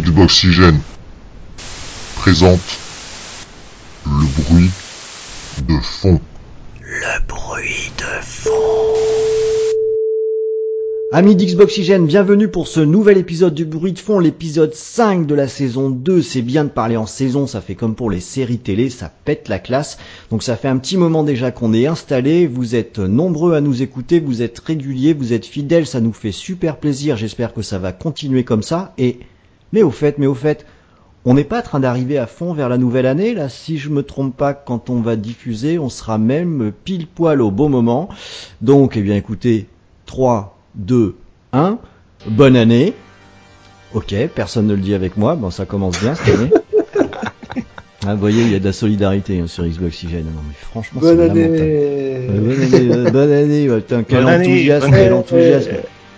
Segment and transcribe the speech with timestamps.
[0.00, 0.80] Xboxygène
[2.16, 2.58] présente
[4.04, 4.70] le bruit
[5.68, 6.20] de fond.
[6.80, 8.50] Le bruit de fond.
[11.12, 15.46] Amis d'Xboxygène, bienvenue pour ce nouvel épisode du bruit de fond, l'épisode 5 de la
[15.46, 16.22] saison 2.
[16.22, 19.48] C'est bien de parler en saison, ça fait comme pour les séries télé, ça pète
[19.48, 19.98] la classe.
[20.30, 23.80] Donc ça fait un petit moment déjà qu'on est installé, vous êtes nombreux à nous
[23.80, 27.78] écouter, vous êtes réguliers, vous êtes fidèles, ça nous fait super plaisir, j'espère que ça
[27.78, 28.92] va continuer comme ça.
[28.98, 29.20] Et,
[29.74, 30.64] mais au fait, mais au fait,
[31.26, 33.88] on n'est pas en train d'arriver à fond vers la nouvelle année, là, si je
[33.90, 38.08] me trompe pas, quand on va diffuser, on sera même pile poil au bon moment.
[38.62, 39.66] Donc, eh bien écoutez,
[40.06, 41.16] 3, 2,
[41.52, 41.78] 1.
[42.28, 42.94] Bonne année.
[43.94, 45.34] Ok, personne ne le dit avec moi.
[45.36, 46.50] Bon, ça commence bien cette année.
[48.06, 50.24] Ah, vous voyez, il y a de la solidarité hein, sur Xboxygène.
[50.26, 51.54] Non, mais franchement, c'est Bonne lamentable.
[51.54, 53.66] année Euh, Bonne année, euh, bonne année.
[53.68, 55.14] putain, quel Bonne année, enthousiasme, bonne quel année.
[55.16, 55.70] enthousiasme.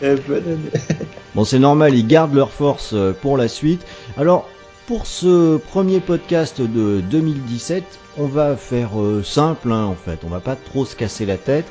[0.02, 0.96] Euh, bonne année.
[1.36, 3.84] Bon, c'est normal, ils gardent leur force euh, pour la suite.
[4.16, 4.48] Alors,
[4.86, 7.84] pour ce premier podcast de 2017,
[8.16, 10.20] on va faire euh, simple, hein, en fait.
[10.24, 11.66] On va pas trop se casser la tête.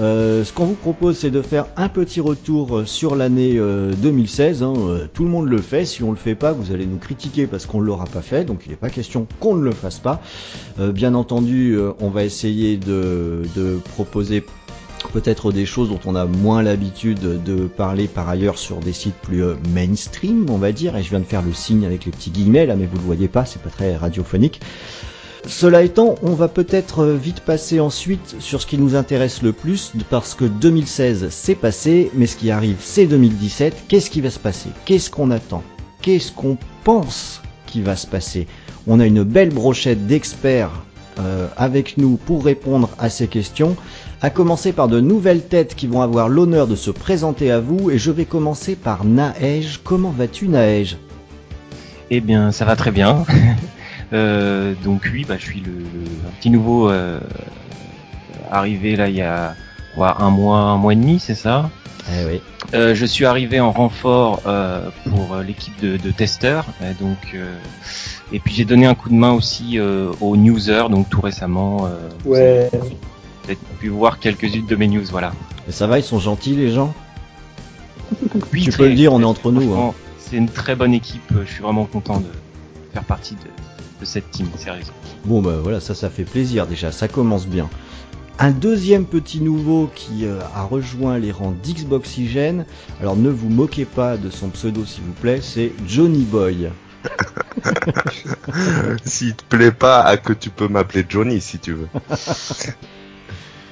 [0.00, 4.64] Euh, ce qu'on vous propose, c'est de faire un petit retour sur l'année euh, 2016.
[4.64, 4.74] hein.
[5.14, 5.84] Tout le monde le fait.
[5.84, 8.44] Si on le fait pas, vous allez nous critiquer parce qu'on l'aura pas fait.
[8.44, 10.20] Donc, il n'est pas question qu'on ne le fasse pas.
[10.78, 13.44] Bien entendu, on va essayer de
[13.94, 14.44] proposer
[15.10, 19.14] peut-être des choses dont on a moins l'habitude de parler par ailleurs sur des sites
[19.14, 22.10] plus euh, mainstream, on va dire, et je viens de faire le signe avec les
[22.10, 24.60] petits guillemets là, mais vous le voyez pas, c'est pas très radiophonique.
[25.46, 29.52] Cela étant, on va peut-être euh, vite passer ensuite sur ce qui nous intéresse le
[29.52, 33.84] plus, parce que 2016 c'est passé, mais ce qui arrive c'est 2017.
[33.88, 34.70] Qu'est-ce qui va se passer?
[34.84, 35.62] Qu'est-ce qu'on attend?
[36.02, 38.46] Qu'est-ce qu'on pense qui va se passer?
[38.86, 40.82] On a une belle brochette d'experts
[41.18, 43.74] euh, avec nous pour répondre à ces questions
[44.22, 47.90] à commencer par de nouvelles têtes qui vont avoir l'honneur de se présenter à vous,
[47.90, 49.80] et je vais commencer par Naège.
[49.84, 50.96] Comment vas-tu Naège
[52.10, 53.24] Eh bien, ça va très bien.
[54.12, 57.18] Euh, donc oui, bah, je suis le, le- un petit nouveau euh,
[58.52, 59.56] arrivé là il y a
[59.96, 61.70] quoi, un mois, un mois et demi, c'est ça?
[62.12, 62.40] Eh oui.
[62.74, 67.16] Euh, je suis arrivé en renfort euh, pour euh, l'équipe de, de testeurs, et donc
[67.34, 67.56] euh,
[68.32, 71.86] et puis j'ai donné un coup de main aussi euh, aux newsers, donc tout récemment.
[71.86, 72.70] euh, Ouais.
[73.46, 75.32] Avez peut-être pu voir quelques-unes de mes news, voilà.
[75.66, 76.94] Mais ça va, ils sont gentils les gens?
[78.52, 79.74] Oui, Tu très- peux le dire, on est entre nous.
[79.74, 79.94] hein.
[80.18, 81.22] C'est une très bonne équipe.
[81.44, 82.26] Je suis vraiment content de
[82.92, 83.40] faire partie de,
[84.00, 84.94] de cette team, sérieusement.
[85.24, 87.68] Bon bah voilà, ça ça fait plaisir déjà, ça commence bien.
[88.38, 92.66] Un deuxième petit nouveau qui euh, a rejoint les rangs d'Xboxygène,
[93.00, 96.70] alors ne vous moquez pas de son pseudo s'il vous plaît, c'est Johnny Boy.
[99.04, 101.88] S'il te plaît pas, à que tu peux m'appeler Johnny si tu veux.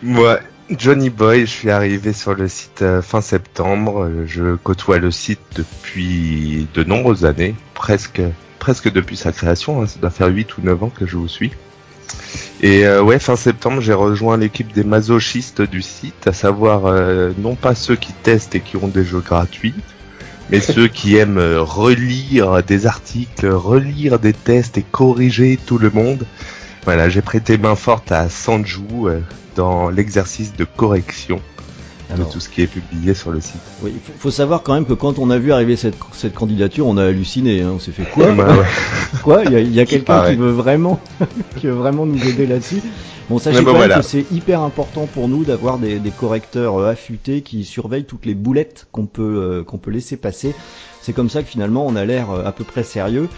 [0.04, 0.38] Moi,
[0.70, 4.04] Johnny Boy, je suis arrivé sur le site euh, fin septembre.
[4.04, 8.20] Euh, Je côtoie le site depuis de nombreuses années, presque
[8.58, 9.82] presque depuis sa création.
[9.82, 9.86] hein.
[9.86, 11.52] Ça doit faire 8 ou 9 ans que je vous suis.
[12.60, 17.32] Et euh, ouais, fin septembre, j'ai rejoint l'équipe des masochistes du site, à savoir euh,
[17.38, 19.74] non pas ceux qui testent et qui ont des jeux gratuits,
[20.50, 26.26] mais ceux qui aiment relire des articles, relire des tests et corriger tout le monde.
[26.84, 29.20] Voilà, j'ai prêté main forte à Sanju euh,
[29.56, 31.40] dans l'exercice de correction
[32.12, 33.60] Alors, de tout ce qui est publié sur le site.
[33.82, 36.34] oui, il faut, faut savoir quand même que quand on a vu arriver cette, cette
[36.34, 38.64] candidature, on a halluciné, hein, on s'est fait quoi Bah ouais.
[39.22, 41.00] Quoi Il y a, quelqu'un qui veut vraiment,
[41.56, 42.82] qui veut vraiment nous aider là-dessus?
[43.30, 47.40] Bon, sachez même que c'est hyper important pour nous d'avoir des, des correcteurs euh, affûtés
[47.40, 50.54] qui surveillent toutes les boulettes qu'on peut euh, qu'on peut laisser passer.
[51.00, 53.30] C'est comme ça que finalement on a l'air euh, à peu près sérieux.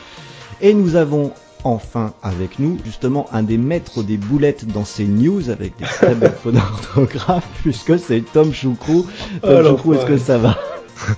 [0.60, 1.32] Et nous avons
[1.64, 6.14] enfin avec nous justement un des maîtres des boulettes dans ces news avec des très
[6.14, 9.06] belles fautes d'orthographe puisque c'est Tom Choucrou.
[9.42, 10.58] Oh, Tom Choucrou, est-ce que ça va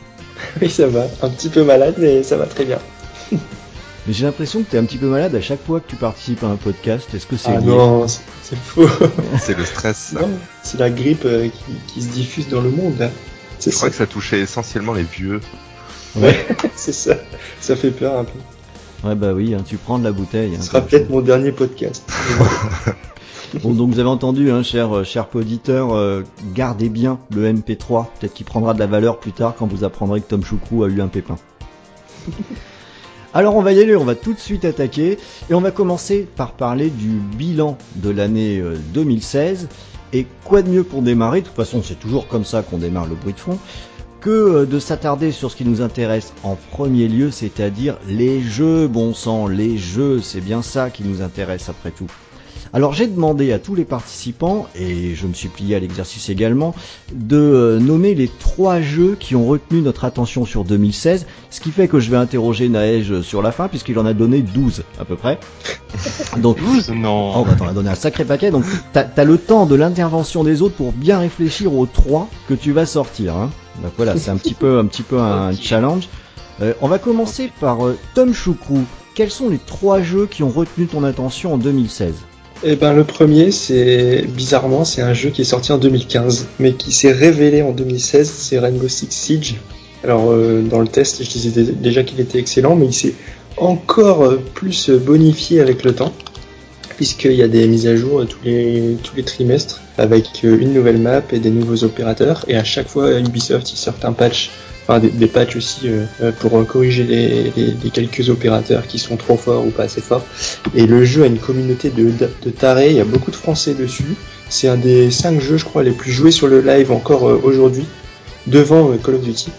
[0.62, 1.04] Oui, ça va.
[1.22, 2.78] Un petit peu malade, mais ça va très bien.
[4.06, 5.97] Mais J'ai l'impression que tu es un petit peu malade à chaque fois que tu
[5.97, 7.12] participes à un podcast.
[7.15, 8.88] Est-ce que c'est Ah non, c'est faux.
[9.38, 10.12] C'est le stress.
[10.15, 10.20] ça.
[10.22, 10.31] Non,
[10.62, 13.10] c'est la grippe euh, qui, qui se diffuse dans le monde.
[13.59, 13.91] C'est Je crois ça.
[13.91, 15.43] que ça touchait essentiellement les vieux.
[16.16, 17.17] Ouais, c'est ça.
[17.61, 18.38] Ça fait peur un peu.
[19.04, 20.54] Ouais bah oui, hein, tu prends de la bouteille.
[20.54, 22.04] hein, Ce sera peut-être mon dernier podcast.
[23.62, 26.22] Bon, donc vous avez entendu, hein, cher, euh, cher auditeur, euh,
[26.54, 28.04] gardez bien le MP3.
[28.20, 30.88] Peut-être qu'il prendra de la valeur plus tard quand vous apprendrez que Tom Choucrou a
[30.88, 31.36] eu un pépin.
[33.32, 35.18] Alors on va y aller, on va tout de suite attaquer
[35.48, 39.68] et on va commencer par parler du bilan de l'année euh, 2016.
[40.12, 43.06] Et quoi de mieux pour démarrer, de toute façon c'est toujours comme ça qu'on démarre
[43.06, 43.58] le bruit de fond,
[44.20, 48.88] que euh, de s'attarder sur ce qui nous intéresse en premier lieu, c'est-à-dire les jeux,
[48.88, 52.09] bon sang, les jeux, c'est bien ça qui nous intéresse après tout.
[52.73, 56.75] Alors j'ai demandé à tous les participants, et je me suis plié à l'exercice également,
[57.12, 61.70] de euh, nommer les trois jeux qui ont retenu notre attention sur 2016, ce qui
[61.70, 65.05] fait que je vais interroger Naëj sur la fin, puisqu'il en a donné 12 à
[65.05, 65.38] peu près.
[66.38, 67.32] Donc, 12 Non.
[67.37, 70.44] Oh bah t'en as donné un sacré paquet, donc t'as as le temps de l'intervention
[70.44, 73.35] des autres pour bien réfléchir aux trois que tu vas sortir.
[73.37, 73.50] Hein.
[73.82, 74.54] Donc voilà, c'est un petit
[75.02, 76.08] peu un challenge.
[76.60, 78.80] Euh, on va commencer par euh, Tom Choukrou.
[79.14, 82.14] Quels sont les trois jeux qui ont retenu ton attention en 2016
[82.64, 86.72] Eh ben, le premier, c'est bizarrement, c'est un jeu qui est sorti en 2015, mais
[86.75, 88.28] qui s'est révélé en 2016.
[88.28, 89.56] C'est Rainbow Six Siege.
[90.04, 93.14] Alors, euh, dans le test, je disais dé- déjà qu'il était excellent, mais il s'est
[93.56, 96.12] encore plus bonifié avec le temps,
[96.98, 100.98] puisqu'il y a des mises à jour euh, tous les trimestres avec euh, une nouvelle
[100.98, 102.44] map et des nouveaux opérateurs.
[102.48, 104.50] Et à chaque fois, Ubisoft ils sortent un patch.
[104.82, 109.36] Enfin, des, patchs aussi euh, euh, pour euh, corriger les, quelques opérateurs qui sont trop
[109.36, 110.24] forts ou pas assez forts.
[110.74, 113.74] Et le jeu a une communauté de, de tarés, il y a beaucoup de Français
[113.74, 114.16] dessus.
[114.48, 117.38] C'est un des cinq jeux, je crois, les plus joués sur le live encore euh,
[117.44, 117.84] aujourd'hui,
[118.46, 119.50] devant euh, Call of Duty.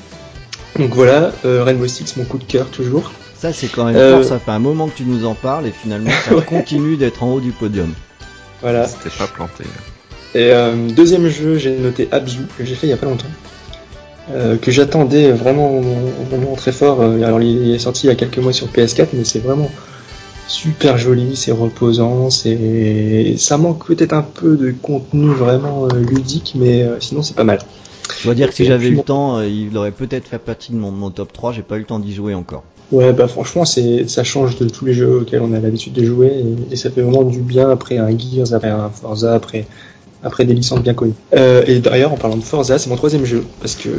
[0.80, 3.12] Donc voilà, euh, Rainbow Six, mon coup de cœur toujours.
[3.39, 5.68] Ça c'est quand même Euh, fort, ça fait un moment que tu nous en parles
[5.68, 6.44] et finalement ça Ouais.
[6.44, 7.94] continue d'être en haut du podium.
[8.62, 8.86] Voilà.
[8.88, 9.63] C'était pas planté.
[10.36, 13.25] Et euh, deuxième jeu, j'ai noté Abzu, que j'ai fait il y a pas longtemps.
[14.31, 15.81] Euh, que j'attendais vraiment,
[16.30, 17.01] vraiment très fort.
[17.01, 19.71] Alors il est sorti il y a quelques mois sur PS4, mais c'est vraiment
[20.47, 26.86] super joli, c'est reposant, c'est ça manque peut-être un peu de contenu vraiment ludique, mais
[27.00, 27.59] sinon c'est pas mal.
[28.19, 30.77] Je dois dire que si j'avais eu le temps, il aurait peut-être fait partie de
[30.77, 32.63] mon, mon top 3, j'ai pas eu le temps d'y jouer encore.
[32.91, 36.03] Ouais, bah franchement, c'est ça change de tous les jeux auxquels on a l'habitude de
[36.03, 39.65] jouer et, et ça fait vraiment du bien après un Gears, après un Forza, après
[40.24, 41.13] après des licences bien connues.
[41.33, 43.89] Euh, et d'ailleurs, en parlant de Forza, c'est mon troisième jeu parce que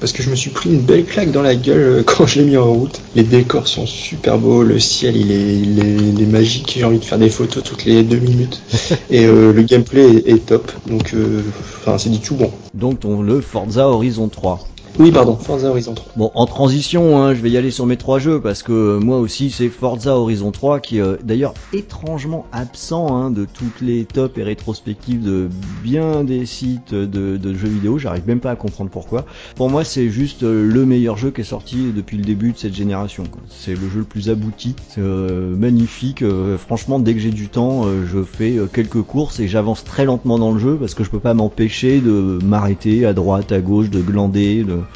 [0.00, 2.40] parce que je me suis pris une belle claque dans la gueule euh, quand je
[2.40, 3.00] l'ai mis en route.
[3.14, 6.74] Les décors sont super beaux, le ciel il est il est, il est magique.
[6.78, 8.62] J'ai envie de faire des photos toutes les deux minutes
[9.10, 10.70] et euh, le gameplay est, est top.
[10.86, 11.42] Donc, euh,
[11.80, 12.50] enfin, c'est du tout bon.
[12.74, 14.66] Donc ton, le Forza Horizon 3.
[15.00, 16.12] Oui, pardon, Forza Horizon 3.
[16.16, 19.18] Bon, en transition, hein, je vais y aller sur mes trois jeux parce que moi
[19.20, 24.04] aussi c'est Forza Horizon 3 qui est euh, d'ailleurs étrangement absent hein, de toutes les
[24.06, 25.48] tops et rétrospectives de
[25.84, 27.98] bien des sites de, de jeux vidéo.
[27.98, 29.24] J'arrive même pas à comprendre pourquoi.
[29.54, 32.58] Pour moi, c'est juste euh, le meilleur jeu qui est sorti depuis le début de
[32.58, 33.22] cette génération.
[33.48, 36.22] C'est le jeu le plus abouti, euh, magnifique.
[36.22, 40.40] euh, franchement, dès que j'ai du temps, je fais quelques courses et j'avance très lentement
[40.40, 43.90] dans le jeu parce que je peux pas m'empêcher de m'arrêter à droite, à gauche,
[43.90, 44.87] de glander, de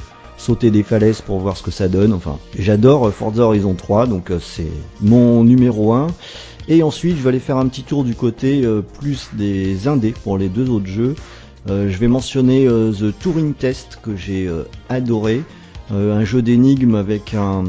[0.42, 2.12] sauter des falaises pour voir ce que ça donne.
[2.12, 6.08] Enfin, j'adore euh, Forza Horizon 3, donc euh, c'est mon numéro 1.
[6.68, 10.14] Et ensuite, je vais aller faire un petit tour du côté euh, plus des indés
[10.24, 11.14] pour les deux autres jeux.
[11.68, 14.50] Je vais mentionner The Turing Test que j'ai
[14.88, 15.44] adoré,
[15.92, 17.66] un jeu d'énigmes avec un,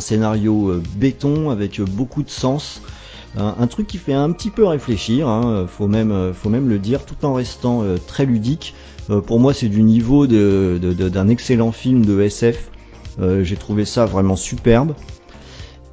[0.00, 2.82] scénario béton avec beaucoup de sens.
[3.38, 7.32] Un, truc qui fait un petit peu réfléchir, hein, faut même le dire, tout en
[7.32, 8.74] restant très ludique.
[9.10, 12.70] Euh, pour moi, c'est du niveau d'un excellent film de SF.
[13.20, 14.94] Euh, J'ai trouvé ça vraiment superbe.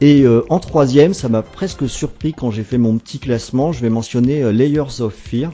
[0.02, 3.72] Et euh, en troisième, ça m'a presque surpris quand j'ai fait mon petit classement.
[3.72, 5.52] Je vais mentionner Layers of Fear.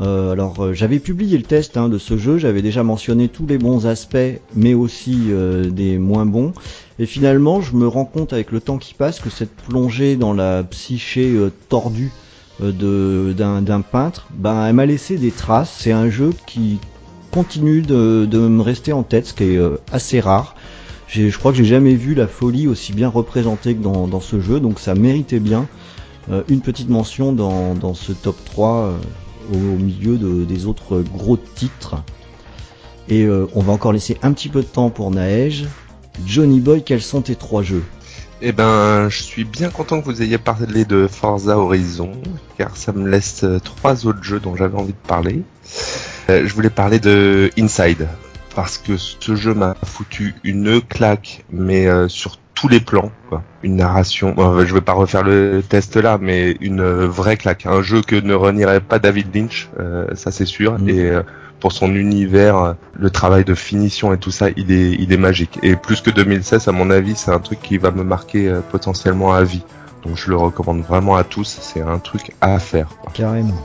[0.00, 2.38] Alors, j'avais publié le test hein, de ce jeu.
[2.38, 5.28] J'avais déjà mentionné tous les bons aspects, mais aussi
[5.68, 6.52] des moins bons.
[6.98, 10.32] Et finalement, je me rends compte avec le temps qui passe que cette plongée dans
[10.32, 11.36] la psyché
[11.68, 12.12] tordue
[12.60, 15.74] d'un d'un peintre, ben, elle m'a laissé des traces.
[15.78, 16.78] C'est un jeu qui
[17.30, 20.56] continue de, me rester en tête, ce qui est euh, assez rare.
[21.08, 24.60] Je crois que j'ai jamais vu la folie aussi bien représentée que dans, ce jeu,
[24.60, 25.66] donc ça méritait bien
[26.30, 28.96] euh, une petite mention dans, ce top 3 euh,
[29.52, 31.96] au, milieu de- des autres gros titres.
[33.08, 35.66] Et euh, on va encore laisser un petit peu de temps pour Naège.
[36.26, 37.82] Johnny Boy, quels sont tes trois jeux?
[38.42, 42.12] Eh ben, je suis bien content que vous ayez parlé de Forza Horizon,
[42.56, 45.42] car ça me laisse euh, trois autres jeux dont j'avais envie de parler.
[46.30, 48.08] Euh, je voulais parler de Inside,
[48.54, 53.42] parce que ce jeu m'a foutu une claque, mais euh, sur tous les plans, quoi.
[53.62, 57.66] Une narration, bon, je vais pas refaire le test là, mais une euh, vraie claque.
[57.66, 60.88] Un jeu que ne renierait pas David Lynch, euh, ça c'est sûr, Mm.
[60.88, 61.22] et euh,
[61.60, 65.58] pour son univers, le travail de finition et tout ça, il est, il est magique.
[65.62, 68.60] Et plus que 2016, à mon avis, c'est un truc qui va me marquer euh,
[68.60, 69.62] potentiellement à vie.
[70.04, 72.88] Donc je le recommande vraiment à tous, c'est un truc à faire.
[73.12, 73.62] Carrément.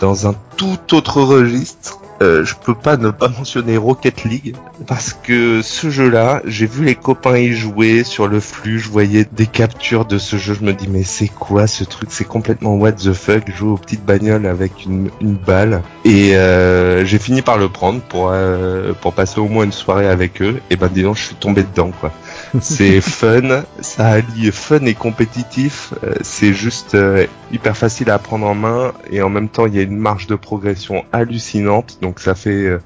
[0.00, 4.56] Dans un tout autre registre, euh, je peux pas ne pas mentionner Rocket League
[4.86, 9.26] parce que ce jeu-là, j'ai vu les copains y jouer sur le flux, je voyais
[9.30, 12.08] des captures de ce jeu, je me dis mais c'est quoi ce truc?
[12.12, 15.82] C'est complètement what the fuck, jouer aux petites bagnoles avec une, une balle.
[16.04, 20.08] Et euh, j'ai fini par le prendre pour euh, pour passer au moins une soirée
[20.08, 20.60] avec eux.
[20.70, 22.12] Et ben dis donc je suis tombé dedans quoi.
[22.60, 25.92] C'est fun, ça allie fun et compétitif.
[26.04, 29.74] euh, c'est juste euh, hyper facile à prendre en main et en même temps il
[29.74, 31.98] y a une marge de progression hallucinante.
[32.02, 32.78] Donc ça fait euh,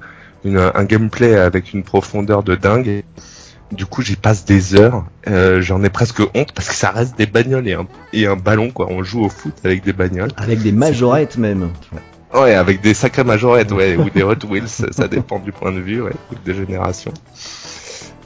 [0.43, 3.03] une- un gameplay avec une profondeur de dingue.
[3.71, 5.03] Du coup, j'y passe des heures.
[5.27, 8.35] Euh, J'en ai presque honte parce que ça reste des bagnoles et un, et un
[8.35, 8.87] ballon quoi.
[8.91, 10.29] On joue au foot avec des bagnoles.
[10.37, 11.69] Avec des majorettes même.
[12.35, 15.79] Ouais, avec des sacrées majorettes, ouais, ou des Hot Wheels, ça dépend du point de
[15.79, 17.13] vue, ouais, ou des générations.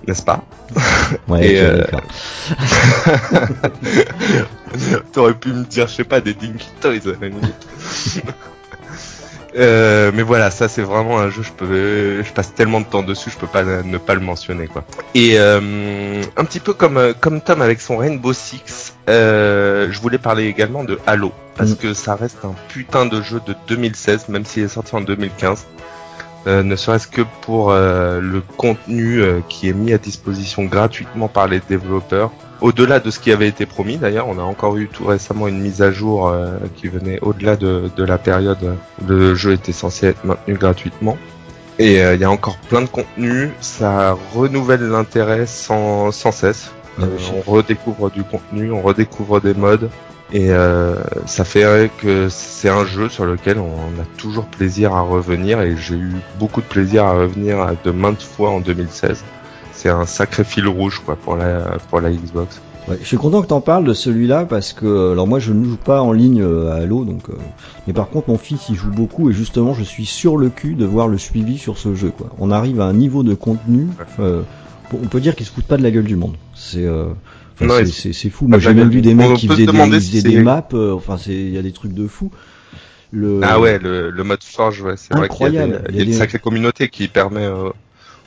[0.08, 0.44] N'est-ce pas
[1.28, 1.84] Ouais, Et, euh.
[5.14, 7.32] T'aurais pu me dire, je sais pas, des Dinky Toys à la.
[9.56, 13.02] Euh, mais voilà, ça c'est vraiment un jeu, je peux, je passe tellement de temps
[13.02, 14.84] dessus, je peux pas ne pas le mentionner quoi.
[15.16, 20.20] Et euh, un petit peu comme comme Tom avec son Rainbow Six, euh, je voulais
[20.20, 21.76] parler également de Halo parce Mm.
[21.78, 25.66] que ça reste un putain de jeu de 2016, même s'il est sorti en 2015.
[26.48, 31.28] Euh, ne serait-ce que pour euh, le contenu euh, qui est mis à disposition gratuitement
[31.28, 32.32] par les développeurs.
[32.62, 35.60] Au-delà de ce qui avait été promis, d'ailleurs, on a encore eu tout récemment une
[35.60, 36.34] mise à jour
[36.76, 38.58] qui venait au-delà de, de la période
[39.00, 41.20] où le jeu était censé être maintenu gratuitement.
[41.78, 46.72] Et il y a encore plein de contenu, ça renouvelle l'intérêt sans, sans cesse.
[47.00, 47.06] Ah
[47.46, 49.92] on redécouvre du contenu, on redécouvre des modes.
[50.34, 55.02] Et euh, ça fait que c'est un jeu sur lequel on a toujours plaisir à
[55.02, 59.24] revenir et j'ai eu beaucoup de plaisir à revenir de maintes fois en 2016.
[59.72, 62.62] C'est un sacré fil rouge quoi pour la pour la Xbox.
[62.90, 65.64] Ouais, je suis content que t'en parles de celui-là parce que alors moi je ne
[65.64, 67.34] joue pas en ligne euh, à Halo donc euh,
[67.86, 70.76] mais par contre mon fils il joue beaucoup et justement je suis sur le cul
[70.76, 72.28] de voir le suivi sur ce jeu quoi.
[72.40, 73.88] On arrive à un niveau de contenu
[74.20, 74.42] euh,
[74.94, 76.36] on peut dire qu'ils se foutent pas de la gueule du monde.
[76.56, 77.06] C'est euh,
[77.62, 78.48] enfin, c'est- fou.
[78.48, 81.34] Moi j'ai même vu des mecs qui faisaient des, si des maps euh, enfin c'est
[81.34, 82.32] il y a des trucs de fou.
[83.12, 85.86] Le Ah ouais, le, le mode Forge, ouais, c'est vrai qu'il y a, des- Incroyable.
[85.90, 87.70] il Il y a a une des- sacrée communauté qui permet euh,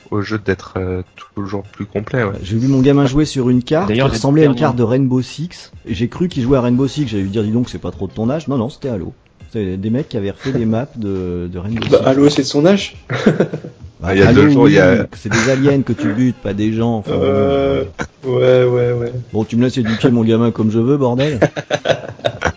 [0.09, 1.03] au jeu d'être euh,
[1.35, 2.23] toujours plus complet.
[2.23, 2.31] Ouais.
[2.41, 5.21] J'ai vu mon gamin jouer sur une carte qui ressemblait à une carte de Rainbow
[5.21, 5.71] Six.
[5.85, 7.07] Et j'ai cru qu'il jouait à Rainbow Six.
[7.07, 8.47] J'allais lui dire, dis donc, c'est pas trop de ton âge.
[8.47, 9.13] Non, non, c'était Halo.
[9.51, 12.05] C'était des mecs qui avaient refait des maps de, de Rainbow Bah, Six.
[12.07, 12.95] Halo, c'est de son âge
[14.01, 16.11] Bah, il y a deux jours, oui, il y a- C'est des aliens que tu
[16.13, 16.97] butes, pas des gens.
[16.97, 17.83] Enfin, euh...
[18.23, 19.11] Ouais, ouais, ouais.
[19.31, 21.39] Bon, tu me laisses éduquer mon gamin comme je veux, bordel.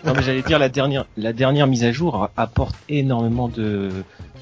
[0.05, 3.89] Non mais j'allais dire la dernière la dernière mise à jour apporte énormément de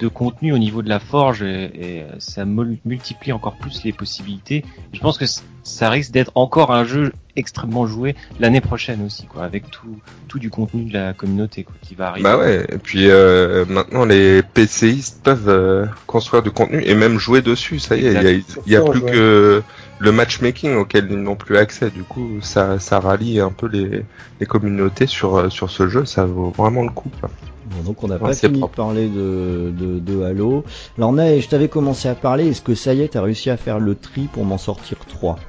[0.02, 1.64] de contenu au niveau de la forge et,
[2.00, 4.66] et ça mul- multiplie encore plus les possibilités.
[4.92, 5.26] Je pense que
[5.64, 10.38] ça risque d'être encore un jeu extrêmement joué l'année prochaine aussi quoi avec tout tout
[10.38, 12.24] du contenu de la communauté quoi qui va arriver.
[12.24, 17.18] Bah ouais, et puis euh, maintenant les PCistes peuvent euh, construire du contenu et même
[17.18, 19.12] jouer dessus, ça y est, il y a, il y a plus Ouais.
[19.12, 19.64] que
[20.00, 24.04] le matchmaking auquel ils n'ont plus accès, du coup ça, ça rallie un peu les,
[24.40, 27.10] les communautés sur, euh, sur ce jeu, ça vaut vraiment le coup.
[27.20, 27.30] quoi.
[27.66, 28.74] Bon, donc on n'a Ouais, pas fini propre.
[28.74, 30.66] de parler de, de, de Halo.
[30.98, 32.48] Alors, Nae, je t'avais commencé à parler.
[32.50, 35.40] Est-ce que ça y est, t'as réussi à faire le tri pour m'en sortir trois?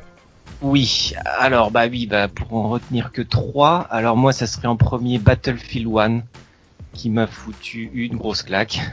[0.64, 4.76] Oui, alors bah oui, bah pour en retenir que trois, alors moi ça serait en
[4.76, 6.22] premier Battlefield 1
[6.94, 8.80] qui m'a foutu une grosse claque.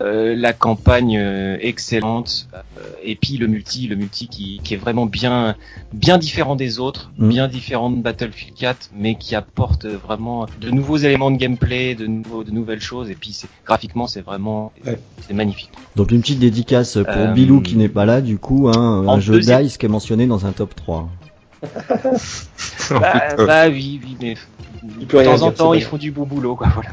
[0.00, 2.58] Euh, la campagne euh, excellente euh,
[3.04, 5.54] et puis le multi, le multi qui, qui est vraiment bien
[5.92, 7.28] bien différent des autres, Mhm.
[7.28, 12.08] bien différent de Battlefield 4, mais qui apporte vraiment de nouveaux éléments de gameplay, de
[12.08, 14.98] nouveaux de nouvelles choses et puis graphiquement c'est vraiment Ouais.
[15.28, 15.70] c'est magnifique.
[15.94, 19.34] Donc une petite dédicace pour Bilou qui n'est pas là du coup, hein, un jeu
[19.34, 21.08] deuxième- DICE qui est mentionné dans un top 3.
[22.90, 24.34] Bah, bah oui, oui, mais
[25.00, 26.68] Il de temps en temps, ils font du bon boulot, quoi.
[26.74, 26.90] Voilà.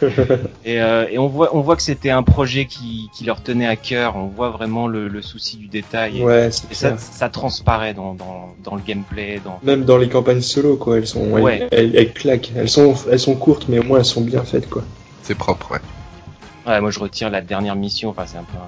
[0.64, 3.66] et, euh, et on voit, on voit que c'était un projet qui, qui leur tenait
[3.66, 4.14] à cœur.
[4.16, 6.20] On voit vraiment le, le souci du détail.
[6.20, 9.40] Et, Ouais, et ça, ça transparaît dans, dans, dans le gameplay.
[9.44, 9.58] Dans...
[9.64, 11.66] Même dans les campagnes solo, quoi, elles sont, Ouais.
[11.72, 12.52] elles, elles- elles claquent.
[12.54, 14.84] Elles sont, elles sont courtes, mais au moins elles sont bien faites, quoi.
[15.22, 15.80] C'est propre, ouais.
[16.66, 18.10] Ouais, moi, je retire la dernière mission.
[18.10, 18.58] Enfin, c'est un peu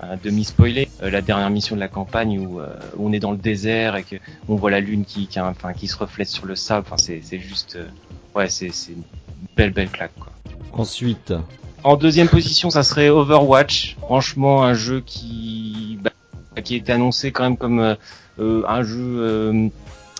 [0.00, 0.88] un, un demi spoilé.
[1.02, 3.96] Euh, la dernière mission de la campagne où, euh, où on est dans le désert
[3.96, 4.16] et que
[4.48, 6.86] on voit la lune qui, qui, enfin, qui se reflète sur le sable.
[6.86, 7.86] Enfin, c'est, c'est juste, euh,
[8.34, 9.02] ouais, c'est, c'est une
[9.56, 10.32] belle, belle claque, quoi.
[10.72, 11.32] Ensuite,
[11.84, 13.96] En deuxième position, ça serait Overwatch.
[14.00, 16.10] Franchement, un jeu qui bah,
[16.62, 17.80] qui est annoncé quand même comme
[18.38, 19.68] euh, un jeu euh,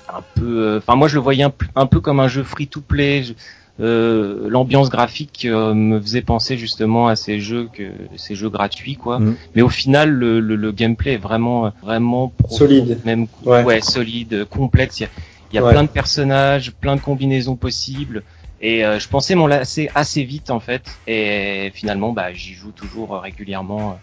[0.09, 0.63] un peu.
[0.63, 2.81] euh, Enfin, moi, je le voyais un, peu- un peu comme un jeu free to
[2.81, 3.25] play.
[3.25, 3.33] Je-
[3.81, 8.95] euh, L'ambiance graphique euh, me faisait penser justement à ces jeux que ces jeux gratuits,
[8.95, 9.19] quoi.
[9.19, 9.37] Mhm.
[9.55, 13.01] Mais au final, le, le, le gameplay est vraiment vraiment profond, Solide.
[13.05, 13.81] même Ouais.
[13.81, 15.01] solide, complexe.
[15.01, 15.09] Il y a,
[15.53, 15.73] il y a Ouais.
[15.73, 18.23] plein de personnages, plein de combinaisons possibles.
[18.61, 20.83] Et euh, je pensais m'en lasser assez vite en fait.
[21.07, 23.95] Et finalement, bah, j'y joue toujours euh, régulièrement, euh,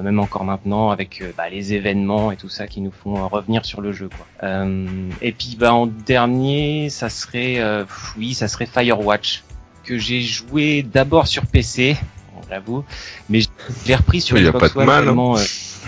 [0.00, 3.26] même encore maintenant avec euh, bah, les événements et tout ça qui nous font euh,
[3.26, 4.08] revenir sur le jeu.
[4.08, 4.26] Quoi.
[4.48, 4.86] Euh,
[5.20, 7.84] et puis bah, en dernier, ça serait, euh,
[8.16, 9.44] oui, ça serait Firewatch
[9.84, 11.96] que j'ai joué d'abord sur PC,
[12.36, 12.84] on l'avoue,
[13.28, 13.48] mais je
[13.86, 15.02] l'ai repris sur Xbox One hein.
[15.02, 15.40] tellement, euh,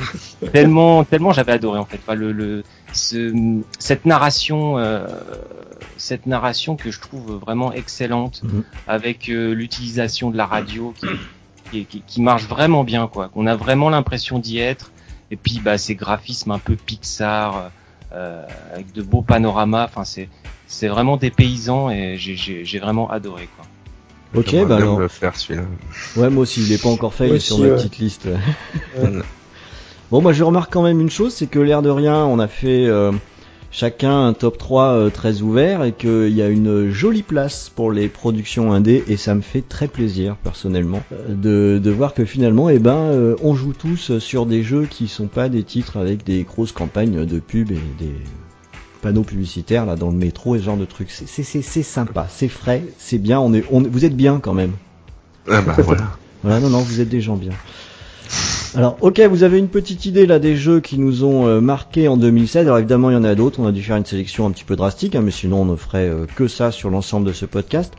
[0.52, 1.98] tellement, tellement j'avais adoré en fait.
[2.02, 5.06] Enfin, le, le ce, cette narration, euh,
[5.96, 8.64] cette narration que je trouve vraiment excellente, Mhm.
[8.86, 11.06] avec euh, l'utilisation de la radio qui,
[11.70, 13.30] qui, qui- qui marche vraiment bien, quoi.
[13.34, 14.92] On a vraiment l'impression d'y être.
[15.30, 17.72] Et puis, bah, ces graphismes un peu Pixar,
[18.12, 18.42] euh,
[18.72, 19.84] avec de beaux panoramas.
[19.84, 20.28] Enfin, c'est
[20.66, 23.66] c'est vraiment des paysans et j'ai- j'ai j'ai vraiment adoré, quoi.
[24.34, 24.96] Ok, bah bien alors.
[24.96, 25.66] me le faire celui-là.
[26.16, 27.76] Ouais, moi aussi, il est pas encore fait, il est sur ma ouais.
[27.76, 28.26] petite liste.
[28.98, 29.10] Ouais.
[30.10, 32.46] Bon, moi je remarque quand même une chose, c'est que l'air de rien, on a
[32.46, 33.10] fait euh,
[33.76, 37.90] chacun un top 3 euh, très ouvert et qu'il y a une jolie place pour
[37.90, 42.24] les productions indé et ça me fait très plaisir personnellement euh, de, de voir que
[42.24, 45.96] finalement, eh ben, euh, on joue tous sur des jeux qui sont pas des titres
[45.96, 48.14] avec des grosses campagnes de pub et des
[49.02, 51.10] panneaux publicitaires là dans le métro et ce genre de trucs.
[51.10, 53.40] C'est- C'est c'est- c'est sympa, c'est frais, c'est bien.
[53.40, 54.72] On est, on, vous êtes bien quand même.
[55.50, 56.02] Ah bah voilà.
[56.42, 57.52] Voilà, non, non, vous êtes des gens bien.
[58.76, 62.08] Alors, ok, vous avez une petite idée là des jeux qui nous ont euh, marqué
[62.08, 62.66] en 2016.
[62.66, 63.60] Alors évidemment, il y en a d'autres.
[63.60, 65.76] On a dû faire une sélection un petit peu drastique, hein, mais sinon on ne
[65.76, 67.94] ferait euh, que ça sur l'ensemble de ce podcast.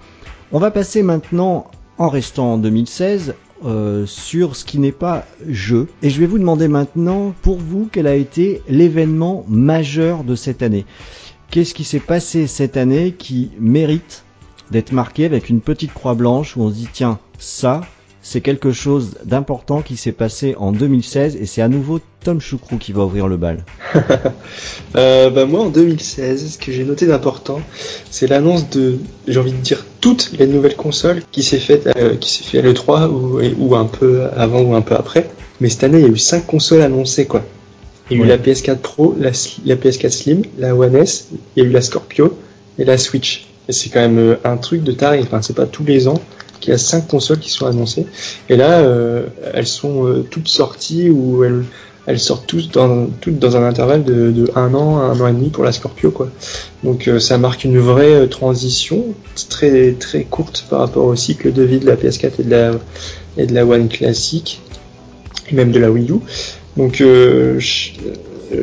[0.52, 5.88] On va passer maintenant, en restant en 2016, euh, sur ce qui n'est pas jeu.
[6.04, 10.62] Et je vais vous demander maintenant, pour vous, quel a été l'événement majeur de cette
[10.62, 10.86] année?
[11.52, 14.26] Qu'est-ce qui s'est passé cette année qui mérite
[14.72, 17.82] d'être marqué avec une petite croix blanche où on se dit tiens, ça,
[18.28, 22.78] c'est quelque chose d'important qui s'est passé en 2016 et c'est à nouveau Tom Choucrou
[22.78, 23.64] qui va ouvrir le bal.
[24.96, 27.60] Euh, bah moi en 2016, ce que j'ai noté d'important,
[28.10, 32.16] c'est l'annonce de, j'ai envie de dire toutes les nouvelles consoles qui s'est faite, euh,
[32.16, 35.30] qui s'est fait à l'E3 ou, ou un peu avant ou un peu après.
[35.60, 37.44] Mais cette année, il y a eu cinq consoles annoncées quoi.
[38.10, 38.28] Il y a Ouais.
[38.28, 41.70] eu la PS4 Pro, la, Sli- la PS4 Slim, la One S, il y a
[41.70, 42.38] eu la Scorpio
[42.80, 43.48] et la Switch.
[43.68, 45.20] Et c'est quand même euh, un truc de taré.
[45.22, 46.22] Enfin, c'est pas tous les ans
[46.66, 48.06] qu'il y a cinq consoles qui sont annoncées.
[48.50, 51.44] Et là, euh, elles sont euh, toutes sorties ou
[52.08, 55.50] elles sortent dans, toutes dans un intervalle de, de un an, un an et demi
[55.50, 56.30] pour la Scorpio, quoi.
[56.84, 59.06] Donc euh, ça marque une vraie transition,
[59.50, 62.72] très très courte par rapport au cycle de vie de la PS4 et de la
[63.38, 64.62] et de la One classique,
[65.52, 66.16] et même de la Wii U.
[66.78, 67.58] Donc je-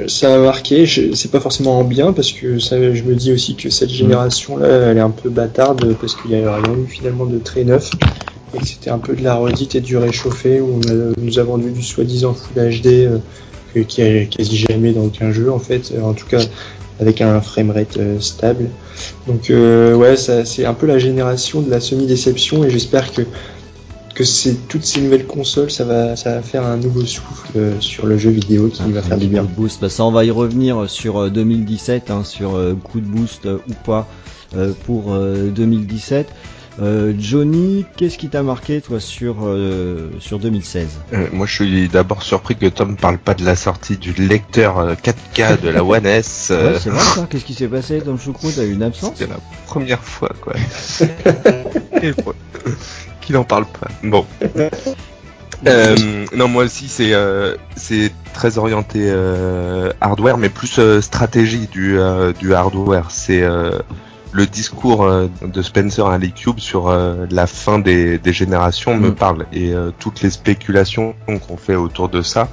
[0.06, 0.86] ça a marqué.
[0.86, 3.90] je- C'est pas forcément en bien parce que ça, je me dis aussi que cette
[3.90, 7.64] génération-là, elle est un peu bâtarde parce qu'il y a rien eu finalement de très
[7.64, 7.90] neuf
[8.54, 11.38] et que c'était un peu de la redite et du réchauffé où on a- nous
[11.38, 13.18] a vendu du soi-disant Full HD euh,
[13.88, 16.40] qui a quasi jamais dans aucun jeu en fait, euh, en tout cas
[17.00, 18.66] avec un framerate euh, stable.
[19.26, 23.22] Donc euh, ouais, c'est un peu la génération de la semi-déception et j'espère que
[24.14, 27.80] que c'est toutes ces nouvelles consoles, ça va ça va faire un nouveau souffle euh,
[27.80, 29.42] sur le jeu vidéo qui va faire du bien.
[29.42, 29.80] Coup de boost.
[29.80, 33.46] Bah, ça, on va y revenir sur euh, 2017, hein, sur euh, coup de boost
[33.46, 34.06] euh, ou pas
[34.56, 36.28] euh, pour euh, 2017.
[36.80, 41.88] Euh, Johnny, qu'est-ce qui t'a marqué toi sur euh, sur 2016 Euh, moi, je suis
[41.88, 45.84] d'abord surpris que Tom parle pas de la sortie du lecteur euh, 4K de la
[45.84, 46.48] One S.
[46.50, 47.26] euh, Ouais, c'est vrai ça.
[47.28, 48.50] Qu'est-ce qui s'est passé, Tom Choucrou?
[48.56, 49.12] T'as eu une absence?
[49.18, 50.54] C'était la première fois, quoi.
[53.32, 53.88] Qu'il en parle pas.
[54.04, 54.26] Bon.
[55.64, 55.94] Euh,
[56.34, 62.00] non, moi aussi, c'est euh, c'est très orienté euh, hardware, mais plus euh, stratégie du
[62.00, 63.12] euh, du hardware.
[63.12, 63.78] C'est euh,
[64.32, 69.10] le discours euh, de Spencer à Cube sur euh, la fin des, des générations me
[69.10, 69.14] Mm.
[69.14, 72.48] parle et euh, toutes les spéculations qu'on fait autour de ça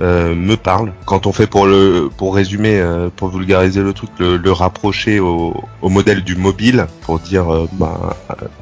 [0.00, 0.92] euh, me parlent.
[1.06, 5.54] Quand on fait pour le pour résumer, euh, pour vulgariser le truc, le, rapprocher au,
[5.82, 7.86] modèle du mobile, pour dire euh, euh,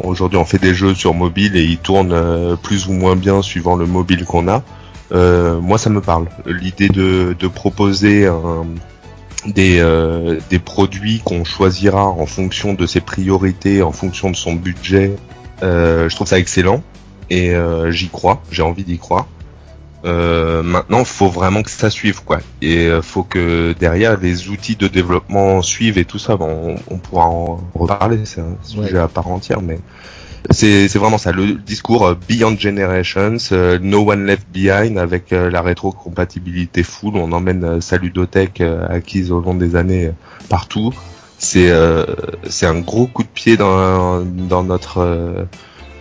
[0.02, 3.76] aujourd'hui on fait des jeux sur mobile et ils tournent plus ou moins bien suivant
[3.76, 4.62] le mobile qu'on a.
[5.12, 6.26] Moi ça me parle.
[6.46, 8.28] L'idée de, proposer
[9.46, 15.16] des, des produits qu'on choisira en fonction de ses priorités, en fonction de son budget,
[15.62, 16.82] je trouve ça excellent
[17.30, 17.54] et
[17.90, 19.26] j'y crois, j'ai envie d'y croire.
[20.04, 22.40] Euh, maintenant, faut vraiment que ça suive, quoi.
[22.60, 26.36] Et euh, faut que derrière les outils de développement suivent et tout ça.
[26.36, 28.98] Bon, on, on pourra en reparler, c'est un sujet Ouais.
[28.98, 29.78] à part entière, mais
[30.50, 31.32] c'est vraiment ça.
[31.32, 37.16] Le discours euh, Beyond Generations, euh, No One Left Behind, avec euh, la rétrocompatibilité full.
[37.16, 40.10] On emmène sa ludothèque euh, acquise au long des années
[40.50, 40.92] partout.
[41.38, 42.04] C'est euh,
[42.48, 45.44] c'est un gros coup de pied dans dans notre euh,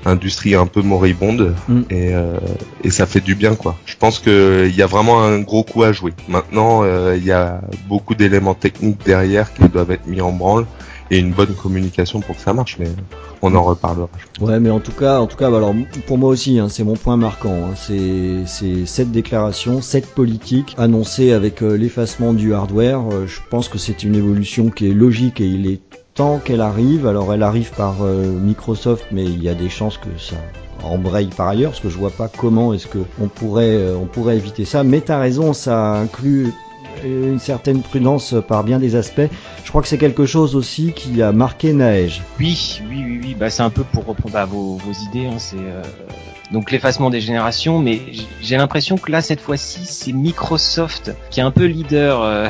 [0.06, 1.82] industrie un peu moribonde Mm.
[1.90, 2.38] et, euh,
[2.84, 3.76] et ça fait du bien quoi.
[3.86, 6.14] Je pense que il y a vraiment un gros coup à jouer.
[6.28, 10.66] Maintenant, euh, il y a beaucoup d'éléments techniques derrière qui doivent être mis en branle
[11.12, 12.78] et une bonne communication pour que ça marche.
[12.80, 12.88] Mais
[13.42, 14.10] on en reparlera.
[14.42, 15.74] Ouais, mais en tout cas, en tout cas, bah alors
[16.08, 17.54] pour moi aussi, hein, c'est mon point marquant.
[17.54, 23.02] hein, c'est c'est cette déclaration, cette politique annoncée avec euh, l'effacement du hardware.
[23.12, 25.82] euh, je pense que c'est une évolution qui est logique et il est
[26.14, 27.08] temps qu'elle arrive.
[27.08, 30.36] Alors, elle arrive par euh, Microsoft, mais il y a des chances que ça
[30.84, 34.06] embraye par ailleurs, parce que je vois pas comment est-ce que on pourrait euh, on
[34.06, 34.84] pourrait éviter ça.
[34.84, 36.54] Mais t'as raison, ça inclut
[37.04, 39.28] une certaine prudence par bien des aspects.
[39.64, 42.22] Je crois que c'est quelque chose aussi qui a marqué Naège.
[42.40, 43.36] Oui, oui, oui, oui.
[43.38, 45.26] Bah, c'est un peu pour reprendre bah, vos, vos idées.
[45.26, 45.82] Hein, c'est euh,
[46.52, 48.02] donc l'effacement des générations, mais
[48.42, 52.50] j'ai l'impression que là cette fois-ci c'est Microsoft qui est un peu leader euh,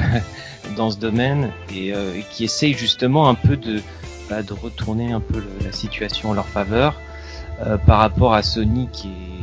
[0.75, 3.81] dans ce domaine et, euh, et, qui essaye justement un peu de,
[4.29, 6.99] bah, de retourner un peu le, la situation en leur faveur
[7.61, 9.33] euh, par rapport à Sony qui est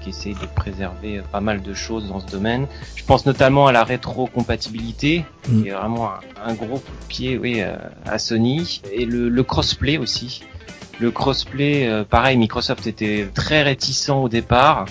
[0.00, 2.66] qui essaye de préserver pas mal de choses dans ce domaine.
[2.94, 5.62] Je pense notamment à la rétro-compatibilité, mm.
[5.62, 9.28] qui est vraiment un, un, gros coup de pied oui, euh, à Sony, et le,
[9.28, 10.42] le crossplay aussi.
[11.00, 14.86] Le crossplay, euh, pareil, Microsoft était très réticent au départ,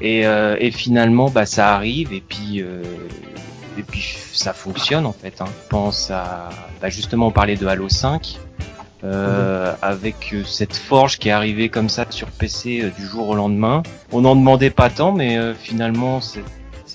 [0.00, 2.82] et, euh, et finalement, bah, ça arrive, et puis euh,
[3.78, 5.40] et puis ça fonctionne en fait.
[5.40, 5.46] Hein.
[5.46, 8.38] Je pense à, bah, justement, on parlait de Halo 5.
[9.04, 9.76] Euh, mmh.
[9.80, 13.84] avec cette forge qui est arrivée comme ça sur PC euh, du jour au lendemain.
[14.10, 16.40] On n'en demandait pas tant, mais euh, finalement ça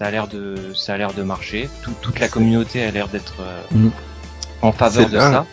[0.02, 1.70] a l'air de ça a l'air de marcher.
[1.82, 3.36] Tout, toute la communauté a l'air d'être
[3.72, 3.88] mmh.
[4.64, 5.46] en faveur de là, ça.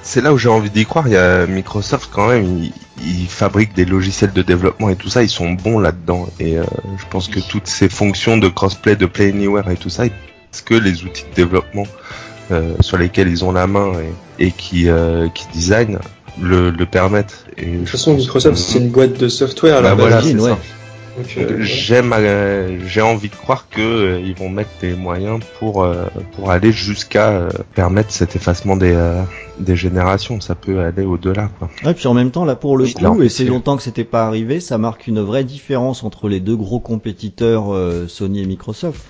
[0.00, 1.08] C'est là où j'ai envie d'y croire.
[1.08, 2.72] Il y a Microsoft quand même, ils,
[3.04, 6.26] ils, fabriquent des logiciels de développement et tout ça, ils sont bons là-dedans.
[6.40, 10.04] Et je pense que toutes ces fonctions de crossplay, de play anywhere et tout ça,
[10.50, 11.86] parce que les outils de développement
[12.50, 13.92] euh, sur lesquels ils ont la main
[14.38, 15.98] et, et qui, euh, qui designent
[16.40, 17.46] le, le permettent.
[17.56, 18.60] Et de toute façon, Microsoft, que...
[18.60, 19.82] c'est une boîte de software.
[19.82, 20.52] Bah voilà, c'est ouais.
[21.36, 25.84] Euh, J'aime, euh, j'ai envie de croire que euh, ils vont mettre des moyens pour
[26.36, 28.96] pour aller jusqu'à permettre cet effacement des
[29.58, 30.40] des générations.
[30.40, 31.50] Ça peut aller au-delà.
[31.58, 31.68] Quoi.
[31.84, 34.26] Ouais, puis en même temps, là pour le coup, et c'est longtemps que c'était pas
[34.26, 37.64] arrivé, ça marque une vraie différence entre les deux gros compétiteurs
[38.06, 39.00] Sony et Microsoft.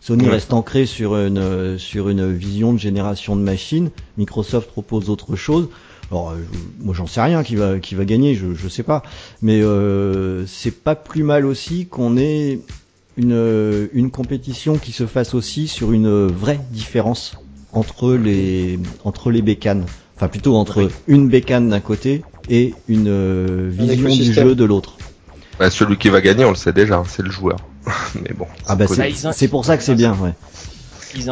[0.00, 0.30] Sony ouais.
[0.30, 3.90] reste ancré sur une sur une vision de génération de machines.
[4.16, 5.68] Microsoft propose autre chose.
[6.10, 9.02] Alors, je, moi, j'en sais rien qui va qui va gagner, je je sais pas.
[9.42, 12.60] Mais euh, c'est pas plus mal aussi qu'on ait
[13.16, 17.36] une une compétition qui se fasse aussi sur une vraie différence
[17.72, 19.84] entre les entre les bécanes.
[20.16, 20.88] Enfin, plutôt entre oui.
[21.08, 24.96] une bécane d'un côté et une euh, vision du jeu de l'autre.
[25.58, 27.56] Bah, celui qui va gagner, on le sait déjà, c'est le joueur.
[28.14, 28.46] mais bon.
[28.66, 28.86] Ah bah
[29.32, 30.32] c'est pour ça que c'est bien, ouais.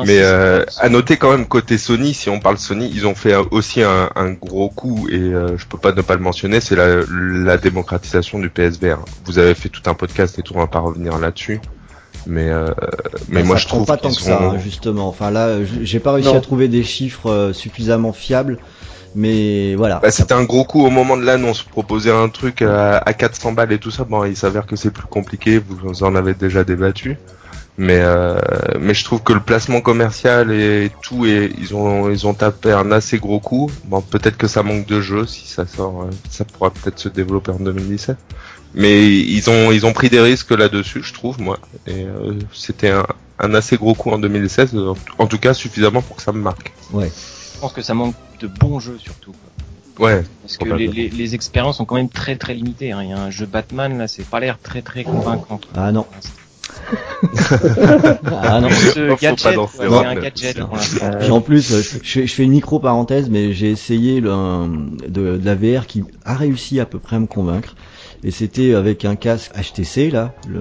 [0.06, 3.36] Mais euh, à noter quand même côté Sony, si on parle Sony, ils ont fait
[3.52, 6.74] aussi un, un gros coup et euh, je peux pas ne pas le mentionner, c'est
[6.74, 8.98] la, la, démocratisation du PSVR.
[9.24, 11.60] Vous avez fait tout un podcast et tout, on va pas revenir là-dessus.
[12.26, 12.68] Mais euh,
[13.28, 15.08] mais ça moi je trouve pas tant que ça justement.
[15.08, 16.36] Enfin là, j'ai pas réussi non.
[16.36, 18.58] à trouver des chiffres euh, suffisamment fiables.
[19.14, 20.00] Mais voilà.
[20.00, 21.62] Bah, c'était un gros coup au moment de l'annonce.
[21.62, 24.90] Proposer un truc à, à 400 balles et tout ça, bon, il s'avère que c'est
[24.90, 25.58] plus compliqué.
[25.58, 27.16] Vous en avez déjà débattu.
[27.80, 28.36] Mais euh,
[28.80, 32.72] mais je trouve que le placement commercial et tout, et ils ont ils ont tapé
[32.72, 33.70] un assez gros coup.
[33.84, 35.26] Bon, peut-être que ça manque de jeu.
[35.26, 38.16] Si ça sort, euh, ça pourra peut-être se développer en 2017.
[38.74, 41.60] Mais ils ont ils ont pris des risques là-dessus, je trouve moi.
[41.86, 43.06] Et euh, c'était un,
[43.38, 44.76] un assez gros coup en 2016.
[45.18, 46.72] En tout cas, suffisamment pour que ça me marque.
[46.92, 47.12] Ouais.
[47.58, 49.32] Je pense que ça manque de bons jeux surtout.
[49.96, 50.06] Quoi.
[50.06, 50.22] Ouais.
[50.42, 52.92] Parce que les, les, les, expériences sont quand même très très limitées.
[52.92, 53.02] Hein.
[53.02, 55.60] Il y a un jeu Batman là, c'est pas l'air très très convaincant.
[55.74, 56.06] Ah non.
[58.26, 60.60] ah non, ce gadget, ouais, c'est un gadget.
[61.18, 64.68] Puis en plus, je, je, fais une micro parenthèse, mais j'ai essayé le,
[65.08, 67.74] de, de, la VR qui a réussi à peu près à me convaincre.
[68.22, 70.60] Et c'était avec un casque HTC là, le,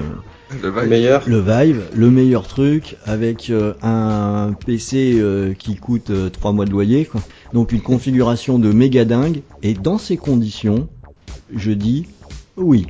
[0.62, 0.90] le Vive.
[0.90, 1.24] meilleur.
[1.28, 6.66] Le Vive, le meilleur truc, avec euh, un PC euh, qui coûte euh, 3 mois
[6.66, 7.22] de loyer, quoi.
[7.54, 9.42] donc une configuration de méga dingue.
[9.64, 10.88] Et dans ces conditions,
[11.54, 12.08] je dis
[12.56, 12.88] oui.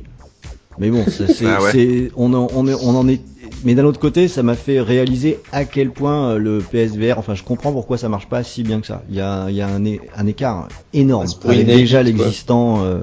[0.78, 2.10] Mais bon, c'est, ah ouais.
[2.16, 3.20] on, en, on, on en est.
[3.64, 7.18] Mais d'un autre côté, ça m'a fait réaliser à quel point euh, le PSVR.
[7.18, 9.02] Enfin, je comprends pourquoi ça marche pas si bien que ça.
[9.08, 11.26] Il y a, il y a un, un écart énorme.
[11.44, 12.84] Ah, avec déjà l'existant.
[12.84, 13.00] Euh...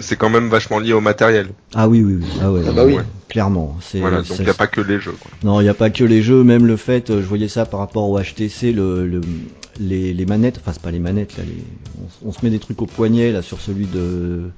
[0.00, 1.48] C'est quand même vachement lié au matériel.
[1.74, 2.26] Ah oui, oui, oui.
[2.42, 2.94] Ah ouais, ah bah oui.
[2.94, 3.02] ouais.
[3.28, 3.76] Clairement.
[3.80, 5.14] C'est, voilà, donc il n'y a pas que les jeux.
[5.20, 5.30] Quoi.
[5.44, 6.42] Non, il n'y a pas que les jeux.
[6.42, 9.20] Même le fait, je voyais ça par rapport au HTC, le, le
[9.78, 10.58] les, les, manettes.
[10.60, 11.44] Enfin, c'est pas les manettes là.
[11.46, 11.62] Les,
[12.24, 14.50] on, on se met des trucs au poignet là sur celui de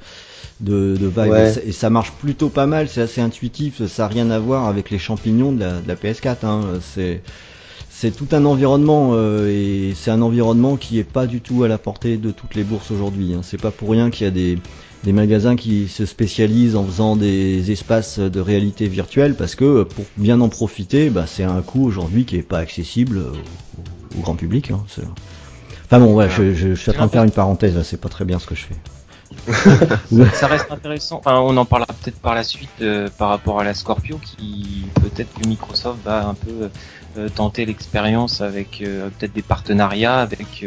[0.61, 1.55] de, de ouais.
[1.66, 4.90] et ça marche plutôt pas mal, c'est assez intuitif, ça n'a rien à voir avec
[4.90, 6.37] les champignons de la, de la PS4.
[6.44, 6.61] Hein.
[6.94, 7.22] C'est
[8.00, 11.68] c'est tout un environnement euh, et c'est un environnement qui est pas du tout à
[11.68, 13.35] la portée de toutes les bourses aujourd'hui.
[13.35, 13.40] Hein.
[13.42, 14.59] C'est pas pour rien qu'il y a des,
[15.05, 20.07] des magasins qui se spécialisent en faisant des espaces de réalité virtuelle parce que pour
[20.16, 24.35] bien en profiter, bah, c'est un coût aujourd'hui qui est pas accessible au, au grand
[24.35, 24.70] public.
[24.70, 24.83] Hein.
[25.85, 28.09] Enfin bon, ouais, je, je, je, suis en train de faire une parenthèse, c'est pas
[28.09, 28.76] très bien ce que je fais.
[30.35, 31.18] Ça reste intéressant.
[31.18, 34.85] Enfin, on en parlera peut-être par la suite euh, par rapport à la Scorpio, qui
[34.94, 36.68] peut-être que Microsoft va un peu
[37.18, 40.64] euh, tenter l'expérience avec euh, peut-être des partenariats avec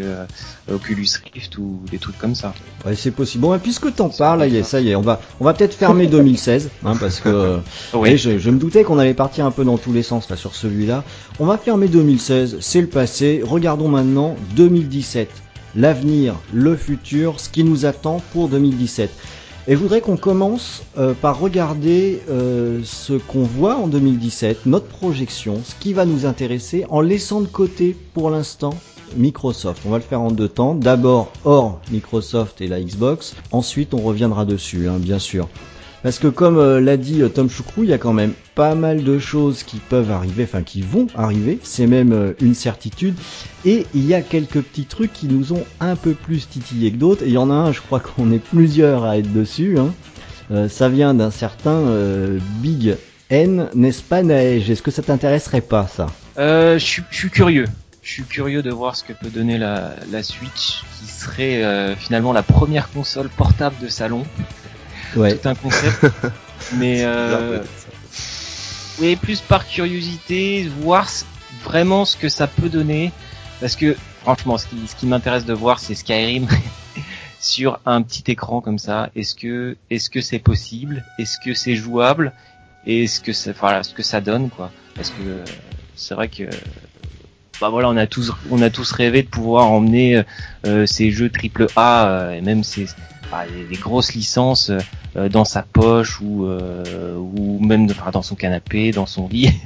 [0.71, 2.53] Oculus Rift ou des trucs comme ça.
[2.85, 3.43] Ouais, c'est possible.
[3.43, 6.69] Bon, puisque t'en parles, là, ça y est, on va, on va peut-être fermer 2016,
[6.85, 7.59] hein, parce que
[7.93, 8.17] oui.
[8.17, 10.55] je, je, me doutais qu'on allait partir un peu dans tous les sens là sur
[10.55, 11.03] celui-là.
[11.39, 13.41] On va fermer 2016, c'est le passé.
[13.45, 15.29] Regardons maintenant 2017
[15.75, 19.09] l'avenir, le futur, ce qui nous attend pour 2017.
[19.67, 24.87] Et je voudrais qu'on commence euh, par regarder euh, ce qu'on voit en 2017, notre
[24.87, 28.73] projection, ce qui va nous intéresser, en laissant de côté pour l'instant
[29.15, 29.83] Microsoft.
[29.85, 30.75] On va le faire en deux temps.
[30.75, 33.35] D'abord hors Microsoft et la Xbox.
[33.51, 35.47] Ensuite, on reviendra dessus, hein, bien sûr.
[36.03, 38.75] Parce que comme euh, l'a dit euh, Tom Choucrou, il y a quand même pas
[38.75, 43.15] mal de choses qui peuvent arriver, enfin qui vont arriver, c'est même euh, une certitude.
[43.63, 46.97] Et il y a quelques petits trucs qui nous ont un peu plus titillé que
[46.97, 47.23] d'autres.
[47.23, 49.77] Et il y en a un, je crois qu'on est plusieurs à être dessus.
[49.79, 49.93] Hein.
[50.67, 51.81] ça vient d'un certain
[52.61, 52.97] Big
[53.29, 56.07] N, n'est-ce pas Neige Est-ce que ça t'intéresserait pas ça?
[56.37, 56.77] Je
[57.11, 57.65] suis curieux.
[58.01, 62.43] Je suis curieux de voir ce que peut donner la Switch, qui serait finalement la
[62.43, 64.25] première console portable de salon
[65.15, 65.37] ouais.
[65.37, 66.05] tout un concept.
[66.73, 67.61] mais euh,
[68.99, 71.07] oui, plus par curiosité, voir
[71.63, 73.11] vraiment ce que ça peut donner,
[73.59, 76.47] parce que franchement, ce qui, ce qui m'intéresse de voir, c'est Skyrim
[77.39, 79.09] sur un petit écran comme ça.
[79.15, 81.03] Est-ce que est-ce que c'est possible?
[81.17, 82.33] Est-ce que c'est jouable?
[82.85, 85.43] Et est-ce que ça, voilà, ce que ça donne quoi Parce que
[85.95, 86.43] c'est vrai que
[87.61, 90.21] bah voilà, on a tous on a tous rêvé de pouvoir emmener
[90.65, 92.87] euh, ces jeux triple A euh, et même ces
[93.69, 94.71] des, grosses licences
[95.15, 99.51] euh, dans sa poche ou euh, ou même dans son canapé, dans son lit.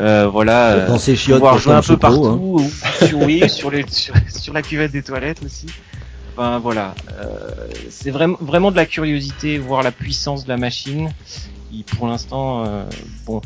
[0.00, 0.86] Euh, voilà.
[0.86, 2.60] Dans ses chiottes, pouvoir jouer un peu partout.
[2.60, 3.06] Hein.
[3.06, 5.66] sur, oui, sur, les, sur, la cuvette des toilettes aussi.
[6.32, 6.94] Enfin voilà,
[7.90, 11.12] c'est vraiment vraiment de la curiosité, voir la puissance de la machine.
[11.70, 12.64] Qui pour l'instant,
[13.26, 13.40] bon,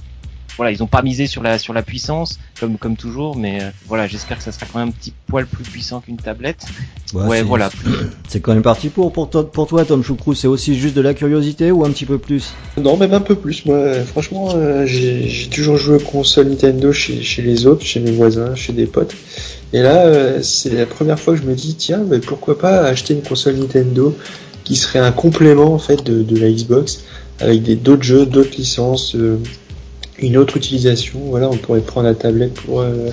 [0.59, 3.71] voilà, ils ont pas misé sur la sur la puissance comme comme toujours, mais euh,
[3.87, 6.67] voilà, j'espère que ça sera quand même un petit poil plus puissant qu'une tablette.
[7.15, 7.71] Ouais, voilà.
[8.29, 11.01] C'est quand même parti pour pour toi, pour toi Tom Choucrou, c'est aussi juste de
[11.01, 12.53] la curiosité ou un petit peu plus?
[12.77, 13.65] Non, même un peu plus.
[13.67, 18.11] Moi, franchement, euh, j'ai toujours joué aux consoles Nintendo chez chez les autres, chez mes
[18.11, 19.15] voisins, chez des potes.
[19.73, 22.81] Et là, euh, c'est la première fois que je me dis tiens, mais pourquoi pas
[22.81, 24.17] acheter une console Nintendo
[24.65, 27.05] qui serait un complément en fait de, de la Xbox
[27.39, 29.15] avec des d'autres jeux, d'autres licences
[30.19, 31.21] une autre utilisation.
[31.27, 33.11] Voilà, on pourrait prendre la tablette pour euh,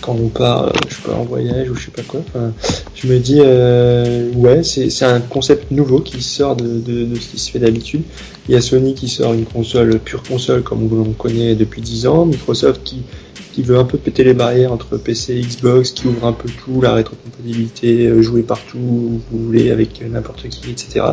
[0.00, 2.20] quand on part, euh, je sais pas, en voyage ou je sais pas quoi.
[2.28, 2.52] Enfin,
[2.94, 7.28] je me dis, euh, ouais, c'est un concept nouveau qui sort de, de, de ce
[7.28, 8.02] qui se fait d'habitude.
[8.48, 12.06] Il y a Sony qui sort une console pure console comme on connaît depuis 10
[12.06, 13.02] ans, Microsoft qui
[13.52, 16.48] qui veut un peu péter les barrières entre PC et Xbox, qui ouvre un peu
[16.48, 21.04] tout, la rétrocompatibilité, euh, jouer partout où vous voulez avec n'importe qui, etc.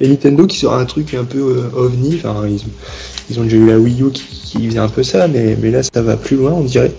[0.00, 3.66] Et Nintendo qui sera un truc un peu euh, ovni, enfin ils ont, déjà eu
[3.66, 6.52] la Wii U qui, faisait un peu ça, mais, mais là ça va plus loin
[6.52, 6.92] on dirait.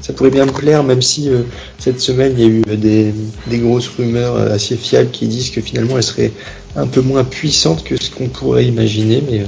[0.00, 1.42] Ça pourrait bien me plaire, même si euh,
[1.78, 5.96] cette semaine il y a eu des, grosses rumeurs assez fiables qui disent que finalement
[5.96, 6.32] elle serait
[6.76, 9.44] un peu moins puissante que ce qu'on pourrait imaginer, mais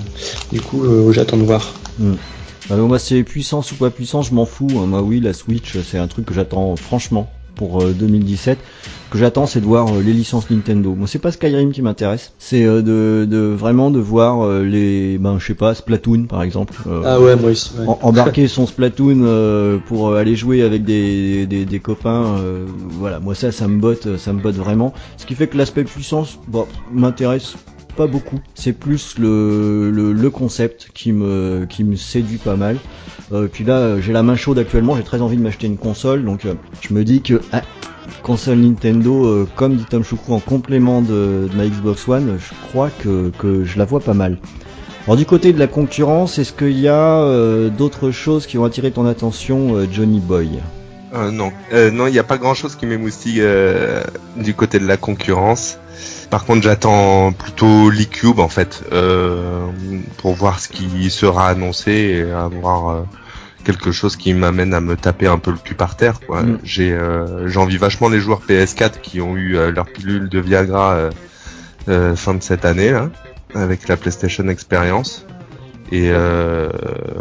[0.52, 1.74] du coup j'attends de voir.
[1.98, 2.14] Mm.
[2.68, 4.68] Bah, moi c'est puissance ou pas puissance, je m'en fous.
[4.76, 4.86] Hein.
[4.86, 8.58] Moi oui, la Switch c'est un truc que j'attends franchement pour 2017.
[8.58, 8.62] Euh,
[9.06, 10.94] Ce que j'attends c'est de voir euh, les licences Nintendo.
[10.94, 15.38] Moi c'est pas Skyrim qui m'intéresse, c'est euh, de, de, vraiment de voir les, ben
[15.38, 16.74] je sais pas, Splatoon par exemple.
[17.04, 17.70] ah ouais, moi aussi.
[18.02, 22.36] embarquer son Splatoon pour aller jouer avec des, des, des copains.
[22.90, 24.92] voilà, moi ça ça me botte, ça me botte vraiment.
[25.16, 27.54] Ce qui fait que l'aspect puissance, bon, m'intéresse
[27.96, 28.38] pas beaucoup.
[28.54, 32.76] C'est plus le, le, concept qui me, qui me séduit pas mal.
[33.32, 36.24] Euh, puis là, j'ai la main chaude actuellement, j'ai très envie de m'acheter une console,
[36.24, 37.62] donc euh, je me dis que ah,
[38.22, 42.90] console Nintendo, euh, comme dit Tom Choucrou, en complément de, ma Xbox One, je crois
[42.90, 44.38] que, que je la vois pas mal.
[45.06, 48.90] Alors du côté de la concurrence, est-ce qu'il y a d'autres choses qui ont attiré
[48.90, 50.48] ton attention, Johnny Boy?
[51.12, 51.52] Non,
[51.92, 53.40] non, il n'y a pas grand-chose qui m'émoustille
[54.34, 55.78] du côté de la concurrence.
[56.30, 59.66] Par contre, j'attends plutôt l'e-cube en fait euh,
[60.18, 63.02] pour voir ce qui sera annoncé et avoir euh,
[63.64, 66.20] quelque chose qui m'amène à me taper un peu le cul par terre.
[66.20, 66.42] Quoi.
[66.42, 66.58] Mm.
[66.64, 71.10] J'ai euh, j'envie vachement les joueurs PS4 qui ont eu leur pilule de Viagra
[71.86, 73.10] fin de cette année là,
[73.54, 75.24] avec la PlayStation Experience.
[75.92, 76.68] Et euh,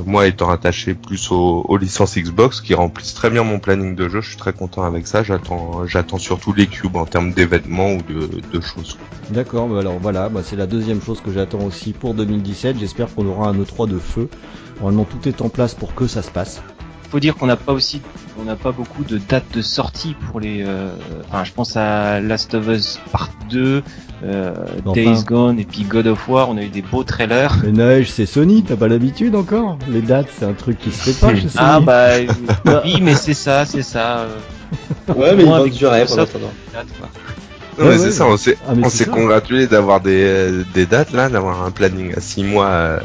[0.05, 4.21] moi, étant attaché plus aux, licences Xbox qui remplissent très bien mon planning de jeu,
[4.21, 5.23] je suis très content avec ça.
[5.23, 8.97] J'attends, j'attends surtout les cubes en termes d'événements ou de, choses.
[9.29, 9.67] D'accord.
[9.67, 12.77] Bah alors voilà, bah c'est la deuxième chose que j'attends aussi pour 2017.
[12.79, 14.29] J'espère qu'on aura un E3 de feu.
[14.77, 16.61] Normalement, tout est en place pour que ça se passe.
[17.09, 18.01] Faut dire qu'on n'a pas aussi,
[18.39, 20.63] on n'a pas beaucoup de dates de sortie pour les.
[20.65, 20.89] Euh,
[21.27, 23.83] enfin, je pense à Last of Us Part 2,
[24.23, 24.53] euh,
[24.93, 26.49] Days Gone et puis God of War.
[26.49, 27.55] On a eu des beaux trailers.
[27.63, 28.63] Mais neige, c'est Sony.
[28.63, 29.77] T'as pas l'habitude encore?
[29.89, 31.53] Les dates, c'est un truc qui se fait pas chez Sony.
[31.57, 32.09] Ah bah
[32.85, 34.19] oui, mais c'est ça, c'est ça.
[34.19, 34.37] Euh.
[35.15, 36.51] Ouais, mais il avec du rêve en attendant.
[37.77, 41.63] Ouais, c'est ça, on s'est ah, on s'est congratulé d'avoir des, des dates là, d'avoir
[41.63, 42.99] un planning à 6 mois euh,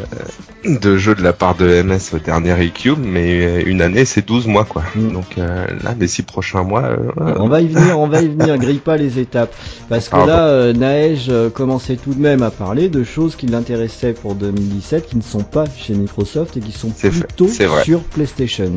[0.65, 4.47] de jeu de la part de MS au dernier E-Cube, mais une année c'est 12
[4.47, 4.83] mois quoi.
[4.95, 5.13] Mm.
[5.13, 6.83] Donc euh, là, les 6 prochains mois.
[6.83, 9.55] Euh, on va y venir, on va y venir, grille pas les étapes.
[9.89, 14.35] Parce que là, Naej commençait tout de même à parler de choses qui l'intéressaient pour
[14.35, 18.73] 2017 qui ne sont pas chez Microsoft et qui sont plutôt sur PlayStation.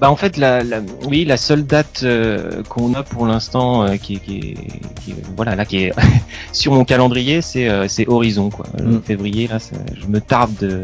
[0.00, 3.96] Bah en fait, la, la, oui, la seule date euh, qu'on a pour l'instant, euh,
[3.96, 4.54] qui, qui,
[5.04, 5.92] qui, voilà, là, qui est
[6.52, 8.66] sur mon calendrier, c'est euh, c'est Horizon, quoi.
[8.80, 9.00] Mm.
[9.00, 9.58] Février, là,
[9.94, 10.82] je me tarde de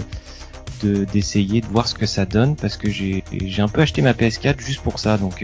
[1.12, 4.12] d'essayer de, voir ce que ça donne parce que j'ai j'ai un peu acheté ma
[4.12, 5.42] PS4 juste pour ça, donc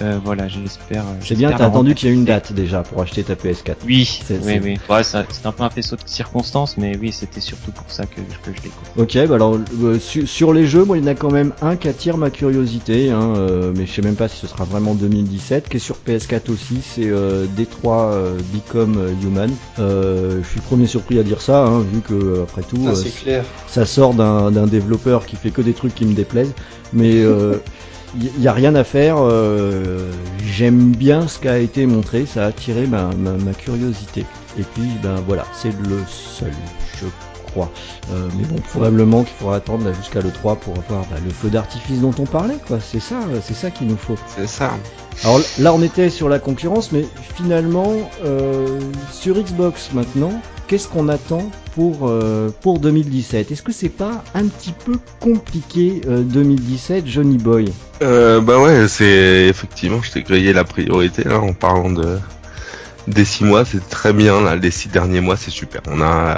[0.00, 1.02] euh, voilà, j'espère.
[1.02, 3.76] Euh, c'est bien, t'as attendu qu'il y ait une date déjà pour acheter ta PS4.
[3.86, 4.78] Oui, oui, oui.
[4.90, 8.16] Ouais, c'est un peu un faisceau de circonstances, mais oui, c'était surtout pour ça que,
[8.16, 8.70] que je l'ai.
[8.96, 11.76] Ok, bah alors euh, sur les jeux, moi, il y en a quand même un
[11.76, 13.34] qui attire ma curiosité, hein,
[13.74, 16.80] mais je sais même pas si ce sera vraiment 2017, qui est sur PS4 aussi,
[16.82, 17.10] c'est
[17.56, 19.50] D3 Become Human.
[19.78, 22.86] je suis premier surpris à dire ça, hein, vu que après tout,
[23.22, 23.44] clair.
[23.66, 26.54] ça sort d'un développeur qui fait que des trucs qui me déplaisent,
[26.92, 27.22] mais
[28.20, 29.16] il n'y a rien à faire.
[29.18, 30.10] Euh,
[30.44, 33.10] j'aime bien ce qui a été montré, ça a attiré ma,
[33.58, 34.24] curiosité.
[34.58, 36.52] Et puis, ben voilà, c'est le seul,
[36.98, 37.06] je
[37.50, 37.70] crois.
[38.10, 41.48] Euh, mais bon, probablement qu'il faudra attendre jusqu'à le 3 pour avoir ben, le feu
[41.48, 42.78] d'artifice dont on parlait, quoi.
[42.80, 44.16] C'est ça, c'est ça qu'il nous faut.
[44.34, 44.72] C'est ça.
[45.24, 47.04] Alors là, on était sur la concurrence, mais
[47.36, 47.92] finalement,
[48.24, 48.78] euh,
[49.12, 54.46] sur Xbox maintenant, qu'est-ce qu'on attend pour, euh, pour 2017 Est-ce que c'est pas un
[54.46, 57.72] petit peu compliqué 2017, euh, Johnny Boy?
[58.02, 62.18] Euh, Bah ouais, c'est effectivement, je t'ai grillé la priorité là en parlant de
[63.08, 64.56] des six mois, c'est très bien.
[64.56, 65.80] Les six derniers mois, c'est super.
[65.88, 66.36] On a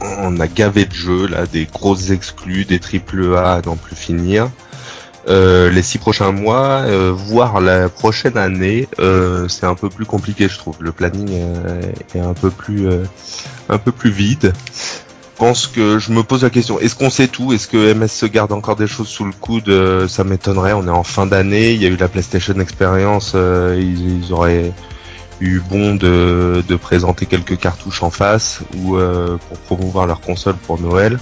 [0.00, 3.96] on a gavé de jeux là, des grosses exclus, des triple A à n'en plus
[3.96, 4.50] finir.
[5.28, 10.04] Euh, les six prochains mois, euh, voire la prochaine année, euh, c'est un peu plus
[10.04, 10.76] compliqué, je trouve.
[10.80, 11.30] Le planning
[12.14, 12.88] est un peu plus,
[13.68, 14.52] un peu plus vide.
[14.74, 17.52] Je pense que je me pose la question est-ce qu'on sait tout?
[17.52, 19.72] Est-ce que MS se garde encore des choses sous le coude?
[20.08, 20.74] Ça m'étonnerait.
[20.74, 21.72] On est en fin d'année.
[21.72, 23.34] Il y a eu la PlayStation Experience.
[23.34, 24.72] Ils, auraient
[25.40, 28.96] eu bon de, de, présenter quelques cartouches en face ou
[29.48, 31.18] pour promouvoir leur console pour Noël.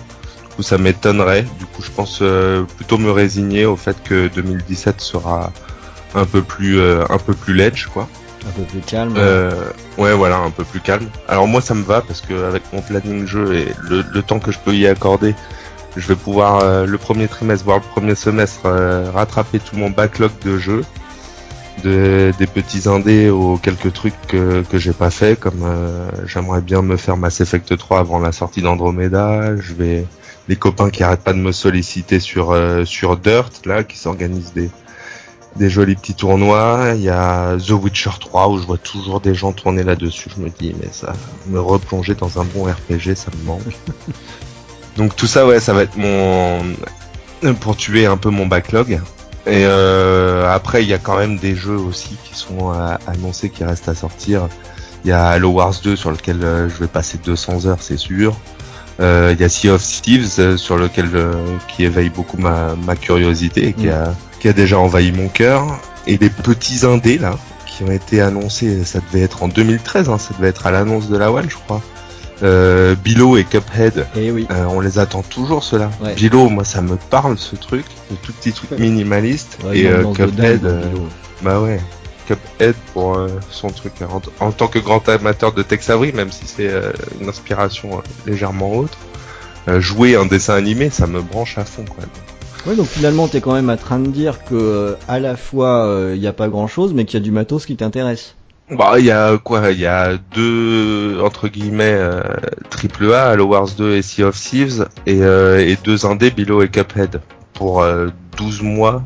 [0.63, 1.43] Coup, ça m'étonnerait.
[1.59, 5.53] Du coup, je pense euh, plutôt me résigner au fait que 2017 sera
[6.15, 8.09] un peu plus euh, un peu plus ledge, quoi.
[8.47, 9.15] Un peu plus calme.
[9.17, 9.51] Euh,
[9.99, 11.09] ouais, voilà, un peu plus calme.
[11.27, 14.39] Alors moi, ça me va parce que avec mon planning jeu et le, le temps
[14.39, 15.35] que je peux y accorder,
[15.97, 18.69] je vais pouvoir le premier trimestre, voire le premier semestre,
[19.13, 20.85] rattraper tout mon backlog de jeux,
[21.83, 25.67] de, des petits indés aux quelques trucs que, que j'ai pas fait, comme
[26.27, 29.57] j'aimerais bien me faire Mass Effect 3 avant la sortie d'Andromeda.
[29.57, 30.07] Je vais
[30.49, 34.53] les copains qui arrêtent pas de me solliciter sur euh, sur Dirt là, qui s'organisent
[34.53, 34.71] des
[35.57, 36.93] des jolis petits tournois.
[36.95, 40.31] Il y a The Witcher 3 où je vois toujours des gens tourner là-dessus.
[40.35, 41.13] Je me dis mais ça,
[41.49, 43.63] me replonger dans un bon RPG, ça me manque.
[44.97, 46.63] Donc tout ça ouais, ça va être mon
[47.61, 49.01] pour tuer un peu mon backlog.
[49.45, 52.71] Et euh, après il y a quand même des jeux aussi qui sont
[53.07, 54.49] annoncés qui restent à sortir.
[55.05, 57.97] Il y a Halo Wars 2 sur lequel euh, je vais passer 200 heures, c'est
[57.97, 58.37] sûr.
[59.01, 61.33] Euh, il y a Sea of Thieves euh, sur lequel euh,
[61.69, 65.81] qui éveille beaucoup ma, ma curiosité et qui, a, qui a déjà envahi mon cœur.
[66.07, 70.19] Et les petits indés là qui ont été annoncés, ça devait être en 2013, hein,
[70.19, 71.81] ça devait être à l'annonce de la One, je crois.
[72.43, 74.49] Euh, Bilo et Cuphead, et eh oui.
[74.69, 75.91] on les attend toujours ceux-là.
[76.17, 79.59] Bilo, moi ça me parle ce truc, le tout petit truc minimaliste.
[79.73, 80.61] et Cuphead,
[81.43, 81.81] bah ouais.
[82.27, 84.09] Cuphead pour euh, son truc hein.
[84.41, 88.31] en, tant que grand amateur de Tex Avery, même si c'est euh, une inspiration euh,
[88.31, 88.99] légèrement autre.
[89.79, 92.05] jouer un dessin animé, ça me branche à fond quoi.
[92.65, 96.21] Ouais, donc finalement, t'es quand même en train de dire que à la fois il
[96.21, 98.37] n'y a pas grand chose, mais qu'il y a du matos qui t'intéresse.
[98.71, 101.99] Bah, il y a quoi Il y a deux entre guillemets
[102.71, 106.69] triple A, Halo Wars 2 et Sea of Thieves, et, et deux indés, Below et
[106.69, 107.21] Cuphead
[107.53, 107.85] pour
[108.37, 109.03] 12 mois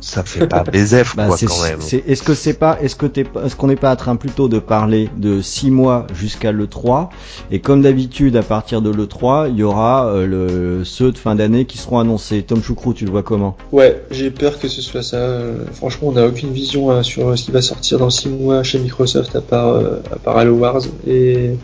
[0.00, 1.80] ça fait pas baiser bah, quoi quand même.
[1.80, 4.58] Est-ce que c'est pas, est-ce que t'es, est-ce qu'on n'est pas en train plutôt de
[4.58, 7.10] parler de 6 mois jusqu'à le 3
[7.50, 11.18] et comme d'habitude à partir de le 3 il y aura euh, le, ceux de
[11.18, 12.42] fin d'année qui seront annoncés.
[12.42, 13.56] Tom Choucrou, tu le vois comment?
[13.72, 15.40] Ouais, j'ai peur que ce soit ça.
[15.72, 18.78] franchement, on n'a aucune vision hein, sur ce qui va sortir dans 6 mois chez
[18.78, 21.54] Microsoft à part euh, à part Halo Wars et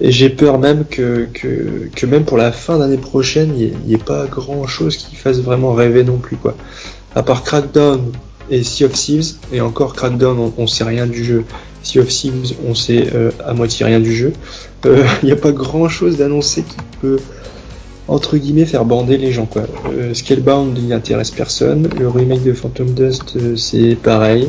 [0.00, 3.94] et j'ai peur même que, que, que, même pour la fin d'année prochaine, il n'y
[3.94, 6.56] ait, pas grand chose qui fasse vraiment rêver non plus, quoi.
[7.14, 8.12] À part Crackdown
[8.50, 11.44] et Sea of Thieves, et encore Crackdown, on, sait rien du jeu.
[11.82, 14.32] Sea of Thieves, on sait euh, à moitié rien du jeu.
[14.84, 17.18] Il n'y a pas grand chose d'annoncé qui peut
[18.08, 19.62] entre guillemets faire bander les gens quoi.
[19.92, 24.48] Euh, Scalebound il n'intéresse personne, le remake de Phantom Dust euh, c'est pareil.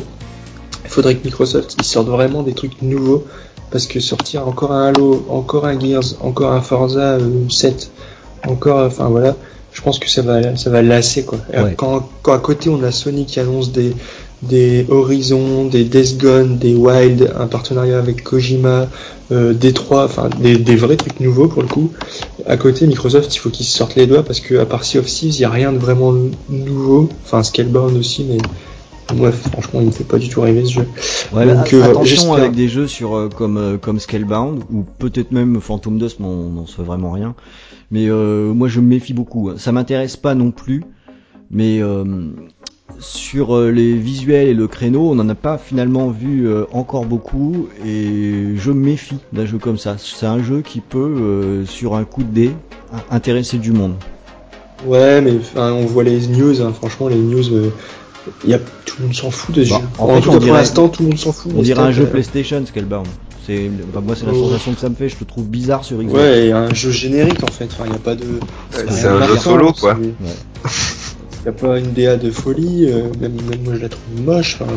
[0.84, 3.24] Il faudrait que Microsoft ils sortent vraiment des trucs nouveaux
[3.70, 7.90] parce que sortir encore un Halo, encore un Gears, encore un Forza 7,
[8.46, 9.34] encore enfin voilà,
[9.74, 11.38] je pense que ça va ça va lasser quoi.
[11.52, 11.74] Ouais.
[11.76, 13.92] Quand, quand à côté on a Sony qui annonce des
[14.42, 18.88] des Horizon, des Death Gone, des Wild, un partenariat avec Kojima,
[19.32, 21.90] euh, des trois, enfin des, des vrais trucs nouveaux pour le coup.
[22.46, 24.98] À côté, Microsoft, il faut qu'ils se sortent les doigts parce que à part Sea
[24.98, 26.14] of Thieves, il y a rien de vraiment
[26.50, 27.08] nouveau.
[27.24, 28.38] Enfin, Scalebound aussi, mais
[29.14, 30.86] bref, franchement, il me fait pas du tout rêver ce jeu.
[31.32, 34.84] Ouais, Donc, a- euh, attention avec des jeux sur euh, comme euh, comme Scalebound ou
[34.98, 37.34] peut-être même Phantom Dust, mais on n'en sait vraiment rien.
[37.90, 39.52] Mais moi je me méfie beaucoup.
[39.56, 40.82] Ça m'intéresse pas non plus,
[41.50, 41.80] mais
[42.98, 48.54] sur les visuels et le créneau, on n'en a pas finalement vu encore beaucoup et
[48.56, 49.96] je me méfie d'un jeu comme ça.
[49.98, 52.50] C'est un jeu qui peut, euh, sur un coup de dé,
[52.92, 53.94] in- intéresser du monde.
[54.86, 57.70] Ouais, mais enfin, on voit les news, hein, franchement, les news, euh,
[58.46, 59.86] y a, tout le monde s'en fout de ce Bah, jeu.
[59.98, 61.52] en En, fait, tout on cas, dirait- pour l'instant, tout le monde s'en fout.
[61.56, 63.06] On dirait un jeu PlayStation Scalebound.
[63.46, 65.08] C'est, bah, moi c'est la sensation que ça me fait.
[65.10, 66.14] Je le trouve bizarre sur Xbox.
[66.14, 67.66] Ouais, et un jeu générique en fait.
[67.72, 68.24] Enfin, il n'y a pas de.
[68.70, 69.96] c'est un jeu solo, quoi.
[71.46, 74.02] Il n'y a pas une DA de folie, euh, même, même moi je la trouve
[74.24, 74.56] moche.
[74.62, 74.72] enfin,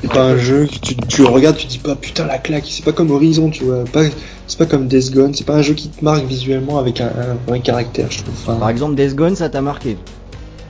[0.00, 2.64] c'est pas un jeu que tu, tu regardes, tu te dis pas putain la claque.
[2.66, 3.84] C'est pas comme Horizon, tu vois.
[3.84, 4.04] Pas,
[4.46, 5.34] c'est pas comme Death Gone.
[5.34, 8.32] C'est pas un jeu qui te marque visuellement avec un, un vrai caractère, je trouve.
[8.42, 9.98] Enfin, Par exemple, Death Gone, ça t'a marqué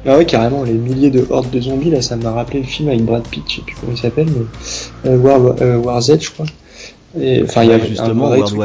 [0.06, 2.88] ah ouais, carrément, les milliers de hordes de zombies, là, ça m'a rappelé le film
[2.88, 4.26] avec Brad Pitt, je sais plus comment il s'appelle,
[5.04, 6.46] mais euh, War, euh, War Z, je crois.
[7.20, 8.58] Et, enfin, il y a justement un truc.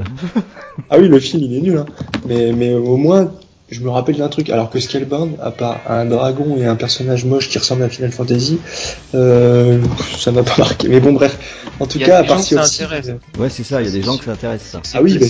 [0.90, 1.86] Ah oui, le film, il est nul, hein.
[2.28, 3.32] Mais, mais au moins,
[3.70, 4.48] je me rappelle d'un truc.
[4.50, 8.12] Alors que Scalebound, à part un dragon et un personnage moche qui ressemble à Final
[8.12, 8.58] Fantasy,
[9.14, 9.80] euh,
[10.18, 10.88] ça m'a pas marqué.
[10.88, 11.36] Mais bon, bref.
[11.80, 13.08] En tout Il y a cas, à part Thieves, intéresse.
[13.08, 13.82] euh, Ouais, c'est ça.
[13.82, 14.80] Il y a des gens que ça intéresse ça.
[14.84, 15.26] C'est Ah oui, bah,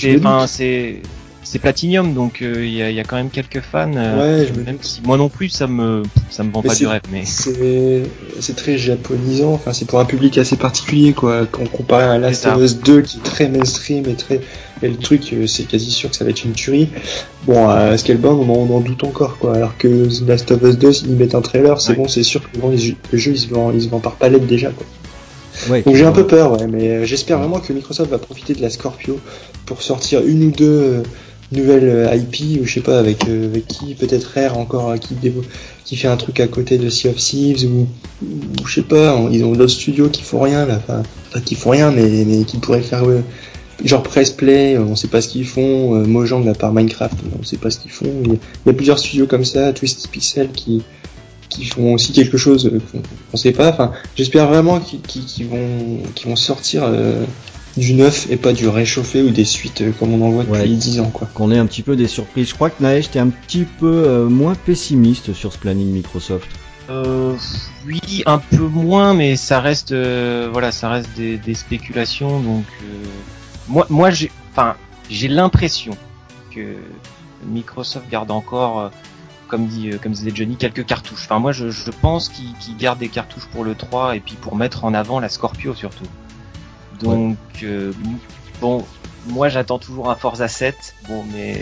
[0.47, 1.03] c'est-
[1.49, 3.91] c'est Platinum, donc euh, il y, a, il y a quand même quelques fans.
[3.95, 6.75] euh, Ouais, je même si moi non plus, ça me ça me vend Mais pas
[6.75, 7.23] du rêve, mais
[8.41, 9.53] c'est, très japonisant.
[9.53, 11.47] Enfin, c'est pour un public assez particulier, quoi.
[11.51, 14.41] Quand comparé à Last of Us 2, qui est très mainstream et très,
[14.83, 16.89] et le truc, euh, c'est quasi sûr que ça va être une tuerie.
[17.47, 19.55] Bon, à Scalebound, on en, on en doute encore, quoi.
[19.55, 21.97] Alors que Last of Us 2, s'ils mettent un trailer, c'est Ouais.
[21.97, 24.47] bon, c'est sûr que bon, le jeu, il se vend, il se vend par palette
[24.47, 24.85] déjà, quoi.
[25.71, 28.61] Ouais, Donc j'ai un peu peur, ouais, mais j'espère vraiment que Microsoft va profiter de
[28.61, 29.19] la Scorpio
[29.65, 31.03] pour sortir une ou deux
[31.53, 34.97] nouvelles euh, IP, ou je sais pas, avec, euh, avec qui, peut-être Rare encore, euh,
[34.97, 35.15] qui,
[35.85, 37.87] qui fait un truc à côté de Sea of Thieves, ou,
[38.67, 41.71] je sais pas, ils ont d'autres studios qui font rien, là, enfin, pas qui font
[41.71, 43.21] rien, mais, mais qui pourraient faire, euh,
[43.85, 47.45] genre Press Play, on sait pas ce qu'ils font, euh, Mojang à part Minecraft, on
[47.45, 48.33] sait pas ce qu'ils font, il
[48.67, 50.83] y, a, plusieurs studios comme ça, Twisted Pixel qui
[51.49, 53.71] qui font aussi quelque chose qu'on qu'on sait pas.
[53.71, 57.25] Enfin, j'espère vraiment qu'ils vont, qu'ils vont sortir euh,
[57.77, 60.61] du neuf et pas du réchauffé ou des suites euh, comme on en voit depuis
[60.61, 60.69] Ouais.
[60.69, 61.29] 10 ans, quoi.
[61.35, 62.49] Qu'on ait un petit peu des surprises.
[62.49, 66.49] Je crois que Naesh, t'es un petit peu euh, moins pessimiste sur ce planning Microsoft.
[66.89, 67.35] Euh,
[67.87, 72.41] oui, un peu moins, mais ça reste, euh, voilà, ça reste des, des spéculations.
[72.41, 73.05] Donc, euh,
[73.69, 74.77] moi, moi, j'ai, enfin,
[75.11, 75.97] j'ai l'impression
[76.55, 76.77] que
[77.45, 78.89] Microsoft garde encore, euh,
[79.49, 81.25] comme dit, euh, comme disait Johnny, quelques cartouches.
[81.25, 84.37] Enfin, moi, je, je pense qu'ils qu'ils gardent des cartouches pour le 3 et puis
[84.41, 86.07] pour mettre en avant la Scorpio surtout.
[87.01, 87.93] Donc, euh,
[88.61, 88.85] bon,
[89.29, 90.95] moi, j'attends toujours un Forza 7.
[91.09, 91.61] Bon, mais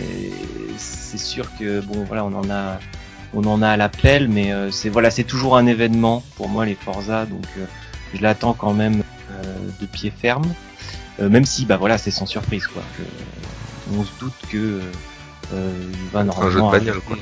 [0.77, 2.79] c'est sûr que, bon, voilà, on en a
[3.37, 6.65] on en a à l'appel, mais euh, c'est voilà, c'est toujours un événement pour moi
[6.65, 7.65] les Forza, donc euh,
[8.13, 9.43] je l'attends quand même euh,
[9.81, 10.45] de pied ferme,
[11.19, 12.81] Euh, même si bah voilà, c'est sans surprise quoi.
[12.97, 14.79] Je- on se doute que
[15.53, 17.17] il va un jeu de normalement bagnole, quoi.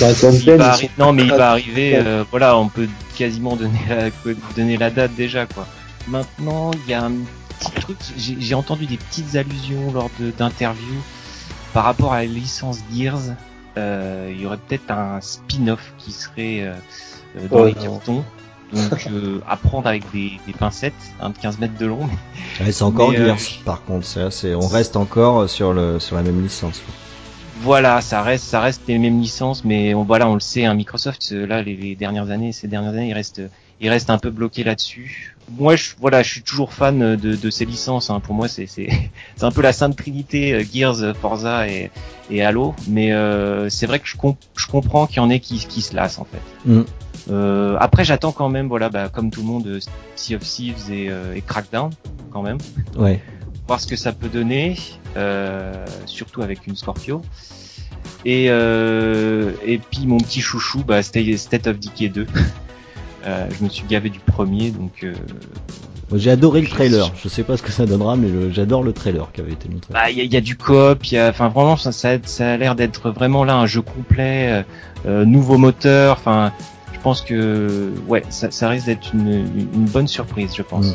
[0.00, 4.10] Bah, Il va non mais il va arriver, euh, voilà, on peut quasiment donner la,
[4.56, 5.66] donner la date déjà quoi.
[6.08, 7.12] Maintenant, il y a un
[7.58, 11.02] petit truc, j'ai entendu des petites allusions lors d'interviews
[11.72, 13.36] par rapport à la licence Gears.
[13.78, 16.74] Euh, il y aurait peut-être un spin-off qui serait euh,
[17.36, 18.24] euh, dans Oh les cartons.
[18.72, 22.08] Donc euh, à prendre avec des, des pincettes, hein, de 15 mètres de long.
[22.60, 24.06] Ouais, c'est encore euh, Gears, par contre.
[24.06, 26.82] Ça, c'est, on reste encore sur le sur la même licence.
[27.62, 30.74] Voilà, ça reste, ça reste les mêmes licences, mais on, voilà, on le sait, hein,
[30.74, 33.40] Microsoft, euh, là, les, les dernières années, ces dernières années, il reste,
[33.82, 35.34] il reste un peu bloqué là-dessus.
[35.58, 38.10] Moi, je, voilà, je suis toujours fan de, de ces licences.
[38.10, 38.20] Hein.
[38.20, 38.88] Pour moi, c'est, c'est,
[39.36, 41.90] c'est un peu la sainte trinité euh, Gears, Forza et,
[42.30, 42.74] et Halo.
[42.88, 45.82] Mais euh, c'est vrai que je, comp- je comprends qu'il y en ait qui, qui
[45.82, 46.40] se lassent en fait.
[46.70, 46.82] Mm.
[47.30, 49.80] Euh, après, j'attends quand même, voilà, bah, comme tout le monde, euh,
[50.16, 51.90] Sea of Thieves et, euh, et Crackdown,
[52.30, 52.58] quand même
[52.96, 53.20] Ouais.
[53.66, 54.76] voir ce que ça peut donner,
[55.16, 57.20] euh, surtout avec une Scorpio.
[58.24, 62.26] Et, euh, et puis mon petit chouchou, bah, State of Decay 2.
[63.26, 65.14] Euh, je me suis gavé du premier, donc euh,
[66.14, 67.10] J'ai adoré le trailer.
[67.22, 69.92] Je sais pas ce que ça donnera, mais j'adore le trailer qui avait été montré.
[69.94, 71.92] bah il y, a- il y a du coop, il y a, enfin vraiment ça,
[71.92, 74.64] ça, ça a l'air d'être vraiment là un jeu complet,
[75.06, 76.52] euh, nouveau moteur, enfin
[76.92, 80.86] je pense que ouais ça, ça risque d'être une, une une bonne surprise, je pense.
[80.88, 80.94] Mm.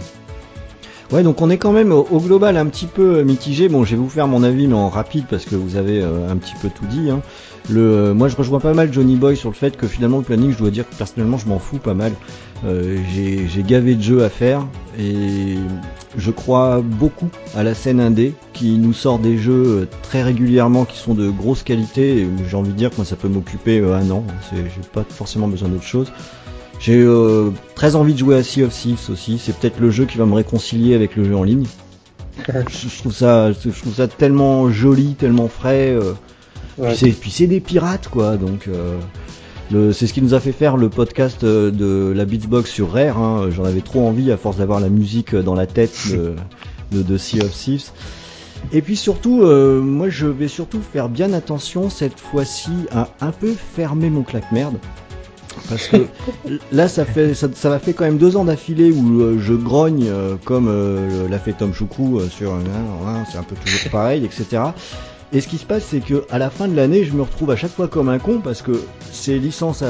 [1.12, 3.70] Ouais, donc on est quand même au, global un petit peu euh, mitigé.
[3.70, 6.30] Bon, je vais vous faire mon avis, mais en rapide parce que vous avez euh,
[6.30, 7.10] un petit peu tout dit.
[7.10, 7.22] Hein.
[7.72, 10.52] Euh, moi, je rejoins pas mal Johnny Boy sur le fait que finalement le planning,
[10.52, 12.12] je dois dire que personnellement, je m'en fous pas mal.
[12.66, 14.66] J'ai gavé de jeux à faire
[15.00, 15.58] et
[16.18, 20.98] je crois beaucoup à la scène indé qui nous sort des jeux très régulièrement qui
[20.98, 22.28] sont de grosse qualité.
[22.50, 24.24] J'ai envie de dire que ça peut m'occuper un an.
[24.52, 26.12] J'ai pas forcément besoin d'autre chose.
[26.80, 29.40] J'ai euh, très envie de jouer à Sea of Thieves aussi.
[29.44, 31.66] C'est peut-être le jeu qui va me réconcilier avec le jeu en ligne.
[32.48, 35.90] je, je trouve ça, je trouve ça tellement joli, tellement frais.
[35.92, 36.14] euh,
[36.78, 36.94] Ouais.
[37.20, 38.38] puis c'est- des pirates quoi.
[38.38, 39.00] Donc euh,
[39.94, 43.18] c'est ce qui nous a fait faire le podcast euh, de la Beatsbox sur Rare.
[43.18, 43.50] hein.
[43.50, 46.36] J'en avais trop envie à force d'avoir la musique dans la tête de,
[46.92, 47.90] de, de Sea of Thieves.
[48.72, 53.32] Et puis surtout, euh, moi je vais surtout faire bien attention cette fois-ci à un
[53.32, 54.76] peu fermer mon claque-merde.
[55.70, 55.98] Parce que
[56.72, 60.36] là, ça fait ça, fait quand même deux ans d'affilée où euh, je grogne euh,
[60.44, 62.54] comme euh, l'a fait Tom Choukrou euh, sur
[63.32, 64.64] c'est un peu toujours pareil, etc.
[65.34, 67.52] Et ce qui se passe, c'est que à la fin de l'année, je me retrouve
[67.52, 68.82] à chaque fois comme un con parce que
[69.12, 69.84] ces licences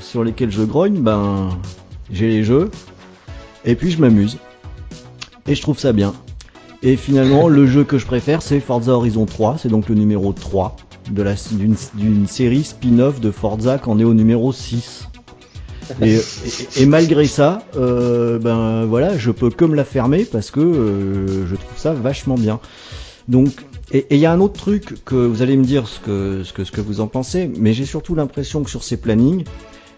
[0.00, 1.50] sur lesquelles je grogne, ben
[2.10, 2.70] j'ai les jeux
[3.64, 4.38] et puis je m'amuse
[5.46, 6.12] et je trouve ça bien.
[6.82, 9.58] Et finalement, le jeu que je préfère, c'est Forza Horizon 3.
[9.58, 10.76] C'est donc le numéro 3
[11.10, 11.34] de la
[11.94, 15.08] d'une série spin-off de Forza qu'en est au numéro 6.
[16.02, 21.46] Et, malgré ça, euh, ben voilà, je peux que me la fermer parce que euh,
[21.46, 22.60] je trouve ça vachement bien.
[23.28, 25.98] Donc, et et il y a un autre truc que vous allez me dire ce
[25.98, 28.96] que ce que ce que vous en pensez, mais j'ai surtout l'impression que sur ces
[28.96, 29.44] plannings,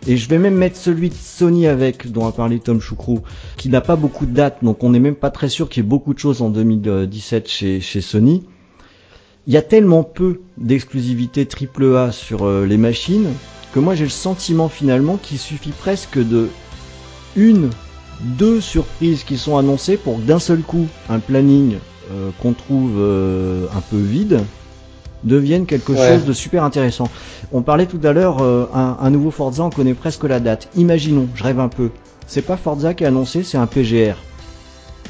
[0.07, 3.21] et je vais même mettre celui de Sony avec, dont a parlé Tom Choukrou,
[3.57, 5.87] qui n'a pas beaucoup de dates, donc on n'est même pas très sûr qu'il y
[5.87, 8.43] ait beaucoup de choses en 2017 chez, chez Sony.
[9.47, 13.27] Il y a tellement peu d'exclusivité AAA sur euh, les machines
[13.73, 16.49] que moi j'ai le sentiment finalement qu'il suffit presque de
[17.35, 17.71] une,
[18.21, 21.77] deux surprises qui sont annoncées pour d'un seul coup un planning
[22.13, 24.43] euh, qu'on trouve euh, un peu vide
[25.25, 26.09] devienne quelque Ouais.
[26.15, 27.09] chose de super intéressant.
[27.53, 30.69] On parlait tout à l'heure, euh, un, un nouveau Forza, on connaît presque la date.
[30.77, 31.91] Imaginons, je rêve un peu.
[32.27, 34.17] C'est pas Forza qui a annoncé, c'est un PGR.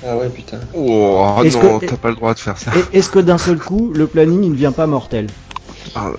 [0.04, 0.58] Ah ouais, putain.
[0.74, 2.72] Oh Est-ce non, que- t'as pas le droit de faire ça.
[2.92, 5.28] Et Est-ce que d'un seul coup, le planning il ne devient pas mortel
[5.94, 6.16] Ah, ouais.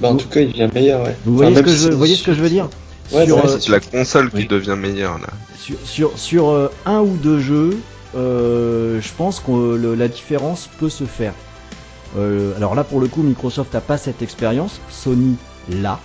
[0.00, 1.14] Bah, en tout cas, il devient meilleur, ouais.
[1.26, 2.68] Vous Enfin, voyez, ce que, si je, c'est- vous voyez ce que je veux dire
[3.12, 5.26] Ouais, sur, euh, la console qui devient meilleure là.
[5.58, 7.76] sur, sur, sur, euh, un ou deux jeux,
[8.16, 11.34] euh, je pense que le- la différence peut se faire.
[12.16, 14.80] Euh, alors là, pour le coup, Microsoft n'a pas cette expérience.
[14.90, 15.36] Sony
[15.68, 15.98] l'a.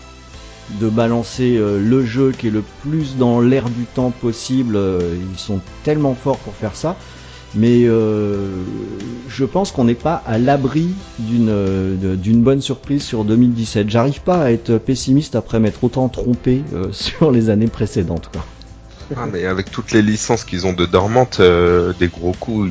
[0.81, 4.75] De balancer euh, le jeu qui est le plus dans l'air du temps possible.
[4.75, 6.95] Euh, ils sont tellement forts pour faire ça.
[7.55, 13.89] Mais je pense qu'on n'est pas à l'abri d'une bonne surprise sur 2017.
[13.89, 18.29] J'arrive pas à être pessimiste après m'être autant trompé sur les années précédentes.
[19.15, 22.69] Ah, mais avec toutes les licences qu'ils ont de dormantes, des gros coups,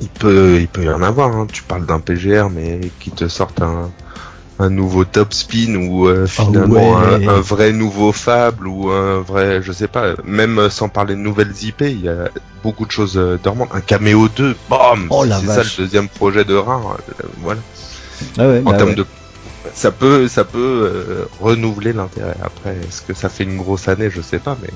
[0.00, 1.34] il peut, il peut y en avoir.
[1.36, 1.46] Hein.
[1.52, 3.90] Tu parles d'un PGR, mais qui te sortent un,
[4.58, 7.26] un nouveau top spin ou euh, finalement Ah ouais.
[7.26, 10.14] un, un vrai nouveau Fable ou un vrai, je sais pas.
[10.24, 12.28] Même sans parler de nouvelles IP, il y a
[12.62, 13.70] beaucoup de choses euh, dormantes.
[13.72, 16.98] Un caméo 2, bam, Oh c'est ça le deuxième projet de rare.
[17.08, 17.60] euh, voilà.
[18.38, 18.94] Ah ouais, En bah termes ouais.
[18.96, 19.06] de
[19.74, 22.36] ça peut ça peut euh, renouveler l'intérêt.
[22.42, 24.70] Après, est-ce que ça fait une grosse année, je sais pas, mais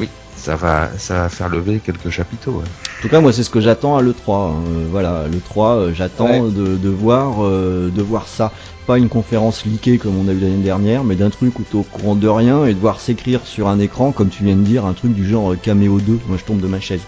[0.00, 0.08] oui,
[0.46, 2.52] ça va ça va faire lever quelques chapiteaux.
[2.52, 2.64] ouais.
[2.98, 4.32] En tout cas, moi, c'est ce que j'attends à l'E3.
[4.50, 4.54] hein.
[4.68, 6.50] Euh, voilà, l'E3, euh, j'attends Ouais.
[6.52, 8.52] de, de voir, euh, de voir ça.
[8.86, 11.74] Pas une conférence leakée comme on a eu l'année dernière, mais d'un truc où t'es
[11.76, 14.62] au courant de rien et de voir s'écrire sur un écran, comme tu viens de
[14.62, 16.20] dire, un truc du genre Cameo 2.
[16.28, 17.00] Moi, je tombe de ma chaise.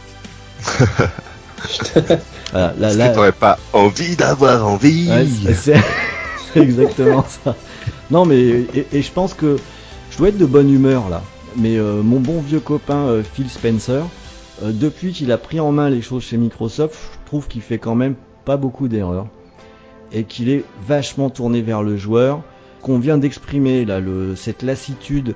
[2.53, 5.83] Voilà, là, Est-ce là, que t'aurais pas envie d'avoir envie Ouais, c'est- c'est
[6.53, 7.55] c'est exactement ça.
[8.11, 9.57] Non, mais et, et je pense que
[10.11, 11.23] je dois être de bonne humeur là.
[11.59, 14.07] Mais euh, mon bon vieux copain euh, Phil Spencer,
[14.63, 17.79] euh, depuis qu'il a pris en main les choses chez Microsoft, je trouve qu'il fait
[17.79, 19.27] quand même pas beaucoup d'erreurs
[20.13, 22.43] et qu'il est vachement tourné vers le joueur.
[22.81, 25.35] Qu'on vient d'exprimer là, le, cette lassitude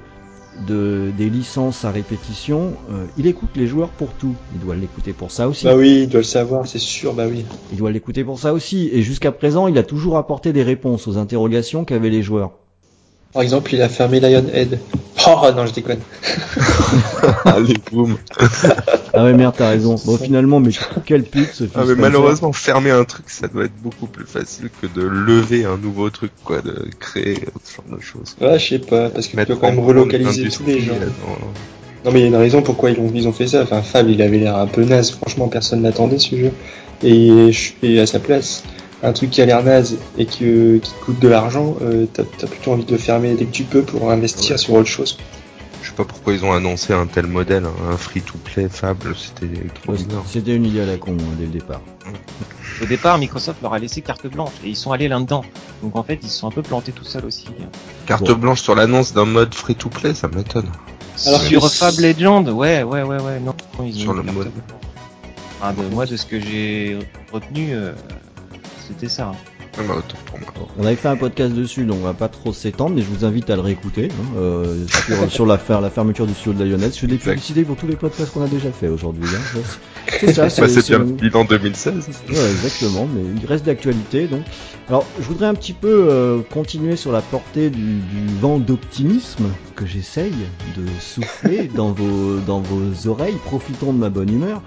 [0.68, 4.34] de, des licences à répétition, euh, il écoute les joueurs pour tout.
[4.54, 5.64] Il doit l'écouter pour ça aussi.
[5.64, 7.44] Bah oui, il doit le savoir, c'est sûr, bah oui.
[7.72, 8.88] Il doit l'écouter pour ça aussi.
[8.92, 12.52] Et jusqu'à présent, il a toujours apporté des réponses aux interrogations qu'avaient les joueurs.
[13.32, 14.78] Par exemple, il a fermé Lionhead.
[15.24, 16.00] Oh non, je déconne.
[17.44, 18.16] Allez, boum.
[19.14, 19.94] Ah ouais, merde, t'as raison.
[20.04, 20.72] Bon, finalement, mais
[21.04, 21.70] quel pute ce film.
[21.76, 25.64] Ah, mais malheureusement, fermer un truc, ça doit être beaucoup plus facile que de lever
[25.64, 28.34] un nouveau truc, quoi, de créer ce genre de choses.
[28.40, 30.94] Ouais, je sais pas, parce que tu peux quand même relocaliser tous les gens.
[30.94, 31.06] euh,
[32.04, 33.62] Non mais il y a une raison pourquoi ils ont, ils ont fait ça.
[33.62, 35.12] Enfin, Fab, il avait l'air un peu naze.
[35.12, 36.50] Franchement, personne n'attendait ce jeu.
[37.04, 38.64] Et, je- et à sa place,
[39.02, 42.22] un truc qui a l'air naze et que, qui te coûte de l'argent, euh, t'as
[42.38, 45.18] t'as plutôt envie de le fermer dès que tu peux pour investir sur autre chose.
[45.82, 49.52] Je sais pas pourquoi ils ont annoncé un tel modèle, hein, un free-to-play Fable, c'était
[49.82, 50.22] trop Ouais, bizarre.
[50.28, 51.80] C'était une idée à la con hein, dès le départ.
[52.80, 55.44] Au départ, Microsoft leur a laissé carte blanche et ils sont allés là-dedans.
[55.82, 57.46] Donc en fait, ils se sont un peu plantés tout seuls aussi.
[58.06, 58.34] Carte Bon.
[58.36, 60.70] blanche sur l'annonce d'un mode free-to-play, ça m'étonne.
[61.26, 64.50] Alors Sur Fab Legend, ouais, ouais, ouais, ouais, non, ils ont Sur le mode.
[65.60, 66.98] Ah, de, moi, de ce que j'ai
[67.32, 67.92] retenu, euh,
[68.88, 69.28] c'était ça.
[69.28, 69.36] hein.
[69.78, 70.48] Ah bah, autant pour moi.
[70.78, 73.24] On avait fait un podcast dessus, donc on va pas trop s'étendre, mais je vous
[73.24, 76.64] invite à le réécouter hein, euh, sur, sur la, fer- la fermeture du studio de
[76.70, 76.92] Lionel.
[76.92, 77.30] Je fais des Exact.
[77.32, 79.24] publicités pour tous les podcasts qu'on a déjà fait aujourd'hui.
[79.34, 79.60] Hein.
[80.20, 81.94] C'est ça, Bah, c'est c'est bien un- le bilan 2016.
[82.28, 84.42] Ouais, exactement, mais il reste d'actualité donc.
[84.88, 89.44] Alors, je voudrais un petit peu euh, continuer sur la portée du, du vent d'optimisme
[89.74, 90.32] que j'essaye
[90.76, 93.36] de souffler dans vos dans vos oreilles.
[93.46, 94.60] Profitons de ma bonne humeur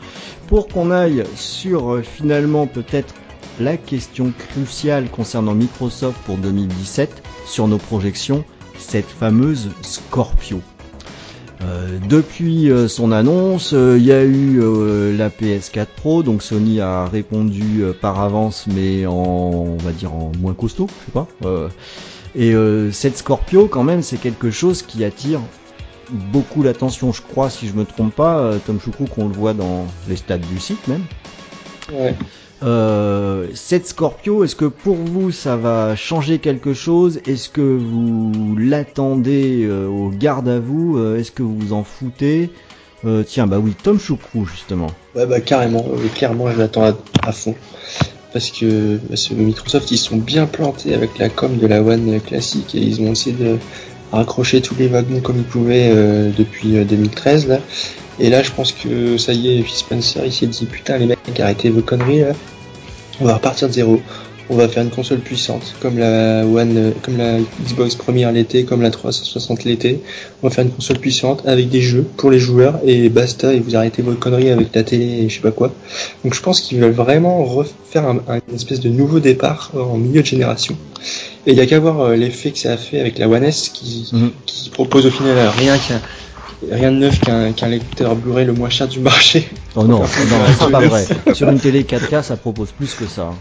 [0.47, 3.13] pour qu'on aille sur euh, finalement peut-être
[3.59, 8.43] la question cruciale concernant Microsoft pour 2017 sur nos projections,
[8.77, 10.61] cette fameuse Scorpio.
[11.61, 14.59] Euh, depuis euh, son annonce, euh, il y a eu
[15.15, 20.31] la PS4 Pro, donc Sony a répondu par avance, mais en, on va dire en
[20.39, 21.27] moins costaud, je sais pas.
[22.35, 22.53] Et
[22.91, 25.39] cette Scorpio, quand même, c'est quelque chose qui attire
[26.11, 29.85] beaucoup l'attention, je crois, si je me trompe pas, Tom Choucroux, qu'on le voit dans
[30.09, 31.03] les stats du site même.
[32.63, 37.19] Euh, cette Scorpio, est-ce que pour vous ça va changer quelque chose?
[37.27, 40.97] Est-ce que vous l'attendez euh, au garde à vous?
[40.97, 42.49] Euh, Est-ce que vous vous en foutez?
[43.03, 44.87] Euh, Tiens, bah oui, Tom Choucroux justement.
[45.15, 45.85] Ouais, bah carrément,
[46.15, 46.93] clairement, je l'attends à,
[47.23, 47.55] à fond.
[48.33, 52.19] Parce que, parce que Microsoft, ils sont bien plantés avec la com de la One
[52.19, 53.57] classique et ils ont essayé de
[54.11, 57.59] raccrocher tous les wagons comme ils pouvaient euh, depuis euh, 2013 là.
[58.17, 61.39] Et là, je pense que ça y est, Spencer, il s'est dit putain les mecs,
[61.39, 62.33] arrêtez vos conneries là.
[63.19, 64.01] On va repartir de zéro.
[64.47, 68.63] On va faire une console puissante, comme la One, euh, comme la Xbox première l'été,
[68.63, 70.01] comme la 360 l'été.
[70.43, 73.53] On va faire une console puissante avec des jeux pour les joueurs et basta.
[73.53, 75.73] Et vous arrêtez vos conneries avec la télé et je sais pas quoi.
[76.23, 79.97] Donc je pense qu'ils veulent vraiment refaire un, un- une espèce de nouveau départ en
[79.97, 80.77] milieu de génération.
[81.47, 83.43] Et il y a qu'à voir euh, l'effet que ça a fait avec la One
[83.43, 84.31] S qui, Mhm.
[84.45, 86.01] qui propose au final rien qu'un
[86.71, 89.47] rien de neuf qu'un qu'un lecteur Blu-ray le moins cher du marché.
[89.75, 90.05] Oh non, non,
[90.59, 91.05] c'est pas vrai.
[91.33, 93.31] Sur une télé 4K, ça propose plus que ça.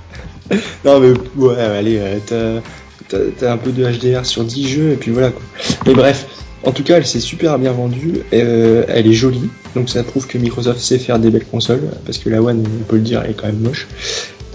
[0.85, 2.61] Non mais ouais, allez, euh,
[3.09, 5.43] t'as- un peu de HDR sur 10 jeux et puis voilà quoi.
[5.87, 6.27] Mais bref,
[6.65, 10.27] en tout cas, elle s'est super bien vendue, euh, elle est jolie, donc ça prouve
[10.27, 13.23] que Microsoft sait faire des belles consoles, parce que la One, on peut le dire,
[13.25, 13.87] elle est quand même moche.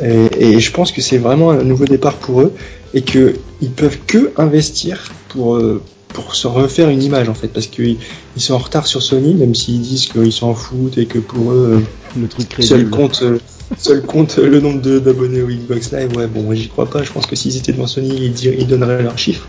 [0.04, 2.54] Et, et je pense que c'est vraiment un nouveau départ pour eux
[2.94, 5.82] et que ils peuvent que investir pour euh,
[6.14, 7.98] pour se refaire une image en fait, parce qu'ils
[8.36, 11.52] ils sont en retard sur Sony, même s'ils disent qu'ils s'en foutent et que pour
[11.52, 11.80] eux
[12.16, 12.90] euh, Le truc Seul crédible.
[12.90, 13.38] compte, euh,
[13.78, 16.16] seul compte euh, le nombre d'abonnés au Xbox Live.
[16.18, 17.04] Ouais, bon, j'y crois pas.
[17.04, 19.48] Je pense que s'ils étaient devant Sony, ils, diraient- ils donneraient leurs chiffres.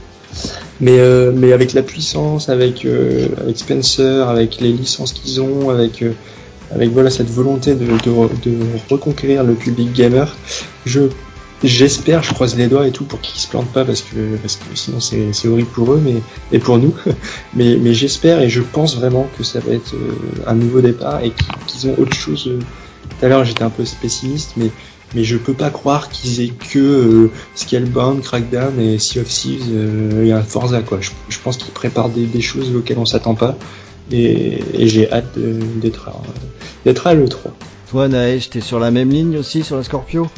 [0.80, 5.70] Mais, euh, mais avec la puissance, avec, euh, avec Spencer, avec les licences qu'ils ont,
[5.70, 6.12] avec, euh,
[6.74, 8.56] avec voilà cette volonté de, de, de
[8.90, 10.36] reconquérir le public gamer,
[10.86, 11.00] je
[11.62, 14.56] j'espère, je croise les doigts et tout pour qu'ils se plantent pas parce que parce
[14.56, 16.94] que sinon c'est horrible pour eux, mais et pour nous.
[17.54, 21.22] mais mais j'espère et je pense vraiment que ça va être euh, un nouveau départ
[21.22, 21.32] et
[21.66, 22.46] qu'ils ont autre chose.
[22.48, 22.66] euh,
[23.18, 24.70] tout à l'heure, j'étais un peu pessimiste, mais,
[25.12, 29.66] mais je peux pas croire qu'ils aient que euh, Scalebound, Crackdown et Sea of Thieves
[29.70, 31.00] euh, et un Forza, quoi.
[31.00, 33.58] Je, je pense qu'ils préparent des, des choses auxquelles on s'attend pas.
[34.10, 36.22] Et, et j'ai hâte d'être à,
[37.08, 37.52] à l'E3.
[37.86, 40.32] Toi, Naëch, t'es sur la même ligne aussi sur la Scorpio?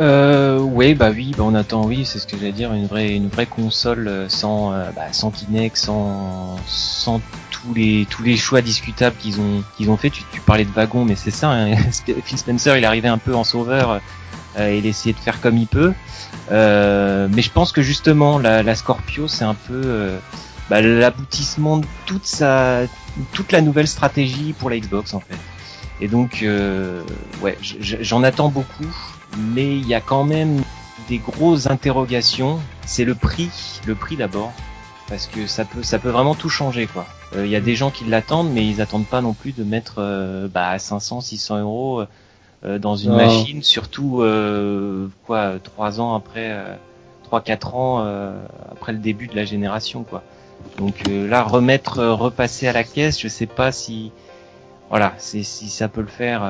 [0.00, 3.14] Euh, ouais, bah oui, bah on attend, oui, c'est ce que j'allais dire, une vraie,
[3.14, 7.20] une vraie console euh, sans, euh, bah, sans Kinect, sans, sans
[7.50, 10.10] tous les, tous les choix discutables qu'ils ont, qu'ils ont fait.
[10.10, 11.50] Tu, tu parlais de wagon, mais c'est ça.
[11.50, 11.76] Hein,
[12.24, 14.00] Phil Spencer, il arrivé un peu en sauveur
[14.56, 15.92] euh, et il essayait de faire comme il peut.
[16.50, 20.18] Euh, mais je pense que justement, la, la Scorpio, c'est un peu euh,
[20.70, 22.82] bah, l'aboutissement de toute sa,
[23.32, 25.38] toute la nouvelle stratégie pour la Xbox en fait.
[26.00, 27.02] Et donc, euh,
[27.42, 28.90] ouais, j'en attends beaucoup
[29.38, 30.62] mais il y a quand même
[31.08, 32.60] des grosses interrogations.
[32.86, 33.50] C'est le prix,
[33.86, 34.52] le prix d'abord,
[35.08, 37.06] parce que ça peut, ça peut vraiment tout changer quoi.
[37.34, 39.64] Euh, Il y a des gens qui l'attendent, mais ils attendent pas non plus de
[39.64, 42.04] mettre euh, bah, 500, 600 euros
[42.64, 46.74] euh, dans une machine, surtout euh, quoi, trois ans après, euh,
[47.30, 48.38] 3-4 ans euh,
[48.70, 50.22] après le début de la génération, quoi.
[50.78, 54.12] Donc euh, là, remettre, repasser à la caisse, je sais pas si,
[54.90, 56.42] voilà, si ça peut le faire.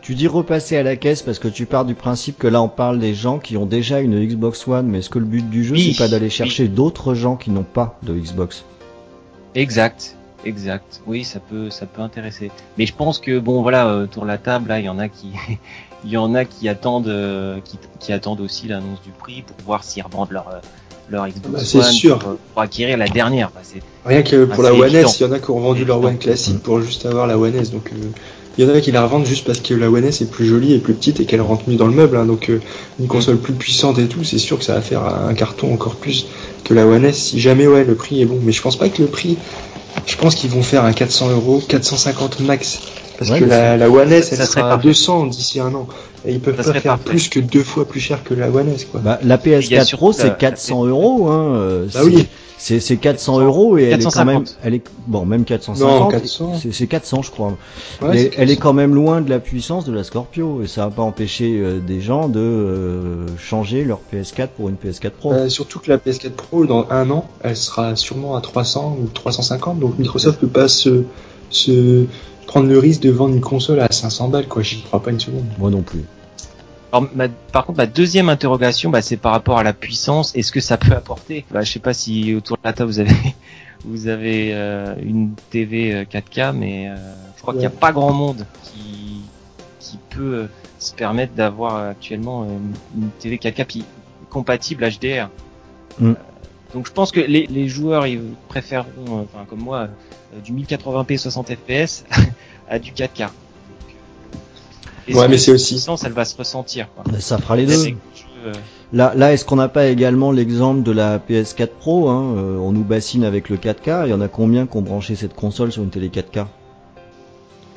[0.00, 0.06] Euh.
[0.06, 2.68] Tu dis repasser à la caisse parce que tu pars du principe que là on
[2.68, 5.64] parle des gens qui ont déjà une Xbox One, mais est-ce que le but du
[5.64, 8.64] jeu c'est pas d'aller chercher d'autres gens qui n'ont pas de Xbox?
[9.54, 11.00] Exact, exact.
[11.06, 12.50] Oui, ça peut, ça peut intéresser.
[12.78, 15.08] Mais je pense que bon, voilà, autour de la table, là, il y en a
[15.08, 15.32] qui,
[16.04, 17.12] il y en a qui attendent,
[17.64, 20.60] qui, qui attendent aussi l'annonce du prix pour voir s'ils revendent leur
[21.10, 22.18] leur Xbox bah, sûr.
[22.18, 23.50] Pour, acquérir la dernière.
[23.50, 23.60] Bah,
[24.06, 26.18] Rien que pour la One S, il y en a qui ont vendu leur One
[26.18, 27.70] classique pour juste avoir la One S.
[27.70, 27.96] Donc euh,
[28.60, 30.44] il y en a qui la revendent juste parce que la One S est plus
[30.44, 32.18] jolie et plus petite et qu'elle rentre mieux dans le meuble.
[32.18, 32.26] Hein.
[32.26, 32.60] donc euh,
[32.98, 35.94] une console plus puissante et tout, c'est sûr que ça va faire un carton encore
[35.94, 36.26] plus
[36.62, 37.16] que la One S.
[37.16, 39.38] Si jamais ouais le prix est bon, mais je pense pas que le prix.
[40.06, 42.80] Je pense qu'ils vont faire un 400 euros, 450 max.
[43.18, 45.86] Parce que la, la, One S, elle sera à 200 d'ici un an.
[46.24, 48.84] Et ils peuvent pas faire plus que deux fois plus cher que la One S,
[48.84, 49.00] quoi.
[49.00, 51.54] Bah, la PS4 Pro, c'est 400 euros, hein.
[51.54, 52.26] Euh, bah oui.
[52.60, 56.14] C'est 400 euros et elle est quand même, elle est, bon, même 450.
[56.72, 57.56] C'est 400, je crois.
[58.02, 61.02] elle est quand même loin de la puissance de la Scorpio et ça va pas
[61.02, 65.32] empêcher euh, des gens de euh, changer leur PS4 pour une PS4 Pro.
[65.32, 69.06] Euh, surtout que la PS4 Pro, dans un an, elle sera sûrement à 300 ou
[69.06, 71.04] 350, donc Microsoft peut pas se,
[71.48, 72.04] se
[72.50, 74.62] prendre le risque de vendre une console à 500 balles, quoi.
[74.62, 75.44] J'y crois pas une seconde.
[75.56, 76.02] Moi non plus.
[76.92, 77.06] Alors,
[77.52, 80.34] par contre, ma deuxième interrogation, bah, c'est par rapport à la puissance.
[80.34, 82.98] Est-ce que ça peut apporter bah, Je sais pas si autour de la table vous
[82.98, 83.14] avez
[83.84, 86.96] vous avez euh, une TV 4K, euh, mais euh,
[87.36, 89.20] je crois qu'il n'y a pas grand monde qui
[89.78, 90.48] qui peut
[90.80, 92.48] se permettre d'avoir actuellement
[92.96, 93.84] une, TV 4K
[94.28, 95.30] compatible HDR.
[96.00, 96.14] Mm.
[96.74, 99.88] donc je pense que les, les joueurs ils préféreront, enfin comme moi,
[100.44, 102.04] du 1080p 60 fps
[102.70, 103.28] à du 4K.
[105.12, 105.84] ouais, mais c'est aussi.
[106.04, 106.88] elle va se ressentir.
[106.94, 107.04] Quoi.
[107.18, 107.96] ça fera les deux.
[108.46, 108.52] Euh,
[108.92, 112.72] là, là, est-ce qu'on n'a pas également l'exemple de la PS4 Pro hein euh, On
[112.72, 114.06] nous bassine avec le 4K.
[114.06, 116.46] Il y en a combien qui ont branché cette console sur une télé 4K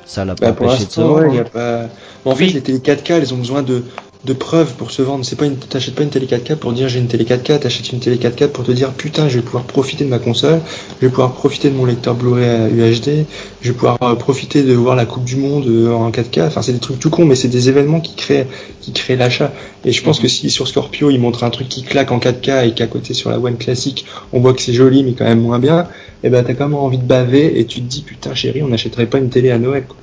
[0.06, 1.38] Ça l'a pas bah, empêché de se vendre.
[1.38, 1.44] Hein.
[1.52, 1.88] pas...
[2.24, 3.84] en fait, les télé 4K, elles ont besoin de
[4.24, 5.24] de preuves pour se vendre.
[5.24, 7.92] C'est pas une, t'achètes pas une télé 4K pour dire j'ai une télé 4K, t'achètes
[7.92, 10.60] une télé 4K pour te dire putain, je vais pouvoir profiter de ma console,
[11.00, 13.26] je vais pouvoir profiter de mon lecteur Blu-ray UHD,
[13.60, 16.46] je vais pouvoir euh, profiter de voir la Coupe du Monde euh, en 4K.
[16.46, 18.46] Enfin, c'est des trucs tout cons, mais c'est des événements qui créent,
[18.80, 19.52] qui créent l'achat.
[19.84, 22.68] Et je pense que si sur Scorpio ils montrent un truc qui claque en 4K
[22.68, 25.40] et qu'à côté sur la One classique on voit que c'est joli mais quand même
[25.40, 28.00] moins bien, et eh ben t'as quand même envie de baver et tu te dis
[28.00, 29.84] putain chérie, on n'achèterait pas une télé à Noël.
[29.86, 29.96] Quoi.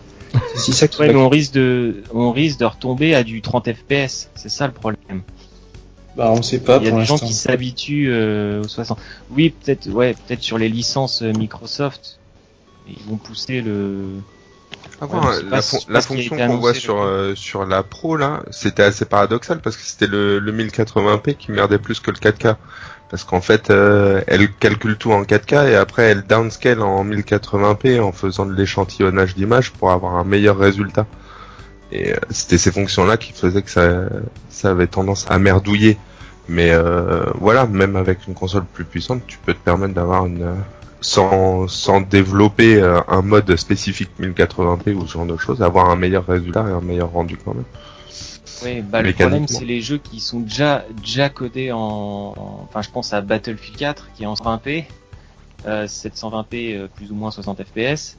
[0.56, 3.72] C'est ça qui ouais, mais on risque de, on risque de retomber à du 30
[3.74, 4.30] FPS.
[4.36, 5.24] C'est ça le problème.
[6.16, 6.78] Bah, on sait pas.
[6.78, 9.00] Il y a des gens qui s'habituent euh, aux 60.
[9.32, 12.20] Oui, peut-être, ouais, peut-être sur les licences euh, Microsoft,
[12.88, 14.06] ils vont pousser le.
[15.00, 15.08] Ah
[15.90, 19.84] la, fonction qu'on voit sur euh, sur la Pro là, c'était assez paradoxal parce que
[19.84, 22.56] c'était le, le 1080p qui merdait plus que le 4K
[23.12, 28.00] parce qu'en fait euh, elle calcule tout en 4K et après elle downscale en 1080p
[28.00, 31.06] en faisant de l'échantillonnage d'images pour avoir un meilleur résultat.
[31.92, 34.08] Et euh, c'était ces fonctions-là qui faisaient que ça,
[34.64, 35.98] avait tendance à merdouiller.
[36.48, 40.56] Mais euh, voilà, même avec une console plus puissante, tu peux te permettre d'avoir une
[41.02, 46.26] sans, sans développer un mode spécifique 1080p ou ce genre de choses, avoir un meilleur
[46.26, 47.66] résultat et un meilleur rendu quand même.
[48.64, 52.34] Oui, bah le problème c'est les jeux qui sont déjà déjà codés en,
[52.64, 54.86] enfin je pense à Battlefield 4 qui est en 120p,
[55.66, 58.18] euh, 720p euh, plus ou moins 60 fps.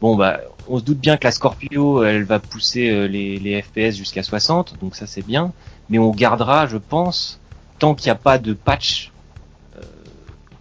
[0.00, 3.60] Bon bah on se doute bien que la Scorpio elle va pousser euh, les, les
[3.60, 5.52] FPS jusqu'à 60, donc ça c'est bien,
[5.90, 7.38] mais on gardera je pense
[7.78, 9.12] tant qu'il n'y a pas de patch.
[9.76, 9.82] Euh,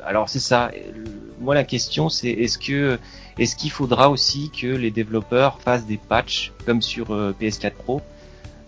[0.05, 0.71] alors c'est ça.
[1.39, 2.99] Moi la question c'est est-ce que
[3.39, 8.01] est-ce qu'il faudra aussi que les développeurs fassent des patchs comme sur PS4 Pro?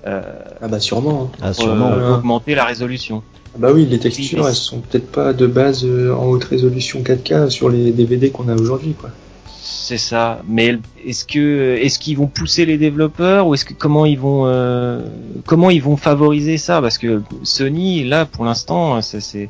[0.05, 0.21] Euh,
[0.61, 1.31] ah bah sûrement.
[1.33, 1.37] Hein.
[1.41, 1.91] Ah, sûrement.
[1.91, 3.23] Euh, augmenter la résolution.
[3.55, 7.01] Ah bah oui, les textures, elles sont peut-être pas de base euh, en haute résolution
[7.01, 9.11] 4K sur les DVD qu'on a aujourd'hui, quoi.
[9.61, 10.41] C'est ça.
[10.47, 14.43] Mais est-ce que est-ce qu'ils vont pousser les développeurs ou est-ce que comment ils vont
[15.45, 16.81] comment ils vont favoriser ça?
[16.81, 19.49] Parce que Sony là, pour l'instant, ça c'est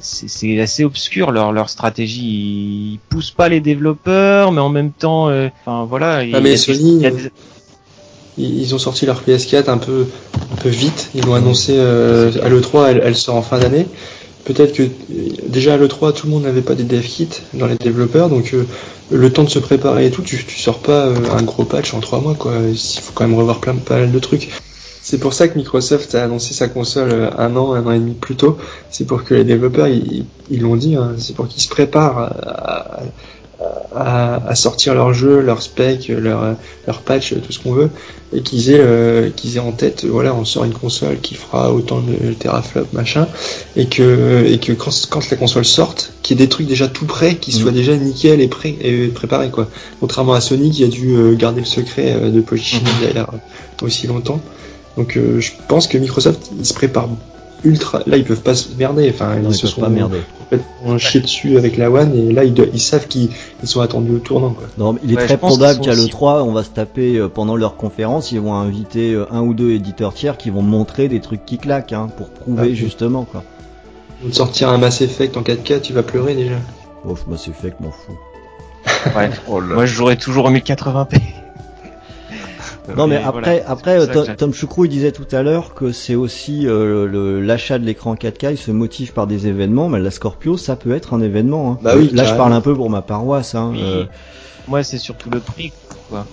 [0.00, 2.92] c'est assez obscur leur leur stratégie.
[2.92, 6.22] Ils poussent pas les développeurs, mais en même temps, enfin voilà.
[6.32, 7.02] Ah mais Sony,
[8.38, 10.06] ils ont sorti leur PS4 un peu,
[10.52, 11.10] un peu vite.
[11.14, 13.86] Ils l'ont annoncé euh, à l'E3, elle, elle, sort en fin d'année.
[14.44, 14.82] Peut-être que
[15.48, 18.54] déjà à l'E3, tout le monde n'avait pas des dev kits dans les développeurs, donc
[18.54, 18.64] euh,
[19.10, 21.94] le temps de se préparer et tout, tu, tu sors pas euh, un gros patch
[21.94, 22.36] en trois mois.
[22.70, 24.50] Il faut quand même revoir plein pas mal de trucs.
[25.02, 28.14] C'est pour ça que Microsoft a annoncé sa console un an, un an et demi
[28.14, 28.58] plus tôt.
[28.90, 30.26] C'est pour que les développeurs, ils
[30.60, 33.02] l'ont dit, hein, c'est pour qu'ils se préparent à, à,
[33.94, 37.88] à sortir leur jeu, leur spec, leur, leur patch, tout ce qu'on veut,
[38.32, 41.72] et qu'ils aient, euh, qu'ils aient en tête, voilà, on sort une console qui fera
[41.72, 43.26] autant de teraflops, machin,
[43.76, 46.88] et que, et que quand, quand la console sorte, qu'il y ait des trucs déjà
[46.88, 49.68] tout prêts, qui soient déjà nickel et, prêts et préparés, quoi.
[50.00, 53.86] Contrairement à Sony qui a dû euh, garder le secret euh, de positioning derrière euh,
[53.86, 54.40] aussi longtemps.
[54.96, 57.08] Donc euh, je pense que Microsoft, ils se préparent
[57.64, 58.00] ultra.
[58.06, 59.10] Là, ils peuvent pas se merder.
[59.12, 60.20] Enfin, Non, ils ils se sont pas merder.
[60.38, 63.30] complètement chiés dessus avec la One et là, ils, savent qu'ils
[63.62, 64.50] ils sont attendus au tournant.
[64.50, 64.66] Quoi.
[64.78, 67.28] Non, mais il est Ouais, très probable qu'à sont l'E3, on va se taper euh,
[67.28, 71.08] pendant leur conférence, ils vont inviter euh, un ou deux éditeurs tiers qui vont montrer
[71.08, 73.42] des trucs qui claquent, hein, pour prouver Ah, justement quoi.
[74.24, 76.56] De sortir un Mass Effect en 4K, tu vas pleurer déjà.
[77.04, 78.18] Ouf, fait que m'en fous.
[79.16, 79.30] Ouais.
[79.48, 79.60] Oh.
[79.60, 81.20] Moi, je jouerais toujours au 1080p.
[82.94, 85.74] Non mais Mais après, voilà, après ça Tom, Tom Choucrou il disait tout à l'heure
[85.74, 89.88] que c'est aussi euh, le- l'achat de l'écran 4K, il se motive par des événements,
[89.88, 91.72] mais la Scorpio ça peut être un événement.
[91.72, 91.78] Hein.
[91.82, 93.54] Bah oui, Là je parle un peu pour ma paroisse.
[93.54, 93.70] Hein.
[93.72, 93.80] Oui.
[93.82, 94.04] euh,
[94.68, 95.72] Moi, c'est surtout le prix,
[96.08, 96.26] quoi.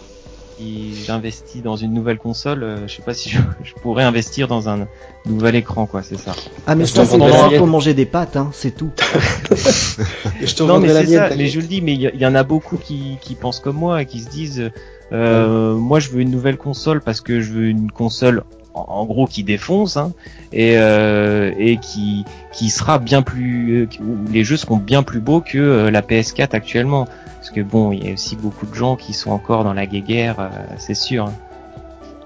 [0.56, 4.48] Si j'investis dans une nouvelle console, euh, je sais pas si je, je pourrais investir
[4.48, 4.88] dans un
[5.26, 6.34] nouvel écran, quoi, c'est ça.
[6.68, 8.92] Ah mais Je ça te c'est vendrai pour manger des pâtes, hein, c'est tout.
[10.42, 11.30] Je Non, mais c'est ça.
[11.36, 13.60] Mais je le dis, mais il y, il y en a beaucoup qui, qui pensent
[13.60, 14.72] comme moi et qui se disent,
[15.14, 18.44] euh, moi, je veux une nouvelle console parce que je veux une console,
[18.74, 20.12] en, gros, qui défonce hein,
[20.52, 25.20] et euh, et qui qui sera bien plus, euh, où les jeux seront bien plus
[25.20, 27.08] beaux que euh, la PS4 actuellement.
[27.36, 29.86] Parce que bon, il y a aussi beaucoup de gens qui sont encore dans la
[29.86, 31.26] guéguerre, euh, c'est sûr.
[31.26, 31.34] hein.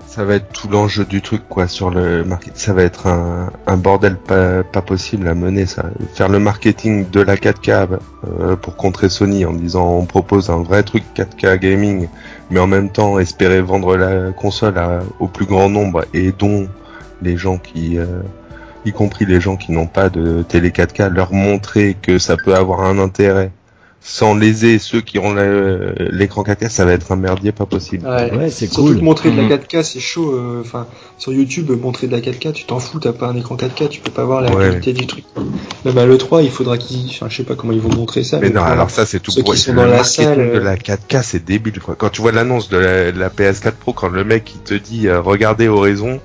[0.06, 2.26] Ça va être tout l'enjeu du truc, quoi, sur le.
[2.56, 5.86] Ça va être un, un bordel pas, pas possible à mener, ça.
[6.14, 8.00] Faire le marketing de la 4K
[8.40, 12.08] euh, pour contrer Sony en disant on propose un vrai truc 4K gaming,
[12.50, 14.76] mais en même temps espérer vendre la console
[15.20, 16.68] au plus grand nombre et dont
[17.22, 18.22] les gens qui, euh,
[18.86, 22.56] y compris les gens qui n'ont pas de télé 4K, leur montrer que ça peut
[22.56, 23.52] avoir un intérêt
[24.02, 28.08] sans léser ceux qui ont le- l'écran 4K, ça va être un merdier pas possible.
[28.08, 29.00] Ouais, Ouais, c'est Surtout cool.
[29.00, 30.32] que montrer de la 4K, c'est chaud.
[30.34, 30.88] euh, Enfin,
[31.18, 34.00] sur YouTube, montrer de la 4K, tu t'en fous, t'as pas un écran 4K, tu
[34.00, 34.70] peux pas voir la Ouais.
[34.70, 35.26] qualité du truc.
[35.84, 37.08] Même à l'E3, il faudra qu'ils.
[37.10, 38.40] Enfin, je sais pas comment ils vont montrer ça.
[38.40, 40.42] Mais non, alors ça c'est tout ceux pour qui sont le dans la salle, de
[40.58, 41.96] euh, la 4K, c'est débile quoi.
[41.98, 44.74] Quand tu vois l'annonce de la, de la PS4 Pro, quand le mec il te
[44.74, 46.22] dit euh, regardez Horizon,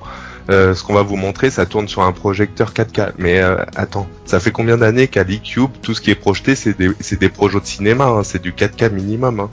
[0.51, 3.13] euh, ce qu'on va vous montrer, ça tourne sur un projecteur 4K.
[3.19, 6.77] Mais euh, attends, ça fait combien d'années qu'à l'eCube, tout ce qui est projeté, c'est
[6.77, 9.41] des, c'est des projets de cinéma, hein, c'est du 4K minimum.
[9.41, 9.51] hein.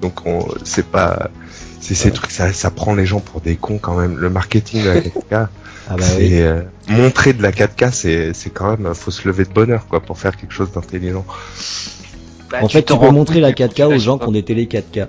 [0.00, 1.30] Donc on, c'est pas,
[1.80, 4.16] c'est ces trucs, ça, ça prend les gens pour des cons quand même.
[4.18, 5.48] Le marketing de la 4K,
[5.88, 6.40] Ah bah c'est oui.
[6.40, 10.00] euh, montrer de la 4K, c'est, c'est quand même, faut se lever de bonheur quoi
[10.00, 11.26] pour faire quelque chose d'intelligent.
[12.50, 14.32] Bah, En fait, tu peux montrer la que quand 4K tu aux gens qui ont
[14.32, 15.08] des télé 4K.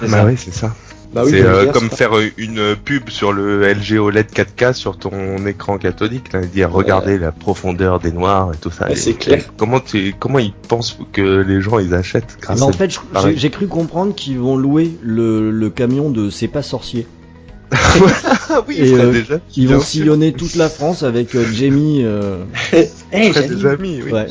[0.00, 0.24] C'est Bah ça.
[0.24, 0.74] oui, c'est ça.
[1.12, 5.44] Bah oui, c'est euh, comme faire une pub sur le LG OLED 4K sur ton
[5.46, 8.90] écran cathodique, là, dire regardez la profondeur des noirs et tout ça.
[8.90, 9.42] Et- c'est clair.
[9.56, 13.00] Comment tu, comment ils pensent que les gens ils achètent grâce Mais en fait,
[13.34, 17.06] j'ai cru comprendre qu'ils vont louer le, le camion de C'est pas sorcier.
[18.68, 19.38] Oui, et, euh, déjà.
[19.56, 22.02] Ils vont sillonner toute la France avec euh, Jamie.
[22.04, 24.12] euh, Eh, des amis, oui.
[24.12, 24.26] ouais.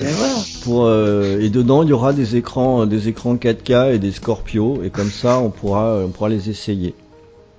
[0.64, 4.82] Pour euh, et dedans il y aura des écrans, des écrans 4K et des Scorpio
[4.84, 6.94] et comme ça on pourra, on pourra les essayer.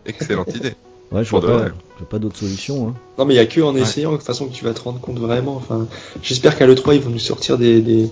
[0.07, 0.75] Excellente idée.
[1.13, 2.89] Ouais, je vois pas, je vois pas d'autre solution.
[2.89, 2.95] Hein.
[3.19, 3.81] Non, mais il y a que en Ouais.
[3.81, 5.57] essayant, de toute façon, que tu vas te rendre compte vraiment.
[5.57, 5.87] Enfin,
[6.23, 8.09] j'espère qu'à l'E3, ils vont nous sortir des, des...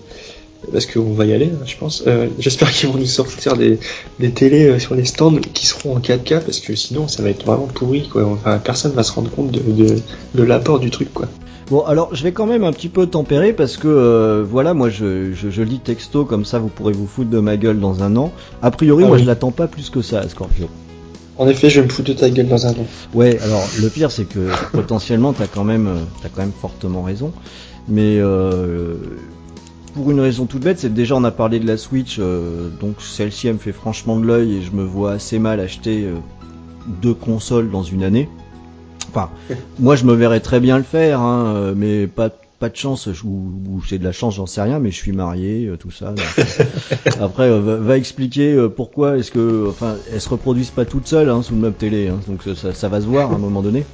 [0.73, 2.05] parce qu'on va y aller, je pense.
[2.07, 3.79] Euh, j'espère qu'ils vont nous sortir des,
[4.19, 7.31] des télés euh, sur les stands qui seront en 4K, parce que sinon, ça va
[7.31, 8.25] être vraiment pourri, quoi.
[8.27, 9.97] Enfin, personne va se rendre compte de, de,
[10.35, 11.27] de l'apport du truc, quoi.
[11.71, 14.89] Bon, alors je vais quand même un petit peu tempérer parce que euh, voilà, moi
[14.89, 18.03] je, je, je lis texto comme ça, vous pourrez vous foutre de ma gueule dans
[18.03, 18.33] un an.
[18.63, 19.23] A priori, Ah moi oui.
[19.23, 20.67] je l'attends pas plus que ça, Scorpio.
[21.37, 22.87] En effet, je vais me foutre de ta gueule dans un an.
[23.13, 25.91] Ouais, alors le pire c'est que potentiellement t'as quand même,
[26.23, 27.33] t'as quand même fortement raison,
[27.87, 28.95] mais euh,
[29.99, 32.69] pour une raison toute bête, c'est que déjà on a parlé de la Switch, euh,
[32.81, 36.05] donc celle-ci elle me fait franchement de l'œil et je me vois assez mal acheter
[36.05, 36.15] euh,
[37.03, 38.29] deux consoles dans une année.
[39.11, 39.29] Enfin,
[39.81, 42.31] moi je me verrais très bien le faire, hein, euh, mais pas
[42.61, 45.71] pas de chance, ou, j'ai de la chance, j'en sais rien, mais je suis marié,
[45.79, 46.13] tout ça.
[47.21, 51.43] après, va, va expliquer pourquoi est-ce que, enfin, elles se reproduisent pas toutes seules hein,
[51.43, 53.85] sous le meuble télé, hein, donc ça, ça va se voir à un moment donné.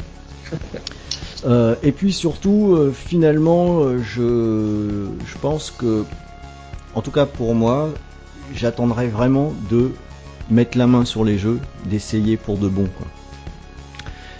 [1.46, 6.04] Euh, et puis surtout, euh, finalement, euh, je, je pense que,
[6.94, 7.90] en tout cas pour moi,
[8.54, 9.90] j'attendrai vraiment de
[10.50, 12.88] mettre la main sur les jeux, d'essayer pour de bon.
[12.96, 13.06] Quoi.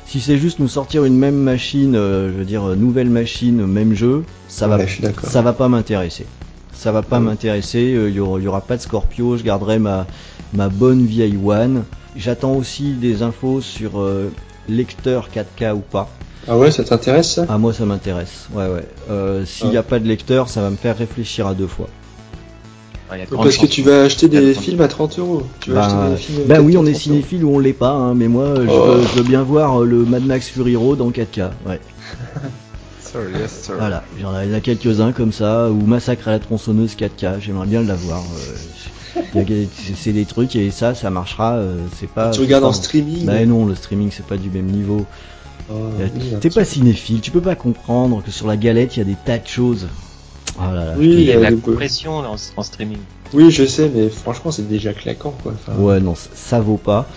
[0.06, 4.24] Si c'est juste nous sortir une même machine, je veux dire nouvelle machine, même jeu,
[4.48, 4.86] ça va, Ouais,
[5.24, 6.26] ça pas m'intéresser.
[6.72, 7.24] Ça va pas Ouais.
[7.24, 7.96] m'intéresser.
[8.08, 9.36] Il y, aura, il y aura pas de Scorpio.
[9.36, 10.06] Je garderai ma
[10.52, 11.84] ma bonne vieille One.
[12.16, 13.92] J'attends aussi des infos sur
[14.68, 16.10] lecteur 4K ou pas.
[16.46, 17.46] Ah ouais, ça t'intéresse, ça?
[17.48, 18.46] Ah moi ça m'intéresse.
[18.52, 18.86] Ouais ouais.
[19.10, 21.88] Euh, S'il n'y a pas de lecteur, ça va me faire réfléchir à deux fois.
[23.30, 25.44] Parce que tu vas acheter Il y a des de- films à 30 euros.
[25.60, 27.72] Tu vas Bah, acheter des films bah oui, on 30 est cinéphile ou on l'est
[27.72, 28.84] pas, hein, mais moi, je, Oh.
[28.94, 31.50] veux, je veux bien voir euh, le Mad Max Fury Road en 4K.
[31.66, 31.80] Ouais.
[33.00, 33.74] Sorry, yes, sir.
[33.78, 36.32] Voilà, il y en a, il y en a quelques-uns comme ça, ou Massacre à
[36.32, 38.18] la tronçonneuse 4K, j'aimerais bien l'avoir.
[38.20, 38.54] Euh,
[39.96, 41.52] c'est- des trucs et ça, ça marchera.
[41.54, 42.30] euh, c'est pas.
[42.30, 43.24] Tu regardes en streaming.
[43.26, 45.06] Bah non, le streaming c'est pas du même niveau.
[45.70, 49.00] Oh, Euh, oui, T'es pas cinéphile, tu peux pas comprendre que sur la galette il
[49.00, 49.88] y a des tas de choses.
[50.58, 50.94] Oh là là.
[50.96, 52.98] Oui, Il y a euh, la le- compression en, en streaming.
[53.32, 55.52] Oui, je sais, mais franchement, c'est déjà claquant, quoi.
[55.54, 57.08] Enfin, Ouais, non, ça, ça vaut pas.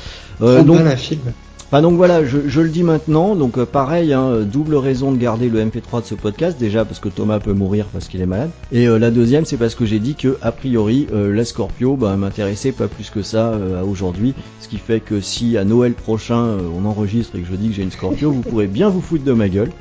[0.42, 1.22] Euh, donc, un film.
[1.70, 5.18] Enfin donc voilà, je, je le dis maintenant, donc euh, pareil, hein, double raison de
[5.18, 8.26] garder le MP3 de ce podcast, déjà parce que Thomas peut mourir parce qu'il est
[8.26, 11.44] malade, et euh, la deuxième c'est parce que j'ai dit que a priori euh, la
[11.44, 15.58] Scorpio bah, m'intéressait pas plus que ça euh, à aujourd'hui, ce qui fait que si
[15.58, 18.44] à Noël prochain euh, on enregistre et que je dis que j'ai une Scorpio, vous
[18.44, 19.72] pourrez bien vous foutre de ma gueule.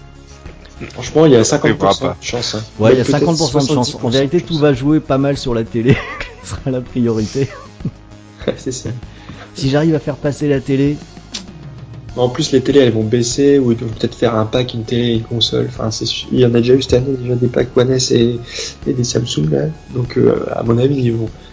[0.93, 2.17] Franchement, il y a Ça arrivera 50% pas.
[2.21, 2.55] de chance.
[2.57, 2.63] hein.
[2.81, 3.95] Ouais, il y a Peut-être 50% de chance.
[3.95, 5.97] En 70% vérité, tout va jouer pas mal sur la télé,
[6.43, 7.49] ce sera la priorité.
[8.57, 8.91] c'est ça.
[9.55, 10.97] Si j'arrive à faire passer la télé,
[12.17, 14.85] En plus, les télés, elles vont baisser, ou ils vont peut-être faire un pack, une
[14.85, 15.69] télé une console.
[15.69, 15.91] Enfin.
[16.33, 18.39] Il y en a déjà eu cette année, déjà des packs One S et,
[18.87, 19.67] des Samsung, là.
[19.95, 21.13] Donc, euh, à mon avis,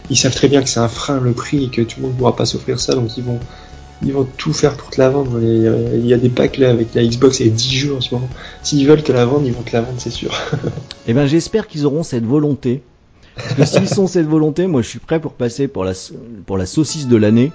[0.09, 2.13] ils savent très bien que c'est un frein, le prix, et que tout le monde
[2.13, 5.31] ne pourra pas s'offrir ça, donc ils vont, tout faire pour te la vendre.
[5.35, 8.13] Euh, il y a des packs, là, avec la Xbox et 10 jours en ce
[8.13, 8.29] moment.
[8.61, 10.33] S'ils veulent te la vendre, ils vont te la vendre, c'est sûr.
[11.07, 12.81] Eh ben j'espère qu'ils auront cette volonté.
[13.35, 17.07] Parce que s'ils sont cette volonté, moi je suis prêt pour passer pour la saucisse
[17.09, 17.51] de l'année.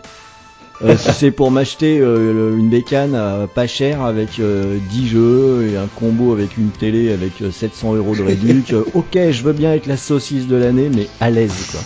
[0.85, 5.69] Euh, si c'est pour m'acheter euh, une bécane à pas cher avec euh, 10 jeux
[5.73, 9.43] et un combo avec une télé avec euh, 700 euros de réduc, euh, ok je
[9.43, 11.81] veux bien être la saucisse de l'année mais à l'aise quoi.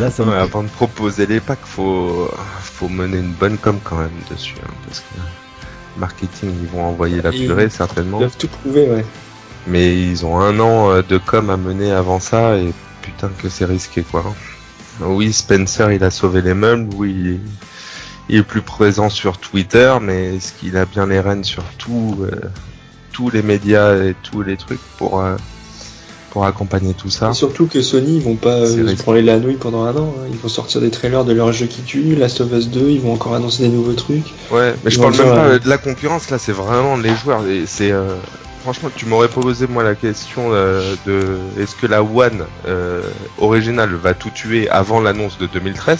[0.00, 2.28] Là ça me Ouais, avant de proposer les packs, faut,
[2.62, 7.22] faut mener une bonne com quand même dessus, hein, parce que marketing, ils vont envoyer
[7.22, 9.04] la Ils- purée Ils certainement, doivent tout prouver, ouais.
[9.68, 12.72] mais ils ont un an euh, de com à mener avant ça et
[13.02, 14.24] putain que c'est risqué quoi.
[14.26, 14.34] hein.
[15.00, 17.38] Oui, Spencer, il a sauvé les meubles, oui,
[18.28, 22.18] il est, plus présent sur Twitter, mais est-ce qu'il a bien les rênes sur tout,
[22.22, 22.30] euh,
[23.12, 25.36] tous les médias et tous les trucs pour euh,
[26.30, 29.38] pour accompagner tout ça Et surtout que Sony, ils vont pas euh, se branler la
[29.38, 30.14] nouille pendant un an.
[30.18, 30.28] hein.
[30.30, 33.00] Ils vont sortir des trailers de leurs jeux qui tuent, Last of Us 2, ils
[33.00, 34.26] vont encore annoncer des nouveaux trucs.
[34.50, 37.14] Ouais, mais Ils je parle le même pas de la concurrence, là, c'est vraiment les
[37.16, 37.42] joueurs.
[37.66, 38.14] C'est euh,
[38.62, 43.02] franchement, tu m'aurais posé moi la question euh, de est-ce que la One euh,
[43.38, 45.98] originale va tout tuer avant l'annonce de 2013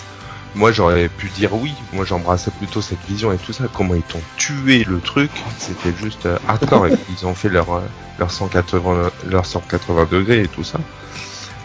[0.54, 1.74] Moi, j'aurais pu dire oui.
[1.92, 3.64] Moi, j'embrassais plutôt cette vision et tout ça.
[3.72, 5.30] Comment ils t'ont tué le truc?
[5.58, 6.86] C'était juste euh, hardcore.
[6.88, 7.80] et ils ont fait leur euh,
[8.18, 10.78] leur 180 leur 180 degrés et tout ça.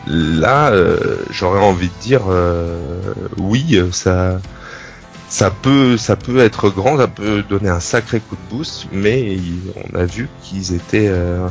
[0.08, 2.80] Là, euh, j'aurais envie de dire euh,
[3.38, 4.40] oui, euh, ça
[5.28, 9.38] ça peut, ça peut être grand, ça peut donner un sacré coup de boost, mais
[9.76, 11.48] on a vu qu'ils étaient euh,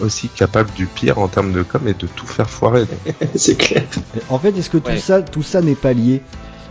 [0.00, 2.86] aussi capables du pire en termes de com et de tout faire foirer.
[3.34, 3.84] c'est clair.
[4.28, 6.22] En fait, est-ce que tout ça, tout ça n'est pas lié?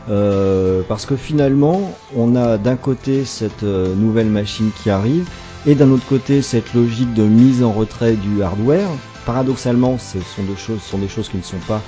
[0.10, 5.28] Euh, Parce que finalement, on a d'un côté cette euh, nouvelle machine qui arrive,
[5.68, 8.90] et d'un autre côté cette logique de mise en retrait du hardware.
[9.26, 11.82] Paradoxalement, ce sont des choses, sont des choses qui ne sont pas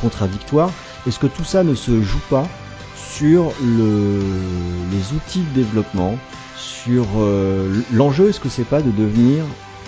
[0.00, 0.70] contradictoires.
[1.08, 2.46] Est-ce que tout ça ne se joue pas?
[3.16, 4.20] Sur le,
[4.92, 6.18] les outils de développement,
[6.56, 9.44] sur euh, l'enjeu Est-ce que c'est pas de devenir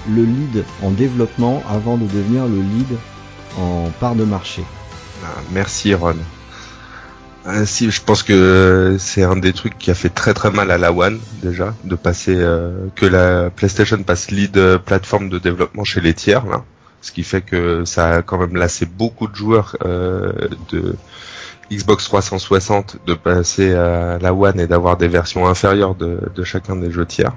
[0.08, 2.96] le lead en développement avant de devenir le lead
[3.58, 4.62] en part de marché?
[5.22, 6.16] Ah, merci Ron.
[7.44, 10.70] Ah, si, je pense que c'est un des trucs qui a fait très très mal
[10.70, 15.38] à la One déjà, de passer euh, que la PlayStation passe lead euh, plateforme de
[15.38, 16.64] développement chez les tiers là,
[17.02, 20.32] ce qui fait que ça a quand même lassé beaucoup de joueurs euh,
[20.72, 20.96] de
[21.70, 26.76] Xbox 360 de passer à la One et d'avoir des versions inférieures de, de chacun
[26.76, 27.32] des jeux tiers.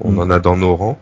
[0.00, 0.18] On Mm.
[0.20, 0.98] en a dans nos rangs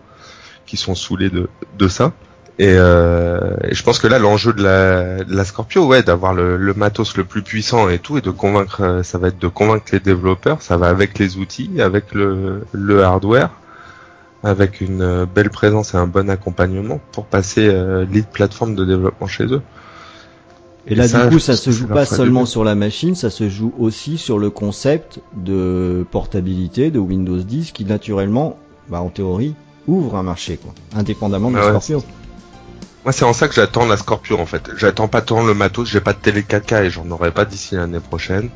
[0.66, 2.12] qui sont saoulés de, de ça.
[2.58, 6.34] Et, euh, et je pense que là, l'enjeu de la, de la Scorpio, ouais, d'avoir
[6.34, 9.38] le, le matos le plus puissant et tout, et de convaincre, euh, ça va être
[9.38, 13.50] de convaincre les développeurs, ça va avec les outils, avec le, le hardware,
[14.42, 18.84] avec une euh, belle présence et un bon accompagnement pour passer euh, lead plateforme de
[18.84, 19.62] développement chez eux.
[20.88, 23.48] Et là, ça, du coup, ça se joue pas seulement sur la machine, ça se
[23.48, 28.58] joue aussi sur le concept de portabilité de Windows 10 qui, naturellement,
[28.88, 29.54] bah, en théorie,
[29.86, 32.02] ouvre un marché, quoi, indépendamment de Ah ouais, Scorpio.
[33.04, 34.70] Moi, c'est en ça que j'attends la Scorpio, en fait.
[34.76, 37.74] J'attends pas tant le matos, j'ai pas de télé 4K et j'en aurai pas d'ici
[37.74, 38.48] l'année prochaine.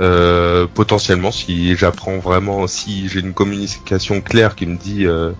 [0.00, 5.32] Euh, potentiellement, si j'apprends vraiment, si j'ai une communication claire qui me dit euh,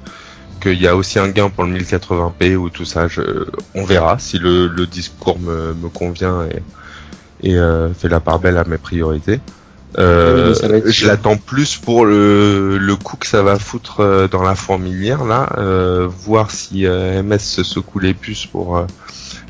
[0.60, 3.22] qu'il y a aussi un gain pour le 1080p ou tout ça, je,
[3.74, 6.62] on verra si le, le discours me, me convient et,
[7.40, 9.40] et euh, fait la part belle à mes priorités.
[9.98, 14.42] Euh, Oui, je l'attends plus pour le, le coup que ça va foutre euh, dans
[14.42, 18.86] la fourmilière là, euh, voir si euh, MS se secoue les puces pour euh,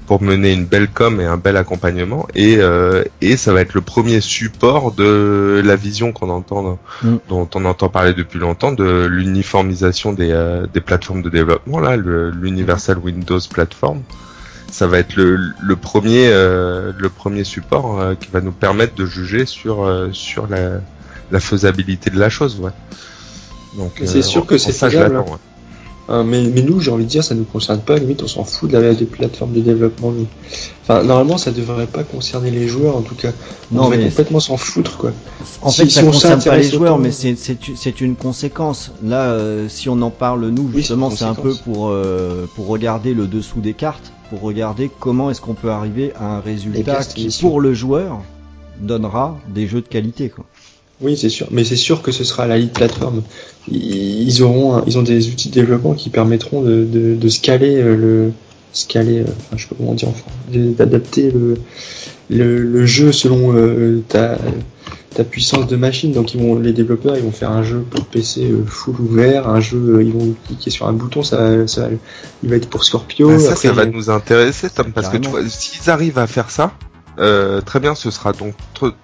[0.07, 2.27] pour mener une belle com et un bel accompagnement.
[2.35, 7.17] Et euh, et ça va être le premier support de la vision qu'on entend Mm.
[7.29, 11.97] dont on entend parler depuis longtemps de l'uniformisation des euh, des plateformes de développement là
[11.97, 14.03] l'Universal Windows Platform.
[14.71, 18.95] Ça va être le, le premier euh, le premier support euh, qui va nous permettre
[18.95, 20.81] de juger sur euh, sur la,
[21.31, 22.73] la faisabilité de la chose ouais.
[23.77, 25.23] Donc c'est sûr que c'est ça je faisable,
[26.09, 27.99] Hein, mais, mais nous, j'ai envie de dire, ça nous concerne pas.
[27.99, 30.13] Limite, on s'en fout de la des plateformes de développement.
[30.13, 30.27] Nous.
[30.83, 33.33] Enfin, normalement, ça devrait pas concerner les joueurs, en tout cas.
[33.73, 35.13] On Non, mais complètement s'en foutre, quoi.
[35.63, 38.93] En Si- fait, si ça on concerne pas les joueurs, mais c'est une conséquence.
[39.03, 43.13] Là, euh, si on en parle nous, justement, c'est un peu pour euh, pour regarder
[43.13, 47.37] le dessous des cartes, pour regarder comment est-ce qu'on peut arriver à un résultat qui,
[47.41, 48.21] pour le joueur,
[48.81, 50.29] donnera des jeux de qualité.
[50.29, 50.45] Quoi.
[51.01, 51.49] Oui, c'est sûr.
[51.51, 53.23] Mais c'est sûr que ce sera la lead plateforme.
[53.69, 57.77] Ils auront, un- ils ont des outils de développement qui permettront de, de, de scaler
[57.77, 58.33] euh, le,
[58.73, 61.57] scaler, euh, enfin, je sais pas comment dire, enfin, de- d'adapter le,
[62.31, 64.39] le, le jeu selon euh, ta,
[65.15, 66.13] ta puissance de machine.
[66.13, 69.61] Donc, ils vont, les développeurs, ils vont faire un jeu pour PC full ouvert, un
[69.61, 71.89] jeu, ils vont cliquer sur un bouton, ça, ça,
[72.43, 73.31] il va être pour Scorpio.
[73.33, 75.43] Ah, ça, après, ça va nous intéresser, Tom, parce que tu Carrément.
[75.43, 76.73] vois, s'ils arrivent à faire ça,
[77.19, 78.55] euh, très bien, ce sera donc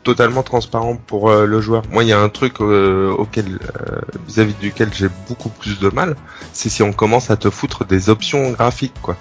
[0.03, 1.83] totalement transparent pour euh, le joueur.
[1.91, 5.89] Moi, il y a un truc euh, auquel euh, vis-à-vis duquel j'ai beaucoup plus de
[5.89, 6.17] mal,
[6.53, 9.17] c'est si on commence à te foutre des options graphiques, quoi.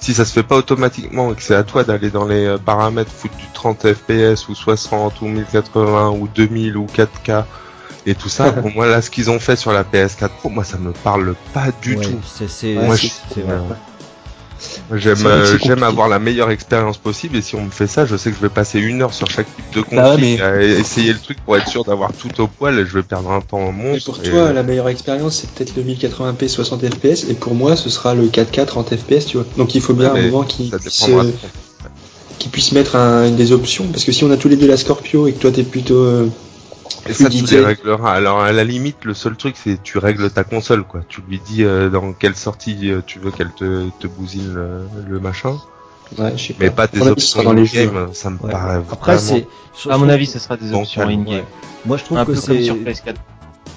[0.00, 3.12] Si ça se fait pas automatiquement et que c'est à toi d'aller dans les paramètres,
[3.12, 7.44] foutre du 30 FPS ou 60 ou 1080 ou 2000 ou 4K
[8.04, 10.64] et tout ça, pour moi là, ce qu'ils ont fait sur la PS4 Pro, moi
[10.64, 12.20] ça me parle pas du Ouais, tout.
[12.26, 13.58] C'est Moi, je- c'est vrai.
[13.58, 13.76] Moi,
[14.94, 18.16] J'aime euh, j'aime avoir la meilleure expérience possible et si on me fait ça, je
[18.16, 20.40] sais que je vais passer une heure sur chaque type de config Bah ouais, mais-
[20.40, 23.30] à essayer le truc pour être sûr d'avoir tout au poil et je vais perdre
[23.30, 24.12] un temps Et monstre.
[24.12, 27.76] pour et- toi, la meilleure expérience, c'est peut-être le 1080p 60 fps, et pour moi,
[27.76, 29.46] ce sera le 4K 30 fps, tu vois.
[29.56, 31.32] Donc il faut bien Ouais, un mais moment qui puisse, euh,
[32.38, 34.76] qui puisse mettre un- des options, parce que si on a tous les deux la
[34.76, 36.28] Scorpio et que toi t'es plutôt euh,
[37.08, 38.12] Et ça, tu les régleras.
[38.12, 41.00] Alors, à la limite, le seul truc, c'est tu règles ta console, quoi.
[41.08, 44.80] Tu lui dis euh, dans quelle sortie euh, tu veux qu'elle te, te bousine le,
[45.08, 45.56] le machin,
[46.18, 46.86] ouais, je sais mais pas.
[46.88, 48.08] pas des options sera dans les in-game, jeux.
[48.12, 48.50] ça me Ouais.
[48.50, 49.46] paraît Après, vraiment...
[49.74, 49.90] c'est.
[49.90, 51.26] À mon avis, ce sera des options in-game.
[51.28, 51.44] ouais.
[51.86, 52.62] Moi, je trouve Un que c'est.
[52.62, 53.14] sur PS4.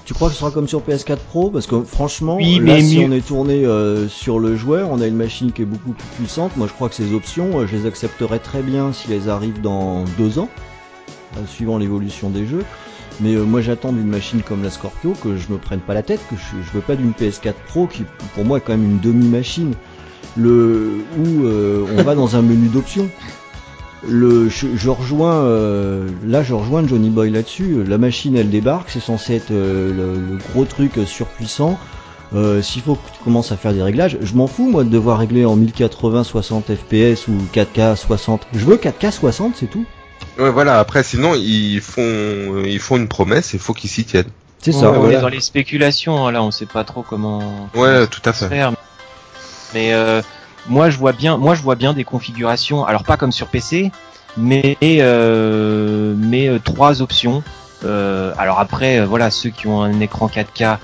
[0.06, 1.50] Tu crois que ce sera comme sur PS4 Pro?
[1.50, 3.06] Parce que franchement, Oui, là, mais si mieux.
[3.08, 6.08] on est tourné euh, sur le joueur, on a une machine qui est beaucoup plus
[6.18, 6.56] puissante.
[6.58, 9.62] Moi, je crois que ces options, euh, je les accepterais très bien si elles arrivent
[9.62, 10.48] dans deux ans,
[11.38, 12.64] euh, suivant l'évolution des jeux.
[13.22, 16.04] Mais euh, moi, j'attends d'une machine comme la Scorpio que je me prenne pas la
[16.04, 18.04] tête, que je, je veux pas d'une PS4 Pro qui,
[18.34, 19.74] pour moi, est quand même une demi-machine.
[20.38, 23.08] Le où euh, on va dans un menu d'options.
[24.08, 27.84] Le, je, je rejoins, euh, là je rejoins Johnny Boy là-dessus.
[27.88, 31.80] La machine elle débarque, c'est censé être euh, le, le gros truc surpuissant.
[32.62, 35.20] S'il faut que tu commences à faire des réglages, je m'en fous moi de devoir
[35.20, 38.46] régler en 1080 60 fps ou 4K 60.
[38.52, 39.86] Je veux 4K 60, c'est tout.
[40.38, 40.80] Ouais, voilà.
[40.80, 44.30] Après, sinon, ils font, ils font une promesse et faut qu'ils s'y tiennent.
[44.62, 44.90] C'est Ouais, ça.
[44.92, 45.18] on voilà.
[45.18, 47.70] est dans les spéculations, hein, là, on sait pas trop comment.
[47.76, 48.50] Ouais, tout à fait.
[48.50, 48.74] faire.
[49.74, 50.22] Mais euh,
[50.68, 52.84] moi, je vois bien, moi, je vois bien des configurations.
[52.86, 53.92] Alors pas comme sur PC,
[54.38, 57.44] mais euh, mais euh, trois options.
[57.84, 60.78] Euh, alors après, euh, voilà, ceux qui ont un écran 4K,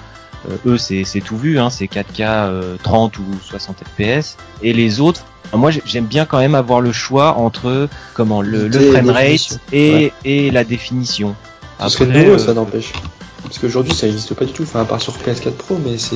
[0.50, 4.38] euh, eux, c'est c'est tout vu, hein, c'est 4K euh, 30 ou 60 FPS.
[4.62, 5.24] Et les autres,
[5.54, 8.92] moi, j'ai- j'aime bien quand même avoir le choix entre comment le, le Unité et
[8.92, 9.56] frame définition.
[9.72, 11.36] rate et la définition.
[11.84, 12.94] Ce serait Après, nouveau, euh, ça n'empêche.
[13.44, 14.62] Parce qu'aujourd'hui, ça n'existe pas du tout.
[14.64, 16.16] Enfin, à part sur PS4 Pro, mais c'est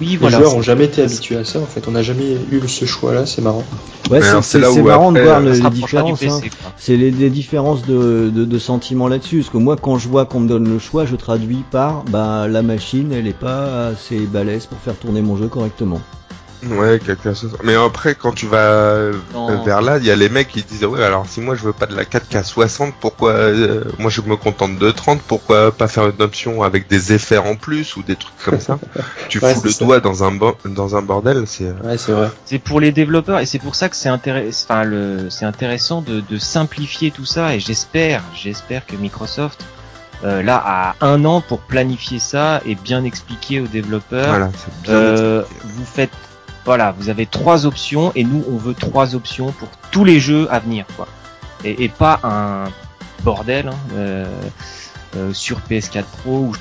[0.00, 0.38] Oui, les voilà.
[0.38, 1.60] joueurs ont jamais été habitués à ça.
[1.60, 3.24] En fait, on n'a jamais eu ce choix-là.
[3.26, 3.62] C'est marrant.
[4.10, 6.22] Ouais, c'est- marrant de voir euh, les différences.
[6.24, 6.40] hein.
[6.76, 9.38] C'est les, les différences de, de, de sentiments là-dessus.
[9.38, 12.48] Parce que moi, quand je vois qu'on me donne le choix, je traduis par bah
[12.48, 16.00] la machine, elle est pas assez balèze pour faire tourner mon jeu correctement.
[16.70, 17.56] Ouais, quelque chose.
[17.62, 19.62] Mais après, quand tu vas euh, Non.
[19.64, 21.72] vers là, il y a les mecs qui disent ouais, alors si moi je veux
[21.72, 25.88] pas de la 4K 60, pourquoi euh, moi je me contente de 30, pourquoi pas
[25.88, 28.78] faire une option avec des effets en plus ou des trucs comme ça?
[29.28, 29.84] Tu Ouais, fous le ça.
[29.84, 32.30] doigt dans un bo- dans un bordel, c'est euh, Ouais, c'est vrai.
[32.44, 34.64] C'est pour les développeurs et c'est pour ça que c'est intéressant.
[34.68, 39.64] Enfin, le, c'est intéressant de, de simplifier tout ça et j'espère, j'espère que Microsoft
[40.22, 44.28] euh, là a un an pour planifier ça et bien expliquer aux développeurs.
[44.28, 45.66] voilà, c'est bien Euh, expliqué.
[45.76, 46.10] vous faites,
[46.64, 50.48] voilà, vous avez trois options et nous on veut trois options pour tous les jeux
[50.50, 51.06] à venir, quoi.
[51.64, 52.64] Et, et pas un
[53.22, 54.26] bordel hein, euh,
[55.16, 56.52] euh, sur PS4 Pro où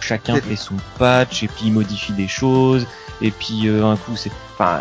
[0.00, 2.86] chacun fait son patch et puis il modifie des choses
[3.22, 4.80] et puis euh, un coup c'est, enfin,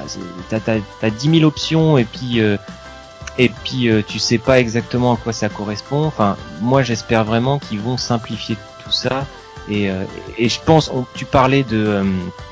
[0.50, 2.58] t'as t'as t'as 10 000 options et puis euh,
[3.38, 6.06] et puis euh, tu sais pas exactement à quoi ça correspond.
[6.06, 9.26] Enfin, moi j'espère vraiment qu'ils vont simplifier tout ça.
[9.70, 10.04] Et, euh,
[10.38, 12.04] et je pense, on, tu parlais de euh,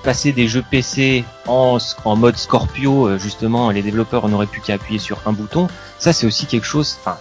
[0.04, 4.76] passer des jeux PC en, en mode Scorpio, euh, justement, les développeurs n'auraient plus qu'à
[4.76, 5.68] appuyer sur un bouton.
[5.98, 6.98] Ça, c'est aussi quelque chose.
[7.02, 7.18] Enfin,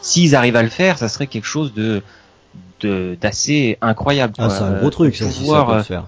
[0.00, 2.02] s'ils arrivent à le faire, ça serait quelque chose de
[3.18, 4.34] d'assez incroyable.
[4.36, 6.04] Ah, c'est un gros truc, ça, si ça peut faire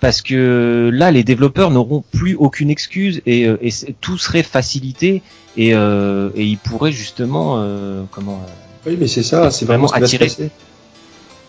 [0.00, 5.22] parce que là les développeurs n'auront plus aucune excuse et, euh, et tout serait facilité
[5.56, 8.44] et, euh, et ils pourraient justement euh, comment
[8.86, 10.30] oui mais c'est ça c'est vraiment, attirer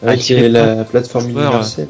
[0.06, 1.90] attirer la plateforme universelle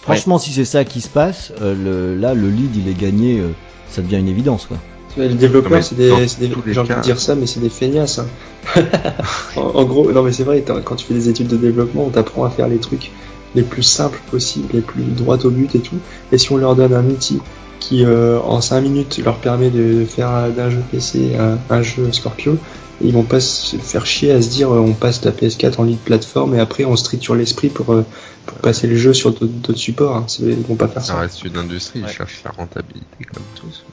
[0.00, 3.42] franchement si c'est ça qui se passe le, là le lead il est gagné
[3.88, 4.78] ça devient une évidence quoi
[5.16, 8.18] les développeurs, c'est des, des j'ai envie de dire ça, mais c'est des feignasses.
[8.18, 8.26] Hein.
[9.56, 12.08] en, en, gros, non mais c'est vrai, quand tu fais des études de développement, on
[12.08, 13.10] t'apprend à faire les trucs
[13.54, 15.96] les plus simples possibles, les plus droits au but et tout.
[16.30, 17.40] Et si on leur donne un outil
[17.80, 21.32] qui euh, en 5 minutes leur permet de faire d'un jeu PC
[21.68, 22.56] un, jeu Scorpio,
[23.02, 25.84] ils vont pas se faire chier à se dire euh, on passe la PS4 en
[25.84, 28.04] ligne plateforme et après on se triture l'esprit pour, euh,
[28.46, 30.16] pour, passer le jeu sur d'autres supports.
[30.16, 30.26] Hein.
[30.40, 31.14] Ils vont pas faire ça.
[31.14, 33.84] Ça reste une industrie, ils cherchent la rentabilité comme tous.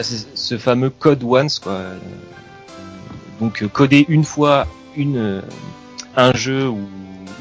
[0.00, 1.80] C'est ce fameux code once quoi.
[3.40, 4.66] Donc coder une fois
[4.96, 5.42] une
[6.16, 6.80] un jeu ou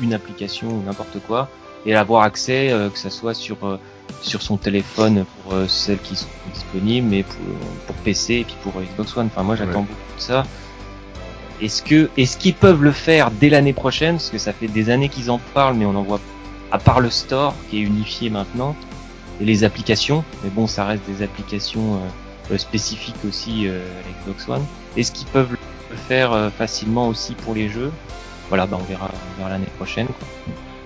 [0.01, 1.49] une application ou n'importe quoi
[1.85, 3.79] et avoir accès euh, que ça soit sur euh,
[4.21, 7.37] sur son téléphone pour euh, celles qui sont disponibles mais pour,
[7.87, 9.27] pour PC et puis pour Xbox One.
[9.27, 10.45] Enfin moi j'attends beaucoup de ça.
[11.61, 14.15] Est-ce que est-ce qu'ils peuvent le faire dès l'année prochaine?
[14.15, 16.19] Parce que ça fait des années qu'ils en parlent mais on en voit
[16.71, 18.75] à part le store qui est unifié maintenant
[19.41, 21.99] et les applications mais bon ça reste des applications
[22.57, 24.65] spécifiques aussi à Xbox One.
[24.95, 25.55] Est-ce qu'ils peuvent
[25.89, 27.91] le faire facilement aussi pour les jeux?
[28.49, 29.09] Voilà, bah, on verra,
[29.49, 30.07] l'année prochaine.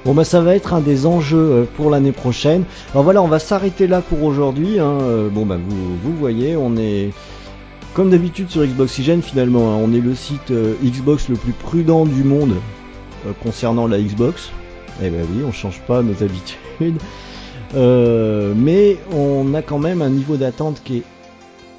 [0.04, 2.64] Bon bah ça va être un des enjeux euh, pour l'année prochaine.
[2.92, 4.80] Alors voilà, on va s'arrêter là pour aujourd'hui.
[4.80, 4.98] Hein.
[5.02, 7.12] Euh, bon bah vous, vous voyez, on est
[7.94, 9.74] comme d'habitude sur Xboxygène finalement.
[9.74, 9.80] Hein.
[9.84, 12.56] On est le site euh, Xbox le plus prudent du monde
[13.44, 14.52] concernant la Xbox.
[15.04, 17.00] Eh ben oui, on change pas nos habitudes.
[17.74, 21.04] mais on a quand même un niveau d'attente qui est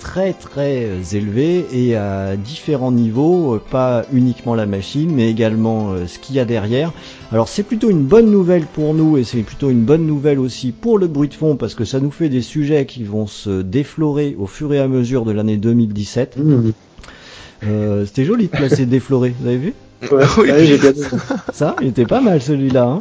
[0.03, 5.93] très très euh, élevé et à différents niveaux, euh, pas uniquement la machine mais également
[5.93, 6.93] euh, ce qu'il y a derrière.
[7.31, 10.73] Alors c'est plutôt une bonne nouvelle pour nous et c'est plutôt une bonne nouvelle aussi
[10.73, 13.63] pour le bruit de fond parce que ça nous fait des sujets qui vont se
[13.63, 16.37] déflorer au fur et à mesure de l'année 2017.
[16.37, 16.73] Mmh.
[18.07, 19.75] C'était joli de placer défloré, vous avez vu?
[21.53, 22.85] Ça, il était pas mal celui-là.
[22.85, 22.99] Hein.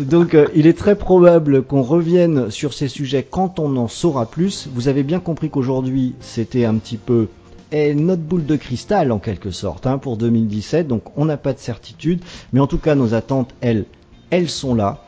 [0.00, 4.26] Donc, euh, il est très probable qu'on revienne sur ces sujets quand on en saura
[4.26, 4.68] plus.
[4.72, 7.28] Vous avez bien compris qu'aujourd'hui, c'était un petit peu
[7.72, 10.86] eh, notre boule de cristal en quelque sorte hein, pour 2017.
[10.86, 12.20] Donc, on n'a pas de certitude,
[12.52, 13.86] mais en tout cas, nos attentes, elles,
[14.30, 15.04] elles sont là.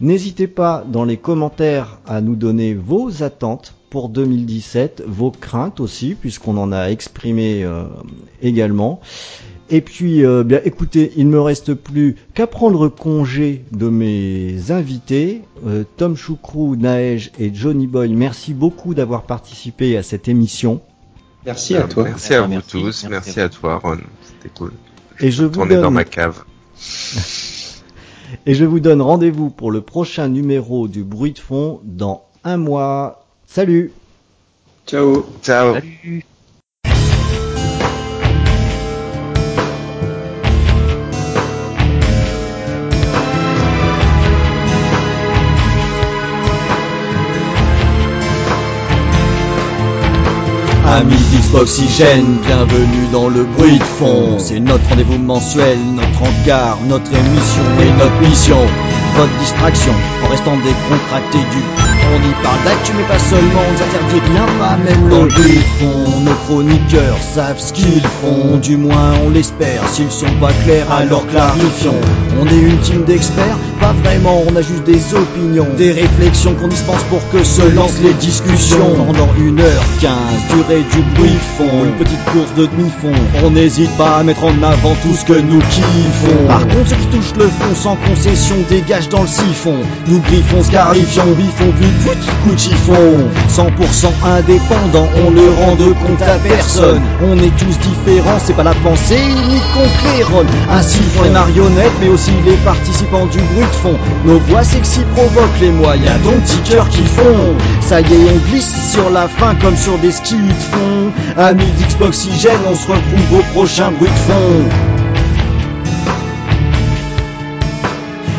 [0.00, 6.16] N'hésitez pas dans les commentaires à nous donner vos attentes pour 2017, vos craintes aussi,
[6.16, 7.84] puisqu'on en a exprimé euh,
[8.42, 9.00] également.
[9.70, 15.42] Et puis, euh, bien, écoutez, il me reste plus qu'à prendre congé de mes invités,
[15.66, 18.10] euh, Tom Choucrou, Naej et Johnny Boy.
[18.14, 20.82] Merci beaucoup d'avoir participé à cette émission.
[21.46, 22.04] Merci à toi.
[22.04, 23.06] Merci à vous tous.
[23.08, 23.98] Merci, à toi, Ron.
[24.22, 24.72] C'était cool.
[25.20, 25.80] Et je, vous donne...
[25.80, 26.44] dans ma cave.
[28.46, 32.58] et je vous donne rendez-vous pour le prochain numéro du Bruit de fond dans un
[32.58, 33.26] mois.
[33.46, 33.92] Salut.
[34.86, 35.24] Ciao.
[35.42, 35.74] Ciao.
[35.74, 36.24] Salut.
[50.94, 54.38] Amis d'Xboxygène, bienvenue dans le bruit de fond.
[54.38, 58.60] C'est notre rendez-vous mensuel, notre regard, notre émission et notre mission.
[59.16, 59.92] Votre distraction
[60.24, 61.58] en restant décontracté du.
[62.14, 65.84] On y parle d'actu mais pas seulement, on interdit rien, pas même le bruit de
[65.84, 66.20] fond.
[66.20, 69.88] Nos chroniqueurs savent ce qu'ils font, du moins on l'espère.
[69.88, 72.00] S'ils sont pas clairs, alors clarifions.
[72.40, 76.68] On est une team d'experts, pas vraiment, on a juste des opinions, des réflexions qu'on
[76.68, 78.94] dispense pour que se lancent les discussions.
[78.96, 83.20] Pendant une heure quinze, durée du bruit de fond, une petite course de demi-fond.
[83.44, 86.46] On n'hésite pas à mettre en avant tout ce que nous kiffons.
[86.48, 89.76] Par contre, ceux qui touchent le fond sans concession dégagent dans le siphon.
[90.06, 93.28] Nous griffons, scarifions, puis put, chiffon.
[93.50, 94.06] 100%
[94.38, 97.02] indépendant, on ne rend de compte à personne.
[97.22, 100.48] On est tous différents, c'est pas la pensée unique qu'on claironne.
[100.70, 103.73] Ainsi font les marionnettes, mais aussi les participants du bruit de
[104.24, 106.34] Nos voix sexy provoquent les moyens, donc
[106.68, 107.54] cœurs qui font.
[107.80, 111.12] Ça y est, on glisse sur la fin comme sur des skis de fond.
[111.36, 114.68] Amis d'Xboxygène, on se retrouve au prochain bruit de fond.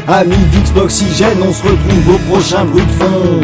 [0.08, 3.42] Amis d'Xboxygène, on se retrouve au prochain bruit de fond.